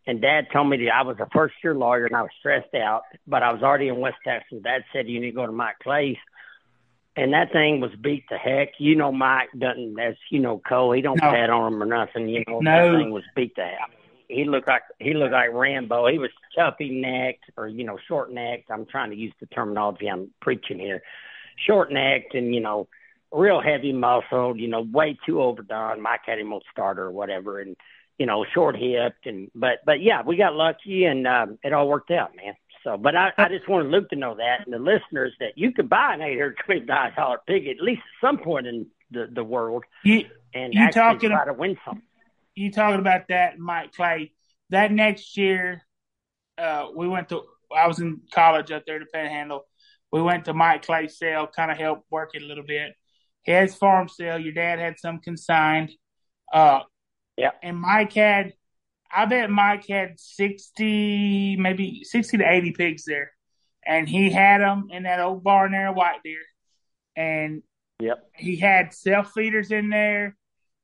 And 0.05 0.21
Dad 0.21 0.47
told 0.53 0.69
me 0.69 0.77
that 0.85 0.95
I 0.95 1.01
was 1.01 1.17
a 1.19 1.27
first 1.33 1.55
year 1.61 1.75
lawyer 1.75 2.05
and 2.05 2.15
I 2.15 2.21
was 2.21 2.31
stressed 2.39 2.73
out, 2.73 3.01
but 3.27 3.43
I 3.43 3.51
was 3.51 3.61
already 3.61 3.89
in 3.89 3.99
West 3.99 4.15
Texas. 4.25 4.59
Dad 4.63 4.85
said 4.93 5.09
you 5.09 5.19
need 5.19 5.31
to 5.31 5.35
go 5.35 5.45
to 5.45 5.51
Mike 5.51 5.79
Clay's 5.83 6.15
and 7.17 7.33
that 7.33 7.51
thing 7.51 7.81
was 7.81 7.91
beat 7.99 8.23
to 8.29 8.37
heck. 8.37 8.73
You 8.77 8.95
know, 8.95 9.11
Mike 9.11 9.49
doesn't, 9.57 9.99
as 9.99 10.15
you 10.29 10.39
know, 10.39 10.59
Cole, 10.59 10.93
he 10.93 11.01
don't 11.01 11.21
No. 11.21 11.31
pat 11.31 11.49
on 11.49 11.73
him 11.73 11.81
or 11.83 11.85
nothing. 11.87 12.29
You 12.29 12.43
know, 12.47 12.59
No. 12.59 12.93
that 12.93 12.97
thing 12.97 13.11
was 13.11 13.23
beat 13.35 13.55
to 13.55 13.63
heck. 13.63 13.89
He 14.27 14.43
looked 14.45 14.67
like 14.67 14.83
he 14.99 15.13
looked 15.13 15.31
like 15.33 15.51
Rambo. 15.53 16.07
He 16.07 16.17
was 16.19 16.31
chuffy 16.57 16.91
necked 16.91 17.45
or 17.55 17.67
you 17.67 17.83
know 17.85 17.97
short 18.07 18.31
necked. 18.31 18.69
I'm 18.69 18.85
trying 18.85 19.09
to 19.11 19.15
use 19.15 19.33
the 19.39 19.45
terminology 19.47 20.07
I'm 20.07 20.29
preaching 20.41 20.79
here. 20.79 21.01
Short 21.65 21.91
necked 21.91 22.33
and 22.35 22.53
you 22.53 22.59
know 22.61 22.87
real 23.31 23.61
heavy 23.61 23.93
muscled. 23.93 24.59
You 24.59 24.67
know, 24.67 24.81
way 24.81 25.17
too 25.25 25.41
overdone. 25.41 26.01
Mike 26.01 26.21
had 26.25 26.39
him 26.39 26.51
on 26.53 26.61
starter 26.71 27.03
or 27.03 27.11
whatever, 27.11 27.59
and 27.61 27.75
you 28.17 28.25
know 28.25 28.45
short 28.53 28.75
hipped 28.75 29.25
and 29.25 29.49
but 29.55 29.79
but 29.85 30.01
yeah, 30.01 30.21
we 30.25 30.35
got 30.37 30.53
lucky 30.55 31.05
and 31.05 31.25
um, 31.25 31.57
it 31.63 31.71
all 31.73 31.87
worked 31.87 32.11
out, 32.11 32.35
man. 32.35 32.53
So, 32.83 32.95
but 32.95 33.15
I, 33.15 33.31
I 33.37 33.49
just 33.49 33.67
wanted 33.67 33.89
Luke 33.91 34.09
to 34.11 34.15
know 34.15 34.35
that 34.35 34.65
and 34.65 34.73
the 34.73 34.79
listeners 34.79 35.33
that 35.39 35.57
you 35.57 35.71
could 35.71 35.89
buy 35.89 36.13
an 36.13 36.21
eight 36.21 36.37
hundred 36.37 36.57
twenty 36.65 36.81
nine 36.85 37.13
dollar 37.15 37.39
pig 37.45 37.67
at 37.67 37.81
least 37.81 38.01
at 38.01 38.27
some 38.27 38.37
point 38.37 38.67
in 38.67 38.87
the 39.11 39.27
the 39.31 39.43
world 39.43 39.83
You 40.03 40.25
and 40.53 40.73
You 40.73 40.81
actually 40.83 41.01
talking- 41.01 41.29
try 41.31 41.45
to 41.45 41.53
win 41.53 41.77
something. 41.85 42.03
You 42.57 42.71
talking 42.71 42.99
about 42.99 43.27
that, 43.29 43.59
Mike 43.59 43.93
Clay? 43.93 44.33
That 44.69 44.91
next 44.91 45.37
year, 45.37 45.81
uh, 46.57 46.87
we 46.95 47.07
went 47.07 47.29
to. 47.29 47.43
I 47.75 47.87
was 47.87 47.99
in 47.99 48.21
college 48.33 48.71
up 48.71 48.85
there 48.85 48.99
to 48.99 49.05
Panhandle. 49.05 49.65
We 50.11 50.21
went 50.21 50.45
to 50.45 50.53
Mike 50.53 50.85
Clay's 50.85 51.17
sale, 51.17 51.47
kind 51.47 51.69
of 51.71 51.77
helped 51.77 52.09
work 52.09 52.31
it 52.33 52.41
a 52.41 52.45
little 52.45 52.63
bit. 52.63 52.93
His 53.43 53.75
farm 53.75 54.07
sale. 54.09 54.39
Your 54.39 54.53
dad 54.53 54.79
had 54.79 54.99
some 54.99 55.19
consigned. 55.19 55.91
Uh, 56.51 56.81
Yeah. 57.37 57.51
And 57.61 57.79
Mike 57.79 58.13
had, 58.13 58.53
I 59.15 59.25
bet 59.25 59.49
Mike 59.49 59.85
had 59.87 60.19
sixty, 60.19 61.55
maybe 61.57 62.03
sixty 62.03 62.37
to 62.37 62.49
eighty 62.49 62.71
pigs 62.71 63.03
there, 63.05 63.31
and 63.85 64.07
he 64.09 64.31
had 64.31 64.61
them 64.61 64.87
in 64.91 65.03
that 65.03 65.19
old 65.19 65.43
barn 65.43 65.71
there, 65.71 65.91
White 65.93 66.23
Deer, 66.23 66.41
and 67.15 67.61
Yep. 67.99 68.29
he 68.35 68.55
had 68.57 68.93
self 68.93 69.31
feeders 69.33 69.71
in 69.71 69.89
there. 69.89 70.35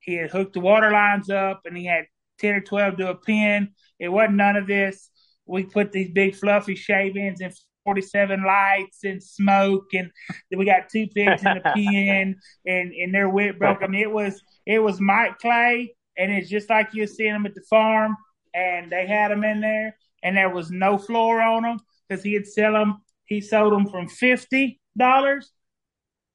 He 0.03 0.15
had 0.15 0.31
hooked 0.31 0.53
the 0.53 0.59
water 0.59 0.91
lines 0.91 1.29
up, 1.29 1.61
and 1.65 1.75
he 1.77 1.85
had 1.85 2.05
ten 2.37 2.55
or 2.55 2.61
twelve 2.61 2.97
to 2.97 3.09
a 3.09 3.15
pen. 3.15 3.73
It 3.99 4.09
wasn't 4.09 4.35
none 4.35 4.57
of 4.57 4.67
this. 4.67 5.09
We 5.45 5.63
put 5.63 5.91
these 5.91 6.11
big 6.11 6.35
fluffy 6.35 6.75
shavings 6.75 7.41
and 7.41 7.53
forty-seven 7.85 8.43
lights 8.43 9.03
and 9.03 9.23
smoke, 9.23 9.87
and 9.93 10.11
we 10.55 10.65
got 10.65 10.89
two 10.89 11.07
pigs 11.07 11.43
in 11.43 11.53
the 11.53 11.61
pen, 11.73 12.35
and 12.65 12.93
and 12.93 13.13
their 13.13 13.29
whip 13.29 13.57
broke. 13.57 13.81
I 13.81 13.87
mean, 13.87 14.01
it 14.01 14.11
was 14.11 14.41
it 14.65 14.79
was 14.79 14.99
Mike 14.99 15.39
Clay, 15.39 15.95
and 16.17 16.31
it's 16.31 16.49
just 16.49 16.69
like 16.69 16.89
you're 16.93 17.07
seeing 17.07 17.33
them 17.33 17.45
at 17.45 17.55
the 17.55 17.63
farm, 17.69 18.17
and 18.53 18.91
they 18.91 19.07
had 19.07 19.31
them 19.31 19.43
in 19.43 19.61
there, 19.61 19.95
and 20.21 20.35
there 20.35 20.49
was 20.49 20.69
no 20.69 20.97
floor 20.97 21.41
on 21.41 21.63
them 21.63 21.79
because 22.07 22.23
he'd 22.23 22.45
sell 22.45 22.73
them. 22.73 23.01
He 23.25 23.39
sold 23.39 23.71
them 23.71 23.87
from 23.87 24.09
fifty 24.09 24.81
dollars 24.97 25.49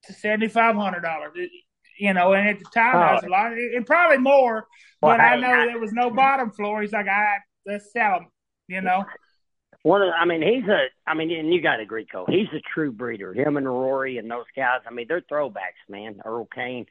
to 0.04 0.14
seventy 0.14 0.48
five 0.48 0.74
hundred 0.74 1.02
dollars. 1.02 1.32
You 1.98 2.14
know, 2.14 2.32
and 2.32 2.48
at 2.48 2.58
the 2.58 2.66
time 2.72 2.94
that 2.94 3.14
was 3.14 3.24
oh. 3.24 3.28
a 3.28 3.30
lot, 3.30 3.52
and 3.52 3.86
probably 3.86 4.18
more. 4.18 4.66
Well, 5.02 5.12
but 5.12 5.20
I 5.20 5.34
hey, 5.34 5.40
know 5.40 5.50
I- 5.50 5.66
there 5.66 5.78
was 5.78 5.92
no 5.92 6.10
bottom 6.14 6.50
floor. 6.50 6.82
He's 6.82 6.92
like, 6.92 7.08
I 7.08 7.38
let's 7.66 7.92
sell 7.92 8.20
them. 8.20 8.28
You 8.68 8.82
know, 8.82 9.04
the, 9.82 10.12
I 10.18 10.24
mean, 10.26 10.42
he's 10.42 10.68
a, 10.68 10.86
I 11.06 11.14
mean, 11.14 11.30
and 11.30 11.52
you 11.52 11.62
got 11.62 11.76
to 11.76 11.82
agree, 11.82 12.06
Cole. 12.06 12.26
He's 12.28 12.48
a 12.52 12.60
true 12.74 12.92
breeder. 12.92 13.32
Him 13.32 13.56
and 13.56 13.66
Rory 13.66 14.18
and 14.18 14.30
those 14.30 14.44
guys. 14.54 14.80
I 14.86 14.92
mean, 14.92 15.06
they're 15.08 15.22
throwbacks, 15.22 15.88
man. 15.88 16.20
Earl 16.24 16.48
Kane. 16.54 16.86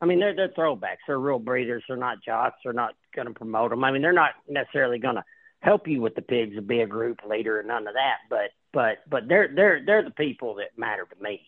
I 0.00 0.06
mean, 0.06 0.18
they're 0.18 0.34
they're 0.34 0.48
throwbacks. 0.48 0.98
They're 1.06 1.18
real 1.18 1.38
breeders. 1.38 1.84
They're 1.86 1.96
not 1.96 2.22
jocks. 2.24 2.56
They're 2.64 2.72
not 2.72 2.94
going 3.14 3.28
to 3.28 3.34
promote 3.34 3.70
them. 3.70 3.84
I 3.84 3.90
mean, 3.90 4.02
they're 4.02 4.12
not 4.12 4.32
necessarily 4.48 4.98
going 4.98 5.16
to 5.16 5.24
help 5.60 5.86
you 5.86 6.00
with 6.00 6.14
the 6.14 6.22
pigs 6.22 6.56
and 6.56 6.66
be 6.66 6.80
a 6.80 6.86
group 6.86 7.20
leader 7.28 7.58
and 7.58 7.68
none 7.68 7.86
of 7.86 7.94
that. 7.94 8.16
But 8.28 8.50
but 8.72 8.98
but 9.08 9.28
they're 9.28 9.50
they're 9.54 9.82
they're 9.84 10.04
the 10.04 10.10
people 10.10 10.56
that 10.56 10.78
matter 10.78 11.06
to 11.06 11.22
me. 11.22 11.42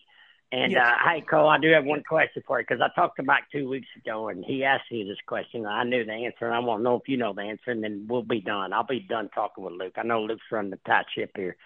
And 0.53 0.77
Yes. 0.77 0.77
uh, 0.77 0.95
hey, 1.03 1.21
Cole, 1.21 1.49
I 1.49 1.57
do 1.59 1.71
have 1.71 1.85
one 1.85 2.03
question 2.03 2.43
for 2.47 2.59
you 2.61 2.67
because 2.69 2.81
I 2.81 2.89
talked 2.95 3.17
to 3.17 3.23
Mike 3.23 3.45
two 3.51 3.67
weeks 3.67 3.87
ago, 3.97 4.29
and 4.29 4.45
he 4.45 4.63
asked 4.63 4.91
me 4.91 5.03
this 5.03 5.17
question. 5.27 5.65
I 5.65 5.83
knew 5.83 6.05
the 6.05 6.13
answer, 6.13 6.45
and 6.45 6.53
I 6.55 6.59
want 6.59 6.81
to 6.81 6.85
know 6.85 6.97
if 6.97 7.09
you 7.09 7.17
know 7.17 7.33
the 7.33 7.41
answer, 7.41 7.71
and 7.71 7.83
then 7.83 8.05
we'll 8.07 8.23
be 8.23 8.41
done. 8.41 8.71
I'll 8.71 8.85
be 8.85 9.01
done 9.01 9.29
talking 9.35 9.65
with 9.65 9.73
Luke. 9.73 9.95
I 9.97 10.03
know 10.03 10.21
Luke's 10.23 10.43
running 10.51 10.71
the 10.71 10.79
tight 10.87 11.07
ship 11.15 11.31
here, 11.35 11.57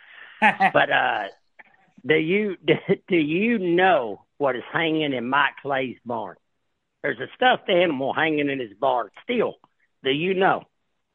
but 0.73 0.91
uh, 0.91 1.25
do 2.05 2.15
you 2.15 2.57
do 3.09 3.17
you 3.17 3.59
know 3.59 4.25
what 4.39 4.55
is 4.55 4.63
hanging 4.73 5.13
in 5.13 5.29
Mike 5.29 5.55
Clay's 5.61 5.99
barn? 6.05 6.37
There's 7.03 7.19
a 7.19 7.27
stuffed 7.35 7.69
animal 7.69 8.13
hanging 8.13 8.49
in 8.49 8.59
his 8.59 8.73
barn. 8.79 9.09
Still, 9.23 9.55
do 10.03 10.11
you 10.11 10.35
know? 10.35 10.63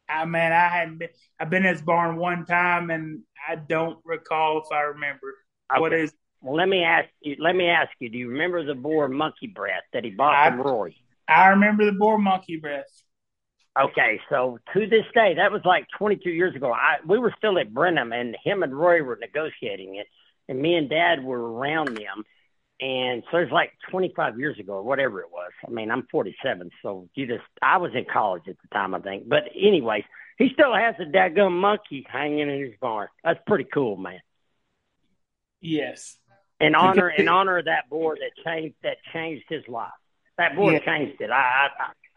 I 0.09 0.25
mean, 0.25 0.35
I 0.51 0.67
hadn't 0.69 0.97
been. 0.99 1.09
I've 1.39 1.49
been 1.49 1.65
in 1.65 1.73
this 1.73 1.81
barn 1.81 2.17
one 2.17 2.45
time, 2.45 2.89
and 2.89 3.21
I 3.47 3.55
don't 3.55 3.99
recall 4.05 4.59
if 4.59 4.71
I 4.71 4.81
remember 4.81 5.33
what 5.75 5.93
Okay. 5.93 5.97
is. 5.99 6.13
Well, 6.43 6.57
let 6.57 6.67
me 6.67 6.83
ask 6.83 7.07
you. 7.21 7.37
Let 7.39 7.55
me 7.55 7.69
ask 7.69 7.89
you. 7.99 8.09
Do 8.09 8.17
you 8.17 8.29
remember 8.29 8.65
the 8.65 8.75
boar 8.75 9.07
monkey 9.07 9.47
breath 9.47 9.83
that 9.93 10.03
he 10.03 10.11
bought 10.11 10.35
I- 10.35 10.49
from 10.49 10.61
Roy? 10.61 10.95
I 11.27 11.47
remember 11.47 11.85
the 11.85 11.93
boar 11.93 12.17
monkey 12.17 12.57
breath. 12.57 12.85
Okay, 13.79 14.19
so 14.29 14.59
to 14.73 14.87
this 14.87 15.05
day, 15.15 15.35
that 15.35 15.51
was 15.51 15.61
like 15.65 15.87
22 15.97 16.29
years 16.29 16.53
ago. 16.53 16.71
I 16.71 16.97
we 17.07 17.17
were 17.17 17.33
still 17.37 17.57
at 17.57 17.73
Brenham, 17.73 18.11
and 18.11 18.37
him 18.43 18.61
and 18.61 18.77
Roy 18.77 19.01
were 19.01 19.17
negotiating 19.19 19.95
it, 19.95 20.05
and 20.47 20.61
me 20.61 20.75
and 20.75 20.89
Dad 20.89 21.23
were 21.23 21.53
around 21.53 21.97
them, 21.97 22.23
and 22.79 23.23
so 23.31 23.37
it's 23.37 23.51
like 23.51 23.71
25 23.89 24.37
years 24.37 24.59
ago 24.59 24.73
or 24.73 24.83
whatever 24.83 25.21
it 25.21 25.31
was. 25.31 25.51
I 25.65 25.71
mean, 25.71 25.89
I'm 25.89 26.05
47, 26.11 26.69
so 26.83 27.09
you 27.15 27.25
just 27.25 27.45
I 27.63 27.77
was 27.77 27.95
in 27.95 28.05
college 28.05 28.43
at 28.47 28.57
the 28.61 28.67
time, 28.71 28.93
I 28.93 28.99
think. 28.99 29.27
But 29.27 29.43
anyways, 29.55 30.03
he 30.37 30.49
still 30.53 30.75
has 30.75 30.95
a 30.99 31.05
daggum 31.05 31.53
monkey 31.53 32.05
hanging 32.07 32.49
in 32.49 32.59
his 32.59 32.75
barn. 32.79 33.07
That's 33.23 33.39
pretty 33.47 33.65
cool, 33.73 33.95
man. 33.97 34.19
Yes. 35.61 36.17
In 36.65 36.75
honor 36.75 37.09
in 37.09 37.27
honor 37.27 37.57
of 37.59 37.65
that 37.65 37.89
boar 37.89 38.15
that 38.15 38.31
changed 38.43 38.75
that 38.83 38.97
changed 39.13 39.45
his 39.49 39.63
life. 39.67 39.91
That 40.37 40.55
boar 40.55 40.71
Yeah. 40.73 40.79
changed 40.79 41.21
it. 41.21 41.29
I, 41.31 41.35
I, 41.35 41.69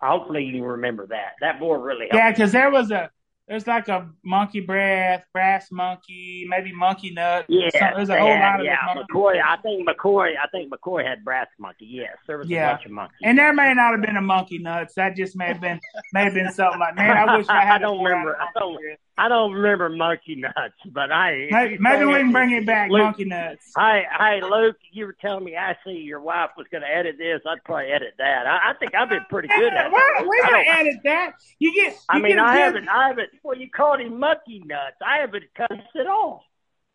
I 0.03 0.09
hopefully 0.09 0.45
you 0.45 0.65
remember 0.65 1.07
that. 1.09 1.33
That 1.41 1.59
boar 1.61 1.79
really 1.79 2.07
helped. 2.11 2.15
Yeah, 2.15 2.31
because 2.31 2.53
there 2.53 2.71
was 2.71 2.91
a 2.91 3.11
there's 3.49 3.67
like 3.69 3.87
a 3.87 4.11
monkey 4.25 4.59
breath, 4.59 5.25
brass 5.33 5.71
monkey, 5.71 6.47
maybe 6.49 6.73
monkey 6.73 7.11
nut. 7.13 7.45
Yeah, 7.49 7.93
there's 7.95 8.09
a 8.09 8.19
whole 8.19 8.27
had- 8.27 8.41
lot 8.57 8.61
of 8.61 8.67
yeah. 8.67 8.77
McCoy. 8.97 9.41
I 9.41 9.57
think 9.59 9.89
McCoy, 9.89 10.33
I 10.37 10.49
think 10.49 10.73
McCoy 10.73 11.07
had 11.07 11.25
brass 11.25 11.47
monkey. 11.59 11.87
Yes, 11.89 12.17
there 12.27 12.39
was 12.39 12.49
Yeah. 12.49 12.71
a 12.71 12.75
bunch 12.75 12.87
of 12.87 12.91
monkeys. 12.93 13.19
And 13.23 13.39
there 13.39 13.53
may 13.53 13.73
not 13.75 13.93
have 13.93 14.03
been 14.03 14.17
a 14.17 14.21
monkey 14.23 14.59
nuts. 14.59 14.95
That 14.95 15.15
just 15.15 15.37
may 15.37 15.47
have 15.47 15.61
been 15.61 15.79
may 16.13 16.25
have 16.25 16.35
been 16.35 16.51
something 16.51 16.81
like 16.81 16.97
man. 16.97 17.17
I 17.17 17.37
wish 17.37 17.47
I 17.49 17.65
had. 17.65 17.75
I 17.77 17.79
don't 17.79 18.03
remember. 18.03 18.37
I 18.41 18.49
don't-. 18.59 18.79
I 19.19 19.29
don't 19.29 19.53
remember 19.53 19.89
monkey 19.89 20.35
nuts, 20.37 20.75
but 20.93 21.11
I 21.11 21.49
Maybe, 21.51 21.79
maybe 21.79 22.05
we 22.05 22.15
can 22.15 22.33
bring 22.33 22.51
it 22.51 22.67
back, 22.67 22.91
Luke, 22.91 23.03
monkey 23.03 23.25
nuts. 23.25 23.73
Hey, 23.77 24.05
hey, 24.19 24.41
Luke, 24.43 24.77
you 24.93 25.07
were 25.07 25.15
telling 25.15 25.45
me 25.45 25.57
I 25.57 25.77
see 25.85 25.93
your 25.93 26.21
wife 26.21 26.51
was 26.57 26.67
going 26.71 26.83
to 26.83 26.89
edit 26.89 27.17
this. 27.19 27.41
I'd 27.49 27.65
probably 27.65 27.93
edit 27.93 28.15
that. 28.19 28.47
I, 28.47 28.71
I 28.71 28.75
think 28.75 28.95
I've 28.95 29.09
been 29.09 29.25
pretty 29.31 29.49
good 29.49 29.73
at 29.73 29.87
it. 29.87 29.93
Well, 29.93 30.29
we 30.29 30.43
I 30.45 30.51
gonna 30.51 30.79
edit 30.81 31.01
that. 31.05 31.33
You 31.59 31.75
get. 31.75 31.93
You 31.93 31.99
I 32.11 32.19
mean, 32.19 32.37
get 32.37 32.45
I 32.45 32.57
haven't, 32.57 32.89
I 32.89 33.09
haven't. 33.09 33.31
Well, 33.43 33.57
you 33.57 33.71
called 33.71 34.01
him 34.01 34.21
monkey 34.21 34.63
nuts. 34.65 34.97
I 35.07 35.19
haven't 35.19 35.45
cussed 35.57 35.97
at 35.99 36.07
all. 36.07 36.45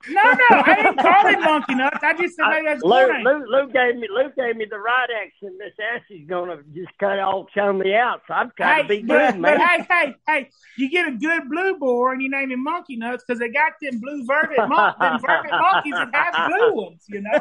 No, 0.10 0.24
no, 0.24 0.62
I 0.66 0.76
didn't 0.76 0.98
call 0.98 1.28
him 1.28 1.42
monkey 1.42 1.76
nuts. 1.76 2.00
I 2.02 2.14
just 2.14 2.36
said 2.36 2.46
maybe 2.50 2.66
that's 2.66 2.84
Luke, 2.84 3.10
funny. 3.10 3.24
Luke, 3.24 3.44
Luke 3.48 3.74
gave 3.74 3.96
me 3.96 4.08
Luke 4.10 4.36
gave 4.36 4.56
me 4.56 4.66
the 4.70 4.80
right 4.80 5.08
action. 5.24 5.58
Miss 5.58 5.74
Ashley's 5.80 6.28
gonna 6.28 6.58
just 6.74 6.98
cut 7.00 7.20
all 7.20 7.46
chum 7.54 7.80
me 7.80 7.94
out, 7.94 8.22
so 8.28 8.34
I'm 8.34 8.52
trying 8.58 8.84
to 8.84 8.88
be 8.88 8.96
Hey, 8.98 9.04
but, 9.04 9.32
good, 9.32 9.42
but 9.42 9.58
man. 9.58 9.60
hey, 9.60 9.86
hey, 9.90 10.16
hey, 10.28 10.50
you 10.78 10.90
get 10.90 11.08
a 11.08 11.12
good 11.12 11.50
blue 11.50 11.78
boar 11.78 12.14
and 12.14 12.22
you 12.22 12.30
name 12.30 12.52
him 12.52 12.64
Monkey 12.64 12.96
Nuts 12.96 13.24
because 13.26 13.40
they 13.40 13.50
got 13.50 13.74
them 13.82 14.00
blue 14.00 14.26
vervet, 14.26 14.68
mon- 14.68 14.94
them 15.00 15.20
vervet 15.20 15.60
monkeys 15.60 15.94
that 15.94 16.10
have 16.14 16.50
blue 16.50 16.74
ones, 16.76 17.04
you 17.08 17.22
know. 17.22 17.40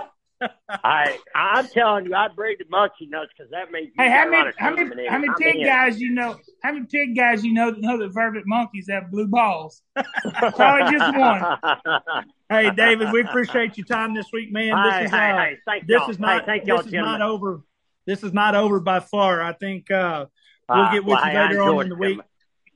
I 0.68 1.18
I'm 1.34 1.68
telling 1.68 2.06
you, 2.06 2.14
I 2.14 2.28
breed 2.28 2.58
the 2.60 2.64
monkey 2.70 3.06
nuts 3.06 3.32
because 3.36 3.50
that 3.50 3.70
means 3.72 3.88
you 3.96 4.02
Hey, 4.04 4.10
how 4.10 4.28
many 4.28 4.50
how 4.56 4.74
many 4.74 5.06
how 5.06 5.18
many 5.18 5.60
in. 5.60 5.66
guys 5.66 6.00
you 6.00 6.10
know? 6.10 6.36
How 6.62 6.72
many 6.72 6.86
pig 6.86 7.16
guys 7.16 7.44
you 7.44 7.52
know 7.52 7.70
that 7.70 7.80
know 7.80 7.98
that 7.98 8.12
vervet 8.12 8.42
monkeys 8.46 8.88
have 8.90 9.10
blue 9.10 9.26
balls? 9.26 9.82
Probably 9.94 10.90
just 10.96 11.16
one. 11.16 11.58
Hey, 12.48 12.68
David, 12.72 13.12
we 13.12 13.20
appreciate 13.20 13.78
your 13.78 13.86
time 13.86 14.12
this 14.12 14.26
week, 14.32 14.50
man. 14.52 14.76
hey, 14.76 15.00
This 15.02 15.06
is 15.06 15.10
hey, 15.12 15.30
uh, 15.30 15.38
hey, 15.38 15.82
this 15.86 16.00
y'all. 16.00 16.10
is 16.10 16.18
not 16.18 16.40
hey, 16.40 16.46
thank 16.46 16.66
y'all, 16.66 16.78
this 16.78 16.86
is 16.86 16.92
gentlemen. 16.92 17.20
not 17.20 17.30
over. 17.30 17.60
This 18.06 18.24
is 18.24 18.32
not 18.32 18.56
over 18.56 18.80
by 18.80 18.98
far. 18.98 19.40
I 19.40 19.52
think 19.52 19.88
uh, 19.90 20.26
we'll 20.68 20.78
Uh, 20.78 20.92
get 20.92 21.04
with 21.04 21.14
well, 21.14 21.24
you 21.26 21.30
hey, 21.30 21.48
later 21.48 21.62
on 21.62 21.82
in 21.82 21.88
the 21.90 21.94
week. 21.94 22.18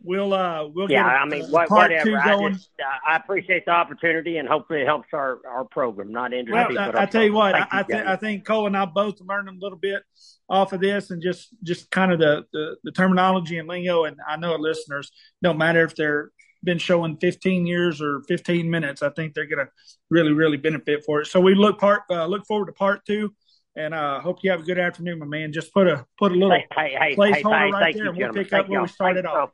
We'll 0.05 0.35
uh 0.35 0.69
we'll 0.69 0.91
Yeah, 0.91 1.05
get 1.05 1.15
a, 1.15 1.19
I 1.19 1.25
mean, 1.25 1.51
what, 1.51 1.69
part 1.69 1.91
whatever. 1.91 2.11
two 2.11 2.17
I 2.17 2.25
going. 2.37 2.53
just, 2.53 2.69
uh, 2.79 3.11
I 3.11 3.17
appreciate 3.17 3.65
the 3.65 3.73
opportunity, 3.73 4.37
and 4.37 4.47
hopefully 4.47 4.83
it 4.83 4.87
helps 4.87 5.09
our 5.15 5.41
our 5.49 5.65
program, 5.65 6.13
not 6.13 6.35
injure 6.35 6.53
Well. 6.53 6.79
I, 6.79 7.03
I 7.03 7.07
tell 7.07 7.25
you 7.25 7.33
what. 7.33 7.55
I, 7.55 7.67
I, 7.71 7.79
you, 7.79 7.85
th- 7.89 8.07
I 8.07 8.17
think 8.17 8.45
Cole 8.45 8.67
and 8.67 8.77
I 8.77 8.85
both 8.85 9.21
learned 9.23 9.49
a 9.49 9.53
little 9.59 9.79
bit 9.79 10.03
off 10.49 10.75
of 10.75 10.81
this, 10.81 11.11
and 11.11 11.23
just 11.23 11.49
just 11.63 11.91
kind 11.91 12.13
of 12.13 12.19
the, 12.19 12.45
the 12.53 12.77
the 12.85 12.93
terminology 12.93 13.57
and 13.57 13.67
lingo. 13.67 14.05
And 14.05 14.17
I 14.29 14.37
know 14.37 14.53
our 14.53 14.59
listeners 14.59 15.11
don't 15.43 15.57
matter 15.57 15.83
if 15.85 15.97
they're 15.97 16.31
been 16.65 16.79
showing 16.79 17.17
15 17.19 17.67
years 17.67 18.01
or 18.01 18.23
15 18.27 18.71
minutes. 18.71 19.03
I 19.03 19.11
think 19.11 19.35
they're 19.35 19.47
going 19.47 19.67
to 19.67 19.73
really 20.11 20.33
really 20.33 20.57
benefit 20.57 21.03
for 21.05 21.21
it. 21.23 21.27
So 21.29 21.41
we 21.41 21.55
look 21.55 21.79
part 21.79 22.03
uh, 22.11 22.27
look 22.27 22.47
forward 22.47 22.67
to 22.67 22.73
part 22.73 23.07
two, 23.07 23.33
and 23.75 23.95
uh, 23.95 24.21
hope 24.21 24.39
you 24.43 24.51
have 24.51 24.61
a 24.61 24.65
good 24.65 24.79
afternoon, 24.79 25.19
my 25.19 25.27
man. 25.27 25.53
Just 25.53 25.73
put 25.73 25.87
a 25.89 26.05
put 26.19 26.33
a 26.33 26.35
little 26.35 26.51
Hey, 26.51 26.67
hey, 26.99 27.17
placeholder 27.17 27.33
hey, 27.33 27.73
right 27.73 27.81
thank 27.81 27.97
there, 27.97 28.05
you, 28.05 28.11
and 28.11 28.19
we'll 28.19 28.33
pick 28.33 28.53
up 28.53 28.69
where 28.69 28.83
we 28.83 28.89
started 28.89 29.25
off. 29.25 29.51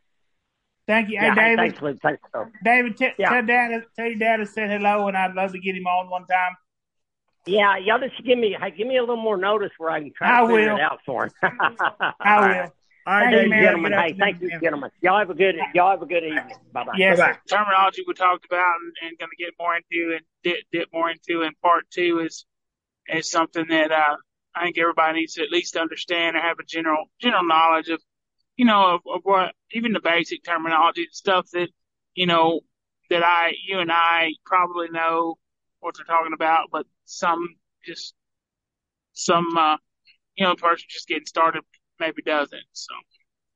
Phil. 0.87 0.95
Thank 0.95 1.09
you. 1.09 1.14
Yeah, 1.14 1.35
hey, 1.35 1.41
hey, 1.41 1.57
David. 1.57 1.59
thanks, 1.59 1.83
Luke. 1.83 1.99
Thanks, 2.03 2.22
Phil. 2.33 2.47
David, 2.64 2.97
t- 2.97 3.09
Yeah. 3.18 3.28
tell 3.31 3.47
Dad, 3.47 3.83
tell 3.97 4.07
your 4.07 4.18
dad 4.18 4.37
to 4.39 4.47
say 4.47 4.66
hello, 4.68 5.09
and 5.09 5.16
I'd 5.16 5.35
love 5.35 5.53
to 5.53 5.59
get 5.59 5.76
him 5.76 5.87
on 5.87 6.11
one 6.11 6.26
time. 6.26 6.53
Yeah, 7.47 7.76
y'all 7.78 7.99
just 7.99 8.22
give 8.24 8.39
me 8.39 8.57
give 8.76 8.87
me 8.87 8.97
a 8.99 9.01
little 9.01 9.16
more 9.16 9.37
notice 9.37 9.70
where 9.78 9.91
I 9.91 10.01
can 10.01 10.12
try 10.12 10.39
I 10.39 10.41
to 10.43 10.47
figure 10.47 10.72
it 10.74 10.81
out 10.81 11.01
for 11.07 11.24
him. 11.24 11.33
I 12.20 12.41
will. 12.41 12.74
All 13.07 13.14
right, 13.14 13.24
Hey, 13.24 13.31
Hey, 13.31 13.41
Dave, 13.43 13.51
man, 13.51 13.62
gentlemen. 13.64 13.93
Hey, 13.93 14.16
thank 14.18 14.41
you, 14.43 14.51
gentlemen. 14.61 14.91
Y'all 15.01 15.18
have 15.18 15.31
a 15.31 15.35
good 15.35 15.57
y'all 15.74 15.91
have 15.91 16.03
a 16.03 16.07
good 16.07 16.22
evening. 16.22 16.53
Bye 16.72 16.85
bye. 16.85 16.93
Yes, 16.97 17.18
Bye-bye. 17.18 17.39
terminology 17.49 18.05
we 18.07 18.12
talked 18.14 18.45
about 18.45 18.74
and, 18.83 18.93
and 19.03 19.18
going 19.18 19.31
to 19.31 19.43
get 19.43 19.55
more 19.59 19.74
into 19.74 20.14
and 20.16 20.24
dip, 20.45 20.59
dip 20.70 20.89
more 20.93 21.11
into 21.11 21.43
in 21.43 21.53
part 21.62 21.85
two 21.91 22.20
is 22.24 22.45
is 23.09 23.31
something 23.31 23.66
that 23.70 23.91
uh, 23.91 24.16
I 24.55 24.64
think 24.64 24.78
everybody 24.78 25.20
needs 25.20 25.35
to 25.35 25.43
at 25.43 25.51
least 25.51 25.76
understand 25.76 26.37
or 26.37 26.41
have 26.41 26.59
a 26.59 26.64
general 26.64 27.07
general 27.20 27.45
knowledge 27.45 27.89
of, 27.89 28.01
you 28.61 28.67
know, 28.67 28.97
of, 28.97 29.01
of 29.11 29.23
what 29.23 29.55
even 29.73 29.95
the 29.95 30.01
basic 30.01 30.45
terminology, 30.45 31.09
stuff 31.13 31.49
that 31.55 31.69
you 32.15 32.27
know 32.27 32.61
that 33.09 33.23
I 33.23 33.55
you 33.67 33.79
and 33.79 33.91
I 33.91 34.35
probably 34.45 34.91
know 34.91 35.39
what 35.79 35.97
they're 35.97 36.05
talking 36.05 36.35
about, 36.35 36.69
but 36.71 36.85
some 37.07 37.43
just 37.87 38.13
some 39.15 39.57
uh, 39.57 39.79
you 40.37 40.45
know 40.45 40.57
person 40.57 40.85
just 40.91 41.09
getting 41.09 41.25
started 41.25 41.63
maybe 41.99 42.21
doesn't. 42.21 42.63
So. 42.75 42.93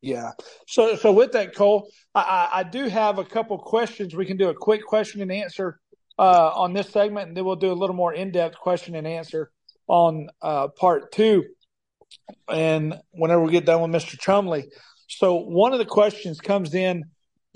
Yeah. 0.01 0.31
So 0.67 0.97
so 0.97 1.13
with 1.13 1.33
that, 1.33 1.55
Cole, 1.55 1.91
I, 2.15 2.21
I, 2.21 2.61
I 2.61 2.63
do 2.63 2.89
have 2.89 3.19
a 3.19 3.25
couple 3.27 3.59
questions. 3.59 4.15
We 4.15 4.25
can 4.25 4.39
do 4.39 4.49
a 4.49 4.55
quick 4.55 4.87
question 4.87 5.21
and 5.21 5.31
answer 5.31 5.81
uh, 6.19 6.51
on 6.55 6.73
this 6.73 6.89
segment, 6.89 7.29
and 7.29 7.37
then 7.37 7.45
we'll 7.45 7.57
do 7.57 7.73
a 7.73 7.75
little 7.75 7.97
more 7.97 8.15
in 8.15 8.31
depth 8.31 8.57
question 8.57 8.95
and 8.95 9.07
answer 9.07 9.51
on 9.87 10.31
uh, 10.41 10.69
part 10.69 11.13
two. 11.13 11.45
And 12.49 12.95
whenever 13.11 13.43
we 13.43 13.53
get 13.53 13.67
done 13.67 13.83
with 13.83 14.03
Mr. 14.03 14.19
Chumbley. 14.19 14.71
So 15.09 15.35
one 15.35 15.73
of 15.73 15.79
the 15.79 15.85
questions 15.85 16.41
comes 16.41 16.75
in 16.75 17.05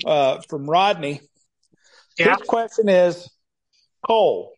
uh, 0.05 0.41
from 0.49 0.69
Rodney. 0.69 1.21
Yeah. 2.19 2.37
His 2.37 2.47
question 2.47 2.89
is, 2.89 3.29
Cole, 4.07 4.53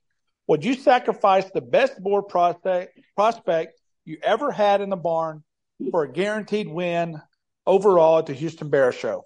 would 0.47 0.65
you 0.65 0.75
sacrifice 0.75 1.51
the 1.51 1.61
best 1.61 2.03
boar 2.03 2.23
prospect 2.23 2.99
prospect 3.17 3.81
you 4.05 4.19
ever 4.23 4.51
had 4.51 4.81
in 4.81 4.91
the 4.91 4.97
barn 4.97 5.45
for 5.91 6.05
a 6.05 6.13
guaranteed 6.13 6.69
win 6.69 7.21
overall 7.67 8.19
at 8.19 8.27
the 8.27 8.35
Houston 8.35 8.69
Barrow 8.69 8.91
Show? 8.91 9.25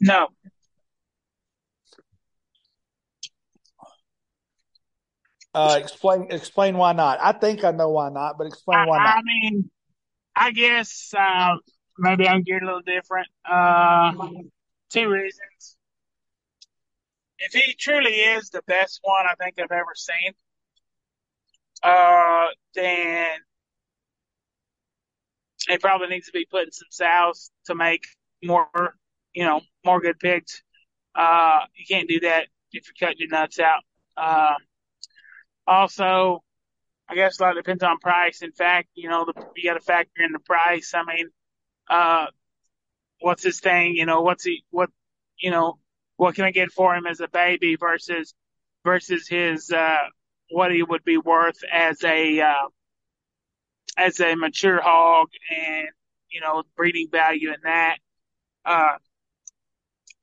No. 0.00 0.28
Uh, 5.54 5.78
explain 5.78 6.28
explain 6.30 6.76
why 6.78 6.92
not. 6.92 7.18
I 7.20 7.32
think 7.32 7.62
I 7.62 7.72
know 7.72 7.90
why 7.90 8.08
not, 8.08 8.38
but 8.38 8.46
explain 8.46 8.86
why 8.86 8.98
I 8.98 9.04
not. 9.04 9.16
I 9.18 9.20
mean, 9.22 9.70
I 10.34 10.50
guess 10.50 11.12
uh, 11.16 11.56
maybe 11.98 12.26
I'm 12.26 12.42
getting 12.42 12.62
a 12.62 12.66
little 12.66 12.80
different. 12.80 13.28
Uh, 13.44 14.12
two 14.90 15.10
reasons. 15.10 15.76
If 17.38 17.52
he 17.52 17.74
truly 17.74 18.12
is 18.12 18.50
the 18.50 18.62
best 18.66 19.00
one 19.02 19.26
I 19.26 19.34
think 19.34 19.58
I've 19.58 19.70
ever 19.70 19.94
seen, 19.94 20.32
uh, 21.82 22.46
then 22.74 23.38
it 25.68 25.80
probably 25.80 26.08
needs 26.08 26.26
to 26.26 26.32
be 26.32 26.46
put 26.50 26.64
in 26.64 26.72
some 26.72 26.88
sows 26.90 27.50
to 27.66 27.74
make 27.74 28.04
more, 28.42 28.94
you 29.34 29.44
know, 29.44 29.60
more 29.84 30.00
good 30.00 30.18
pigs. 30.18 30.62
Uh, 31.14 31.60
you 31.74 31.84
can't 31.88 32.08
do 32.08 32.20
that 32.20 32.46
if 32.72 32.86
you're 32.86 33.08
cutting 33.08 33.18
your 33.20 33.28
nuts 33.28 33.58
out. 33.58 33.82
Uh, 34.16 34.54
also, 35.66 36.42
I 37.08 37.14
guess 37.14 37.38
a 37.38 37.42
lot 37.42 37.54
depends 37.54 37.82
on 37.82 37.98
price. 37.98 38.42
In 38.42 38.52
fact, 38.52 38.88
you 38.94 39.08
know, 39.08 39.24
the, 39.24 39.34
you 39.56 39.68
got 39.68 39.74
to 39.74 39.80
factor 39.80 40.22
in 40.22 40.32
the 40.32 40.38
price. 40.38 40.92
I 40.94 41.04
mean, 41.04 41.28
uh, 41.88 42.26
what's 43.20 43.42
his 43.42 43.60
thing? 43.60 43.96
You 43.96 44.06
know, 44.06 44.22
what's 44.22 44.44
he, 44.44 44.64
what, 44.70 44.90
you 45.38 45.50
know, 45.50 45.78
what 46.16 46.34
can 46.34 46.44
I 46.44 46.50
get 46.50 46.70
for 46.70 46.94
him 46.94 47.06
as 47.06 47.20
a 47.20 47.28
baby 47.28 47.76
versus, 47.76 48.34
versus 48.84 49.28
his, 49.28 49.70
uh, 49.70 50.08
what 50.50 50.72
he 50.72 50.82
would 50.82 51.04
be 51.04 51.18
worth 51.18 51.58
as 51.72 52.02
a, 52.04 52.40
uh, 52.40 52.68
as 53.96 54.20
a 54.20 54.34
mature 54.34 54.80
hog 54.80 55.28
and, 55.50 55.88
you 56.30 56.40
know, 56.40 56.62
breeding 56.76 57.08
value 57.10 57.50
in 57.50 57.60
that. 57.64 57.96
Uh, 58.64 58.96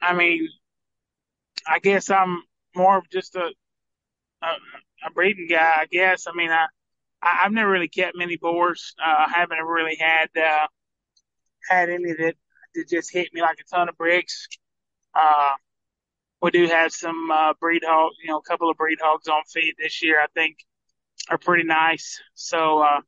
I 0.02 0.14
mean, 0.14 0.48
I 1.68 1.80
guess 1.80 2.10
I'm 2.10 2.42
more 2.76 2.98
of 2.98 3.10
just 3.10 3.36
a, 3.36 3.52
a, 4.42 4.48
a 5.06 5.12
breeding 5.12 5.48
guy, 5.50 5.78
I 5.82 5.86
guess. 5.92 6.28
I 6.28 6.32
mean, 6.36 6.52
I, 6.52 6.66
I, 7.22 7.42
I've 7.44 7.52
never 7.52 7.70
really 7.70 7.88
kept 7.88 8.18
many 8.18 8.38
boars. 8.38 8.96
Uh, 9.04 9.26
I 9.28 9.30
haven't 9.30 9.60
really 9.60 9.98
had 10.00 10.30
uh, 10.38 10.68
had 11.70 11.90
any 11.90 12.14
that, 12.14 12.36
that 12.76 12.90
just 12.90 13.12
hit 13.14 13.34
me 13.34 13.42
like 13.42 13.58
a 13.60 13.76
ton 13.76 13.90
of 13.90 13.98
bricks. 13.98 14.48
Uh, 15.14 15.52
we 16.42 16.52
do 16.52 16.68
have 16.68 16.92
some 16.92 17.32
uh, 17.32 17.54
breed 17.60 17.84
hog, 17.86 18.12
you 18.24 18.32
know, 18.32 18.38
a 18.38 18.42
couple 18.44 18.70
of 18.70 18.78
breed 18.78 19.00
hogs 19.02 19.28
on 19.28 19.44
feed 19.52 19.76
this 19.78 20.02
year. 20.02 20.22
I 20.22 20.28
think 20.34 20.58
are 21.30 21.38
pretty 21.38 21.64
nice. 21.64 22.22
So, 22.34 22.80
uh, 22.82 23.02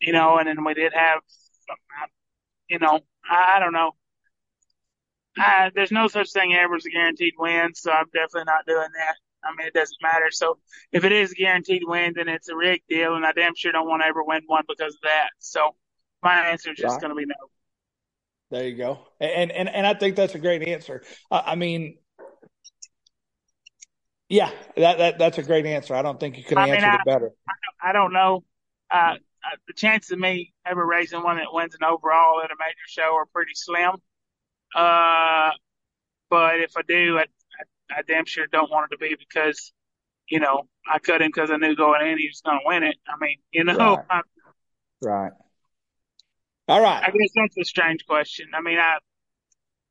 you 0.00 0.12
know, 0.12 0.38
and 0.38 0.48
then 0.48 0.64
we 0.64 0.74
did 0.74 0.92
have, 0.94 1.20
you 2.68 2.78
know, 2.78 3.00
I, 3.28 3.56
I 3.56 3.60
don't 3.60 3.72
know. 3.72 3.92
I, 5.38 5.70
there's 5.74 5.92
no 5.92 6.08
such 6.08 6.32
thing 6.32 6.54
ever 6.54 6.74
as 6.76 6.86
a 6.86 6.90
guaranteed 6.90 7.34
win, 7.38 7.74
so 7.74 7.92
I'm 7.92 8.06
definitely 8.12 8.44
not 8.46 8.66
doing 8.66 8.88
that. 8.98 9.16
I 9.48 9.56
mean, 9.56 9.66
it 9.68 9.74
doesn't 9.74 9.96
matter. 10.02 10.30
So 10.30 10.58
if 10.92 11.04
it 11.04 11.12
is 11.12 11.32
a 11.32 11.34
guaranteed 11.34 11.82
win, 11.84 12.12
then 12.16 12.28
it's 12.28 12.48
a 12.48 12.56
rigged 12.56 12.88
deal, 12.88 13.14
and 13.14 13.24
I 13.24 13.32
damn 13.32 13.54
sure 13.54 13.72
don't 13.72 13.88
want 13.88 14.02
to 14.02 14.06
ever 14.06 14.22
win 14.22 14.42
one 14.46 14.64
because 14.68 14.94
of 14.94 15.00
that. 15.02 15.30
So 15.38 15.74
my 16.22 16.34
answer 16.50 16.70
is 16.72 16.76
just 16.78 16.92
Right. 16.94 17.00
going 17.00 17.10
to 17.10 17.16
be 17.16 17.26
no. 17.26 17.34
There 18.50 18.66
you 18.66 18.76
go. 18.76 19.00
And 19.20 19.50
and 19.52 19.68
and 19.68 19.86
I 19.86 19.94
think 19.94 20.16
that's 20.16 20.34
a 20.34 20.38
great 20.38 20.62
answer. 20.62 21.02
Uh, 21.30 21.42
I 21.44 21.54
mean, 21.54 21.98
yeah, 24.28 24.50
that, 24.76 24.98
that 24.98 25.18
that's 25.18 25.38
a 25.38 25.42
great 25.42 25.66
answer. 25.66 25.94
I 25.94 26.02
don't 26.02 26.18
think 26.18 26.36
you 26.38 26.44
could 26.44 26.58
I 26.58 26.64
mean, 26.64 26.74
answer 26.74 26.90
I- 26.90 26.94
it 26.96 27.04
better. 27.04 27.30
I 27.82 27.92
don't 27.92 28.12
know. 28.12 28.44
Uh, 28.90 29.14
uh, 29.44 29.56
the 29.66 29.72
chances 29.74 30.10
of 30.10 30.18
me 30.18 30.52
ever 30.66 30.84
raising 30.84 31.22
one 31.22 31.36
that 31.36 31.46
wins 31.52 31.74
an 31.74 31.84
overall 31.84 32.40
at 32.42 32.50
a 32.50 32.56
major 32.58 32.86
show 32.88 33.14
are 33.14 33.26
pretty 33.26 33.52
slim. 33.54 33.92
Uh, 34.74 35.50
but 36.28 36.60
if 36.60 36.76
I 36.76 36.82
do, 36.82 37.18
I, 37.18 37.26
I, 37.90 37.98
I 37.98 38.02
damn 38.06 38.24
sure 38.24 38.46
don't 38.46 38.70
want 38.70 38.90
it 38.90 38.96
to 38.96 38.98
be 38.98 39.16
because, 39.18 39.72
you 40.28 40.40
know, 40.40 40.68
I 40.90 40.98
cut 40.98 41.22
him 41.22 41.28
because 41.28 41.50
I 41.50 41.56
knew 41.56 41.74
going 41.74 42.06
in 42.06 42.18
he 42.18 42.28
was 42.28 42.40
going 42.44 42.58
to 42.58 42.64
win 42.66 42.82
it. 42.82 42.96
I 43.06 43.16
mean, 43.20 43.38
you 43.52 43.64
know, 43.64 43.76
Right. 43.76 43.98
I, 44.10 44.20
Right. 45.00 45.32
All 46.66 46.80
right. 46.82 47.02
I 47.02 47.10
guess 47.10 47.30
that's 47.34 47.56
a 47.56 47.64
strange 47.64 48.04
question. 48.06 48.48
I 48.54 48.60
mean, 48.60 48.78
I, 48.78 48.98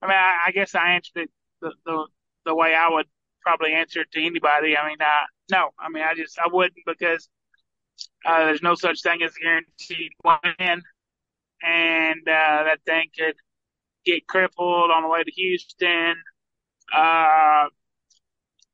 I 0.01 0.07
mean, 0.07 0.17
I, 0.17 0.37
I 0.47 0.51
guess 0.51 0.75
I 0.75 0.91
answered 0.91 1.23
it 1.23 1.31
the, 1.61 1.71
the 1.85 2.07
the 2.45 2.55
way 2.55 2.75
I 2.75 2.89
would 2.89 3.07
probably 3.41 3.73
answer 3.73 4.01
it 4.01 4.11
to 4.11 4.23
anybody. 4.23 4.77
I 4.77 4.87
mean, 4.87 4.97
uh, 5.01 5.25
no, 5.49 5.69
I 5.79 5.89
mean, 5.89 6.03
I 6.03 6.13
just 6.13 6.37
I 6.37 6.47
wouldn't 6.51 6.85
because 6.85 7.29
uh, 8.25 8.45
there's 8.45 8.61
no 8.61 8.75
such 8.75 9.01
thing 9.01 9.23
as 9.23 9.33
a 9.35 9.43
guaranteed 9.43 10.11
win, 10.23 10.81
and 11.63 12.21
uh, 12.27 12.63
that 12.63 12.79
thing 12.85 13.07
could 13.17 13.35
get 14.05 14.27
crippled 14.27 14.91
on 14.91 15.03
the 15.03 15.09
way 15.09 15.23
to 15.23 15.31
Houston. 15.31 16.15
Uh, 16.93 17.65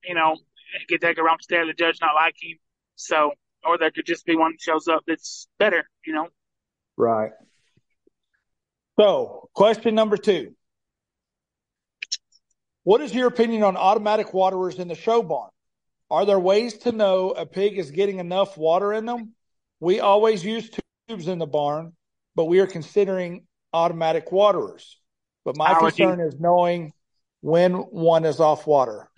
you 0.08 0.16
know, 0.16 0.38
it 0.80 0.88
could 0.88 1.02
take 1.02 1.18
a 1.18 1.24
wrong 1.24 1.38
stare, 1.42 1.66
the 1.66 1.74
judge 1.74 1.98
not 2.02 2.16
like 2.16 2.36
him. 2.40 2.58
So, 2.96 3.32
or 3.66 3.78
there 3.78 3.92
could 3.92 4.06
just 4.06 4.26
be 4.26 4.36
one 4.36 4.52
that 4.52 4.62
shows 4.62 4.88
up 4.88 5.04
that's 5.08 5.48
better. 5.60 5.90
You 6.06 6.14
know. 6.14 6.28
Right. 6.98 7.32
So, 9.00 9.50
question 9.54 9.96
number 9.96 10.18
two. 10.18 10.56
What 12.84 13.02
is 13.02 13.14
your 13.14 13.28
opinion 13.28 13.64
on 13.64 13.78
automatic 13.78 14.34
waterers 14.34 14.78
in 14.78 14.88
the 14.88 14.96
show 14.96 15.24
barn? 15.24 15.50
Are 16.12 16.26
there 16.26 16.40
ways 16.40 16.78
to 16.80 16.92
know 16.92 17.32
a 17.32 17.46
pig 17.46 17.80
is 17.80 17.92
getting 17.92 18.20
enough 18.20 18.58
water 18.58 18.94
in 18.94 19.06
them? 19.06 19.34
We 19.80 20.00
always 20.00 20.44
use 20.44 20.70
tubes 21.08 21.28
in 21.28 21.40
the 21.40 21.48
barn, 21.48 21.94
but 22.36 22.46
we 22.46 22.60
are 22.60 22.68
considering 22.68 23.46
automatic 23.74 24.32
waterers. 24.32 25.00
But 25.46 25.58
my 25.58 25.70
How 25.74 25.80
concern 25.80 26.20
is 26.20 26.40
knowing 26.40 26.94
when 27.42 27.74
one 27.74 28.26
is 28.26 28.40
off 28.40 28.68
water. 28.68 29.10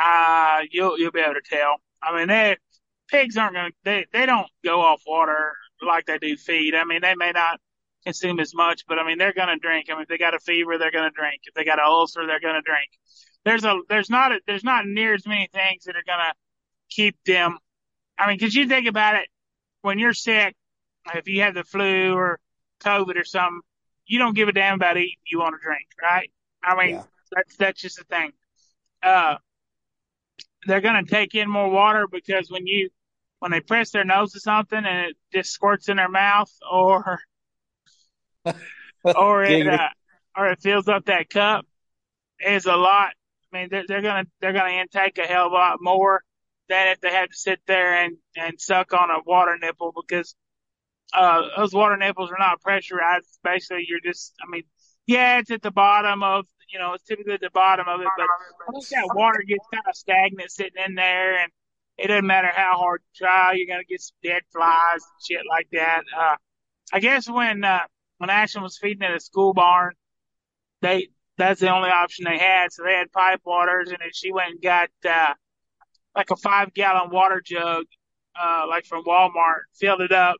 Uh, 0.00 0.60
you'll 0.70 0.98
you'll 0.98 1.10
be 1.10 1.20
able 1.20 1.34
to 1.34 1.40
tell. 1.44 1.76
I 2.02 2.16
mean, 2.16 2.28
they 2.28 2.56
pigs 3.08 3.36
aren't 3.36 3.54
going 3.54 3.70
to 3.70 3.76
they 3.84 4.06
they 4.12 4.26
don't 4.26 4.46
go 4.64 4.80
off 4.80 5.02
water 5.06 5.54
like 5.84 6.06
they 6.06 6.18
do 6.18 6.36
feed. 6.36 6.74
I 6.74 6.84
mean, 6.84 7.00
they 7.02 7.14
may 7.16 7.32
not 7.32 7.58
consume 8.04 8.38
as 8.38 8.54
much, 8.54 8.82
but 8.86 8.98
I 8.98 9.06
mean, 9.06 9.18
they're 9.18 9.32
going 9.32 9.48
to 9.48 9.56
drink. 9.56 9.86
I 9.90 9.94
mean, 9.94 10.02
if 10.02 10.08
they 10.08 10.18
got 10.18 10.34
a 10.34 10.38
fever, 10.38 10.78
they're 10.78 10.92
going 10.92 11.10
to 11.10 11.14
drink. 11.14 11.40
If 11.44 11.54
they 11.54 11.64
got 11.64 11.78
an 11.78 11.84
ulcer, 11.86 12.26
they're 12.26 12.40
going 12.40 12.54
to 12.54 12.62
drink. 12.62 12.88
There's 13.44 13.64
a 13.64 13.80
there's 13.88 14.10
not 14.10 14.32
a, 14.32 14.40
there's 14.46 14.64
not 14.64 14.86
near 14.86 15.14
as 15.14 15.26
many 15.26 15.48
things 15.52 15.84
that 15.84 15.96
are 15.96 16.04
going 16.06 16.18
to 16.18 16.32
keep 16.90 17.16
them. 17.24 17.58
I 18.18 18.28
mean, 18.28 18.36
because 18.38 18.54
you 18.54 18.68
think 18.68 18.86
about 18.86 19.16
it, 19.16 19.28
when 19.82 19.98
you're 19.98 20.14
sick, 20.14 20.54
if 21.14 21.28
you 21.28 21.42
have 21.42 21.54
the 21.54 21.64
flu 21.64 22.14
or 22.14 22.38
COVID 22.82 23.16
or 23.16 23.24
something, 23.24 23.60
you 24.06 24.18
don't 24.18 24.34
give 24.34 24.48
a 24.48 24.52
damn 24.52 24.74
about 24.74 24.96
eating. 24.96 25.14
You 25.26 25.38
want 25.40 25.54
to 25.54 25.64
drink, 25.64 25.86
right? 26.02 26.30
I 26.62 26.76
mean, 26.76 26.94
Yeah. 26.96 27.02
that's 27.32 27.56
that's 27.56 27.80
just 27.80 27.98
the 27.98 28.04
thing. 28.04 28.32
Uh, 29.02 29.36
they're 30.66 30.80
going 30.80 31.04
to 31.04 31.10
take 31.10 31.34
in 31.34 31.48
more 31.48 31.70
water 31.70 32.06
because 32.10 32.50
when 32.50 32.66
you 32.66 32.90
when 33.38 33.52
they 33.52 33.60
press 33.60 33.90
their 33.90 34.04
nose 34.04 34.32
to 34.32 34.40
something 34.40 34.84
and 34.84 35.10
it 35.10 35.16
just 35.32 35.52
squirts 35.52 35.88
in 35.88 35.96
their 35.96 36.08
mouth 36.08 36.50
or 36.70 37.20
or 39.04 39.44
it 39.44 39.66
uh, 39.66 39.88
or 40.36 40.50
it 40.50 40.60
fills 40.60 40.88
up 40.88 41.04
that 41.06 41.30
cup 41.30 41.64
is 42.40 42.66
a 42.66 42.76
lot 42.76 43.12
I 43.52 43.58
mean, 43.58 43.68
they're, 43.70 43.84
they're 43.86 44.02
gonna 44.02 44.24
they're 44.40 44.52
gonna 44.52 44.80
intake 44.80 45.18
a 45.18 45.22
hell 45.22 45.46
of 45.46 45.52
a 45.52 45.54
lot 45.54 45.78
more 45.80 46.22
than 46.68 46.88
if 46.88 47.00
they 47.00 47.10
had 47.10 47.30
to 47.30 47.36
sit 47.36 47.60
there 47.66 48.04
and 48.04 48.16
and 48.36 48.60
suck 48.60 48.92
on 48.92 49.10
a 49.10 49.22
water 49.24 49.56
nipple 49.58 49.92
because 49.94 50.34
uh, 51.12 51.42
those 51.56 51.72
water 51.72 51.96
nipples 51.96 52.30
are 52.30 52.38
not 52.38 52.60
pressurized. 52.60 53.38
Basically, 53.42 53.86
you're 53.88 54.00
just, 54.00 54.34
I 54.42 54.50
mean, 54.50 54.64
yeah, 55.06 55.38
it's 55.38 55.50
at 55.50 55.62
the 55.62 55.70
bottom 55.70 56.22
of, 56.22 56.44
you 56.72 56.78
know, 56.78 56.94
it's 56.94 57.04
typically 57.04 57.34
at 57.34 57.40
the 57.40 57.50
bottom 57.50 57.86
of 57.88 58.00
it, 58.00 58.08
but 58.16 58.26
once 58.72 58.90
that 58.90 59.10
water 59.14 59.42
gets 59.46 59.64
kind 59.72 59.84
of 59.88 59.96
stagnant 59.96 60.50
sitting 60.50 60.82
in 60.84 60.94
there, 60.94 61.38
and 61.40 61.50
it 61.96 62.08
doesn't 62.08 62.26
matter 62.26 62.50
how 62.54 62.76
hard 62.76 63.02
you 63.02 63.26
try, 63.26 63.54
you're 63.54 63.66
gonna 63.66 63.84
get 63.84 64.00
some 64.00 64.16
dead 64.22 64.42
flies 64.52 65.00
and 65.02 65.26
shit 65.26 65.42
like 65.48 65.68
that. 65.72 66.02
Uh, 66.16 66.36
I 66.92 67.00
guess 67.00 67.28
when 67.28 67.64
uh, 67.64 67.80
when 68.18 68.30
Ashton 68.30 68.62
was 68.62 68.78
feeding 68.78 69.02
at 69.02 69.14
a 69.14 69.20
school 69.20 69.52
barn, 69.52 69.94
they 70.82 71.08
that's 71.36 71.60
the 71.60 71.70
only 71.70 71.90
option 71.90 72.24
they 72.24 72.38
had, 72.38 72.72
so 72.72 72.82
they 72.82 72.94
had 72.94 73.12
pipe 73.12 73.40
waters, 73.44 73.88
and 73.88 73.98
then 74.00 74.10
she 74.12 74.32
went 74.32 74.50
and 74.52 74.62
got 74.62 74.90
uh, 75.08 75.34
like 76.16 76.30
a 76.30 76.36
five 76.36 76.74
gallon 76.74 77.10
water 77.10 77.40
jug, 77.44 77.84
uh, 78.40 78.64
like 78.68 78.84
from 78.84 79.04
Walmart, 79.04 79.62
filled 79.78 80.00
it 80.00 80.12
up, 80.12 80.36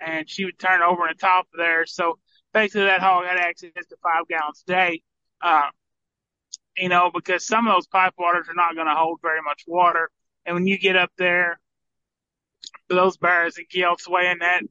and 0.00 0.28
she 0.30 0.44
would 0.44 0.58
turn 0.58 0.82
over 0.82 1.02
on 1.02 1.08
the 1.08 1.20
top 1.20 1.46
of 1.52 1.58
there. 1.58 1.86
So 1.86 2.18
basically, 2.52 2.84
that 2.84 3.00
hog 3.00 3.24
had 3.26 3.38
access 3.38 3.70
to 3.74 3.96
five 4.02 4.28
gallons 4.28 4.62
a 4.66 4.70
day. 4.70 5.02
Uh, 5.42 5.68
you 6.76 6.88
know, 6.88 7.10
because 7.12 7.46
some 7.46 7.66
of 7.66 7.74
those 7.74 7.86
pipe 7.86 8.14
waters 8.18 8.48
are 8.48 8.54
not 8.54 8.74
going 8.74 8.86
to 8.86 8.94
hold 8.94 9.20
very 9.22 9.42
much 9.42 9.64
water, 9.66 10.10
and 10.46 10.54
when 10.54 10.66
you 10.66 10.78
get 10.78 10.96
up 10.96 11.10
there, 11.18 11.60
those 12.88 13.16
barrows 13.16 13.58
and 13.58 13.68
gilts 13.68 14.08
weighing 14.08 14.38
that, 14.40 14.62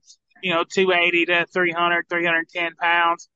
you 0.42 0.54
know, 0.54 0.64
280 0.64 1.26
to 1.26 1.46
300, 1.46 2.06
310 2.10 2.76
pounds, 2.76 3.30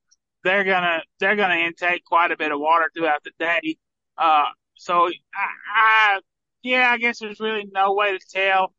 they're 0.43 0.63
gonna 0.63 1.01
they're 1.19 1.36
gonna 1.36 1.55
intake 1.55 2.05
quite 2.05 2.31
a 2.31 2.38
bit 2.38 2.51
of 2.51 2.59
water 2.59 2.89
throughout 2.95 3.23
the 3.23 3.31
day. 3.39 3.77
Uh, 4.17 4.45
so 4.75 5.07
I, 5.07 5.47
I 5.75 6.19
yeah, 6.61 6.89
I 6.89 6.97
guess 6.97 7.19
there's 7.19 7.39
really 7.39 7.67
no 7.71 7.93
way 7.93 8.17
to 8.17 8.25
tell 8.31 8.73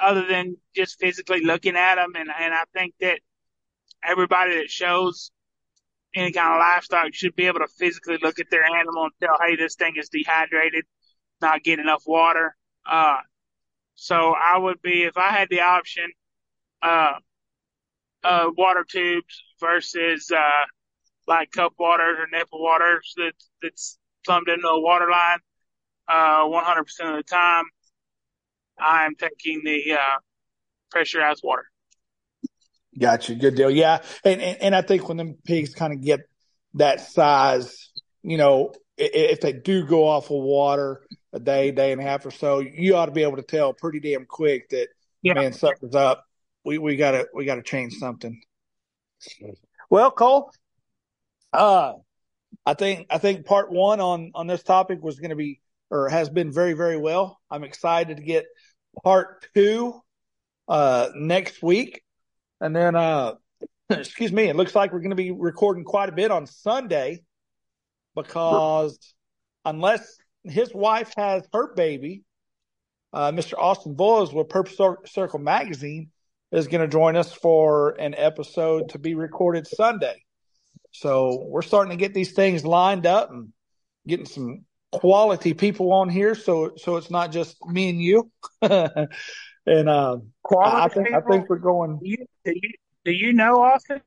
other 0.00 0.26
than 0.26 0.56
just 0.74 0.98
physically 0.98 1.44
looking 1.44 1.76
at 1.76 1.96
them. 1.96 2.12
And, 2.16 2.30
and 2.30 2.54
I 2.54 2.64
think 2.72 2.94
that 3.00 3.20
everybody 4.02 4.56
that 4.56 4.70
shows 4.70 5.30
any 6.14 6.32
kind 6.32 6.54
of 6.54 6.58
livestock 6.58 7.14
should 7.14 7.34
be 7.34 7.46
able 7.46 7.60
to 7.60 7.68
physically 7.68 8.18
look 8.22 8.38
at 8.38 8.50
their 8.50 8.64
animal 8.64 9.04
and 9.04 9.12
tell, 9.20 9.36
hey, 9.40 9.56
this 9.56 9.74
thing 9.76 9.94
is 9.96 10.08
dehydrated, 10.08 10.84
not 11.40 11.62
getting 11.62 11.84
enough 11.84 12.02
water. 12.06 12.56
Uh, 12.86 13.18
so 13.94 14.34
I 14.34 14.58
would 14.58 14.82
be, 14.82 15.04
if 15.04 15.16
I 15.16 15.30
had 15.30 15.48
the 15.50 15.60
option, 15.60 16.10
uh, 16.82 17.14
uh, 18.24 18.50
water 18.56 18.84
tubes 18.88 19.42
versus, 19.60 20.30
uh, 20.30 20.66
like 21.26 21.50
cup 21.52 21.74
waters 21.78 22.18
or 22.18 22.26
nipple 22.30 22.62
waters 22.62 23.14
that, 23.16 23.32
that's 23.62 23.98
plumbed 24.24 24.48
into 24.48 24.68
a 24.68 24.80
water 24.80 25.08
line, 25.10 25.38
uh, 26.08 26.44
100% 26.44 27.10
of 27.10 27.16
the 27.16 27.22
time, 27.22 27.64
I'm 28.78 29.14
taking 29.14 29.62
the 29.64 29.94
uh, 29.94 30.18
pressurized 30.90 31.42
water. 31.44 31.71
Gotcha. 32.98 33.34
Good 33.34 33.54
deal. 33.54 33.70
Yeah. 33.70 34.00
And, 34.24 34.40
and, 34.40 34.62
and 34.62 34.74
I 34.74 34.82
think 34.82 35.08
when 35.08 35.16
them 35.16 35.36
pigs 35.44 35.74
kind 35.74 35.92
of 35.92 36.02
get 36.02 36.20
that 36.74 37.00
size, 37.00 37.90
you 38.22 38.36
know, 38.36 38.74
if 38.96 39.40
they 39.40 39.52
do 39.52 39.84
go 39.86 40.06
off 40.06 40.26
of 40.26 40.42
water 40.42 41.02
a 41.32 41.40
day, 41.40 41.70
day 41.70 41.92
and 41.92 42.00
a 42.00 42.04
half 42.04 42.26
or 42.26 42.30
so, 42.30 42.60
you 42.60 42.96
ought 42.96 43.06
to 43.06 43.12
be 43.12 43.22
able 43.22 43.36
to 43.36 43.42
tell 43.42 43.72
pretty 43.72 44.00
damn 44.00 44.26
quick 44.26 44.68
that 44.70 44.88
yeah. 45.22 45.34
man, 45.34 45.52
something's 45.52 45.94
up. 45.94 46.24
We 46.64 46.78
we 46.78 46.96
gotta 46.96 47.26
we 47.34 47.44
gotta 47.44 47.62
change 47.62 47.94
something. 47.94 48.40
Well, 49.90 50.10
Cole, 50.10 50.52
uh, 51.52 51.94
I 52.64 52.74
think 52.74 53.06
I 53.10 53.18
think 53.18 53.46
part 53.46 53.72
one 53.72 54.00
on 54.00 54.32
on 54.34 54.46
this 54.46 54.62
topic 54.62 55.02
was 55.02 55.18
going 55.18 55.30
to 55.30 55.36
be 55.36 55.60
or 55.90 56.08
has 56.08 56.28
been 56.28 56.52
very 56.52 56.74
very 56.74 56.96
well. 56.96 57.40
I'm 57.50 57.64
excited 57.64 58.18
to 58.18 58.22
get 58.22 58.46
part 59.02 59.46
two 59.54 60.00
uh, 60.68 61.08
next 61.14 61.62
week. 61.62 62.02
And 62.62 62.74
then, 62.74 62.94
uh, 62.94 63.34
excuse 63.90 64.32
me, 64.32 64.44
it 64.44 64.54
looks 64.54 64.74
like 64.74 64.92
we're 64.92 65.00
going 65.00 65.10
to 65.10 65.16
be 65.16 65.32
recording 65.32 65.82
quite 65.82 66.08
a 66.08 66.12
bit 66.12 66.30
on 66.30 66.46
Sunday 66.46 67.24
because 68.14 69.14
unless 69.64 70.16
his 70.44 70.72
wife 70.72 71.12
has 71.16 71.42
her 71.52 71.74
baby, 71.74 72.22
uh, 73.12 73.32
Mr. 73.32 73.54
Austin 73.58 73.94
Boyles 73.94 74.32
with 74.32 74.48
Purple 74.48 74.96
Circle 75.06 75.40
Magazine 75.40 76.10
is 76.52 76.68
going 76.68 76.82
to 76.82 76.88
join 76.88 77.16
us 77.16 77.32
for 77.32 77.90
an 77.98 78.14
episode 78.16 78.90
to 78.90 78.98
be 78.98 79.16
recorded 79.16 79.66
Sunday. 79.66 80.22
So 80.92 81.46
we're 81.48 81.62
starting 81.62 81.90
to 81.90 81.96
get 81.96 82.14
these 82.14 82.32
things 82.32 82.64
lined 82.64 83.06
up 83.06 83.30
and 83.30 83.52
getting 84.06 84.26
some 84.26 84.64
quality 84.92 85.52
people 85.54 85.92
on 85.92 86.08
here, 86.08 86.34
so 86.34 86.72
so 86.76 86.96
it's 86.96 87.10
not 87.10 87.32
just 87.32 87.56
me 87.66 87.88
and 87.88 88.00
you. 88.00 88.30
and 89.66 89.88
uh, 89.88 90.18
I 90.60 90.88
think? 90.88 91.12
I 91.12 91.20
think 91.20 91.48
we're 91.48 91.58
going. 91.58 91.98
Do 91.98 92.08
you, 92.08 92.26
do 92.44 92.52
you, 92.54 92.70
do 93.04 93.12
you 93.12 93.32
know 93.32 93.62
Austin 93.62 94.02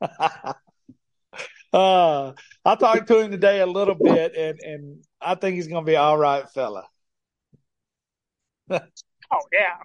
uh, 1.72 2.32
I 2.64 2.74
talked 2.76 3.08
to 3.08 3.20
him 3.20 3.30
today 3.30 3.60
a 3.60 3.66
little 3.66 3.94
bit, 3.94 4.34
and 4.36 4.58
and 4.60 5.04
I 5.20 5.34
think 5.34 5.56
he's 5.56 5.68
going 5.68 5.84
to 5.84 5.90
be 5.90 5.96
all 5.96 6.16
right, 6.16 6.48
fella. 6.50 6.84
oh 8.70 8.78
yeah. 9.52 9.76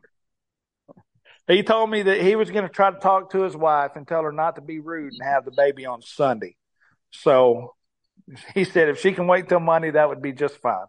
He 1.48 1.62
told 1.62 1.92
me 1.92 2.02
that 2.02 2.22
he 2.22 2.36
was 2.36 2.50
going 2.50 2.64
to 2.64 2.74
try 2.74 2.90
to 2.90 2.98
talk 2.98 3.32
to 3.32 3.44
his 3.44 3.56
wife 3.56 3.92
and 3.96 4.08
tell 4.08 4.24
her 4.24 4.32
not 4.32 4.56
to 4.56 4.62
be 4.62 4.80
rude 4.80 5.14
and 5.14 5.22
have 5.24 5.46
the 5.46 5.52
baby 5.52 5.86
on 5.86 6.02
Sunday. 6.02 6.56
So 7.12 7.76
he 8.56 8.64
said 8.64 8.90
if 8.90 9.00
she 9.00 9.14
can 9.14 9.28
wait 9.28 9.48
till 9.48 9.60
Monday, 9.60 9.92
that 9.92 10.10
would 10.10 10.24
be 10.24 10.32
just 10.32 10.60
fine. 10.60 10.88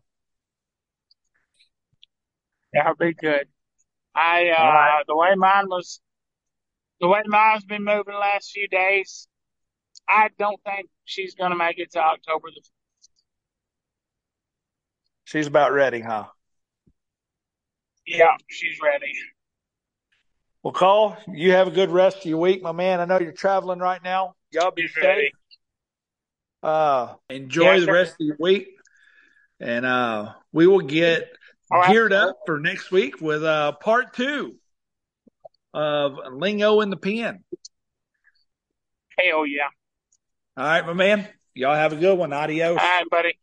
That'll 2.73 2.95
be 2.95 3.13
good. 3.13 3.49
I 4.17 4.49
uh 4.49 4.63
right. 4.63 5.05
the 5.07 5.15
way 5.15 5.35
mine 5.37 5.69
was 5.69 6.01
the 7.01 7.09
way 7.09 7.21
mine's 7.27 7.65
been 7.65 7.85
moving 7.85 8.15
the 8.15 8.19
last 8.19 8.51
few 8.51 8.67
days, 8.69 9.29
I 10.09 10.31
don't 10.39 10.61
think 10.65 10.89
she's 11.05 11.35
gonna 11.35 11.57
make 11.57 11.79
it 11.79 11.93
to 11.93 12.01
October 12.01 12.49
the 12.49 12.63
She's 15.25 15.49
about 15.49 15.73
ready, 15.73 16.01
huh? 16.01 16.27
Yeah, 18.07 18.37
she's 18.49 18.79
ready. 18.81 19.13
Well, 20.63 20.73
Cole, 20.73 21.17
you 21.29 21.53
have 21.53 21.67
a 21.67 21.73
good 21.73 21.91
rest 21.91 22.19
of 22.19 22.27
your 22.27 22.39
week, 22.39 22.63
my 22.63 22.73
man. 22.73 23.01
I 23.01 23.05
know 23.05 23.19
you're 23.19 23.33
traveling 23.33 23.81
right 23.81 24.03
now. 24.03 24.35
Y'all 24.53 24.71
be 24.71 24.83
she's 24.83 24.95
safe. 24.95 25.05
Ready. 25.05 25.33
Uh, 26.63 27.15
enjoy 27.29 27.75
yeah, 27.75 27.87
the 27.87 27.93
rest 27.93 28.13
of 28.13 28.27
your 28.27 28.37
week, 28.39 28.69
and 29.61 29.85
uh, 29.85 30.33
we 30.53 30.67
will 30.69 30.81
get 30.81 31.29
right. 31.71 31.91
geared 31.91 32.13
up 32.13 32.39
for 32.47 32.59
next 32.61 32.91
week 32.91 33.21
with 33.21 33.45
uh, 33.45 33.73
part 33.73 34.15
two 34.15 34.57
of 35.75 36.17
Lingo 36.33 36.81
in 36.81 36.91
the 36.91 36.97
Pen. 36.97 37.45
Hell 39.19 39.47
yeah! 39.47 39.69
All 40.57 40.65
right, 40.65 40.87
my 40.87 40.93
man. 40.93 41.29
Y'all 41.55 41.75
have 41.75 41.93
a 41.93 41.97
good 41.97 42.19
one. 42.19 42.33
Adios. 42.33 42.71
All 42.71 42.77
right, 42.77 43.05
buddy. 43.11 43.39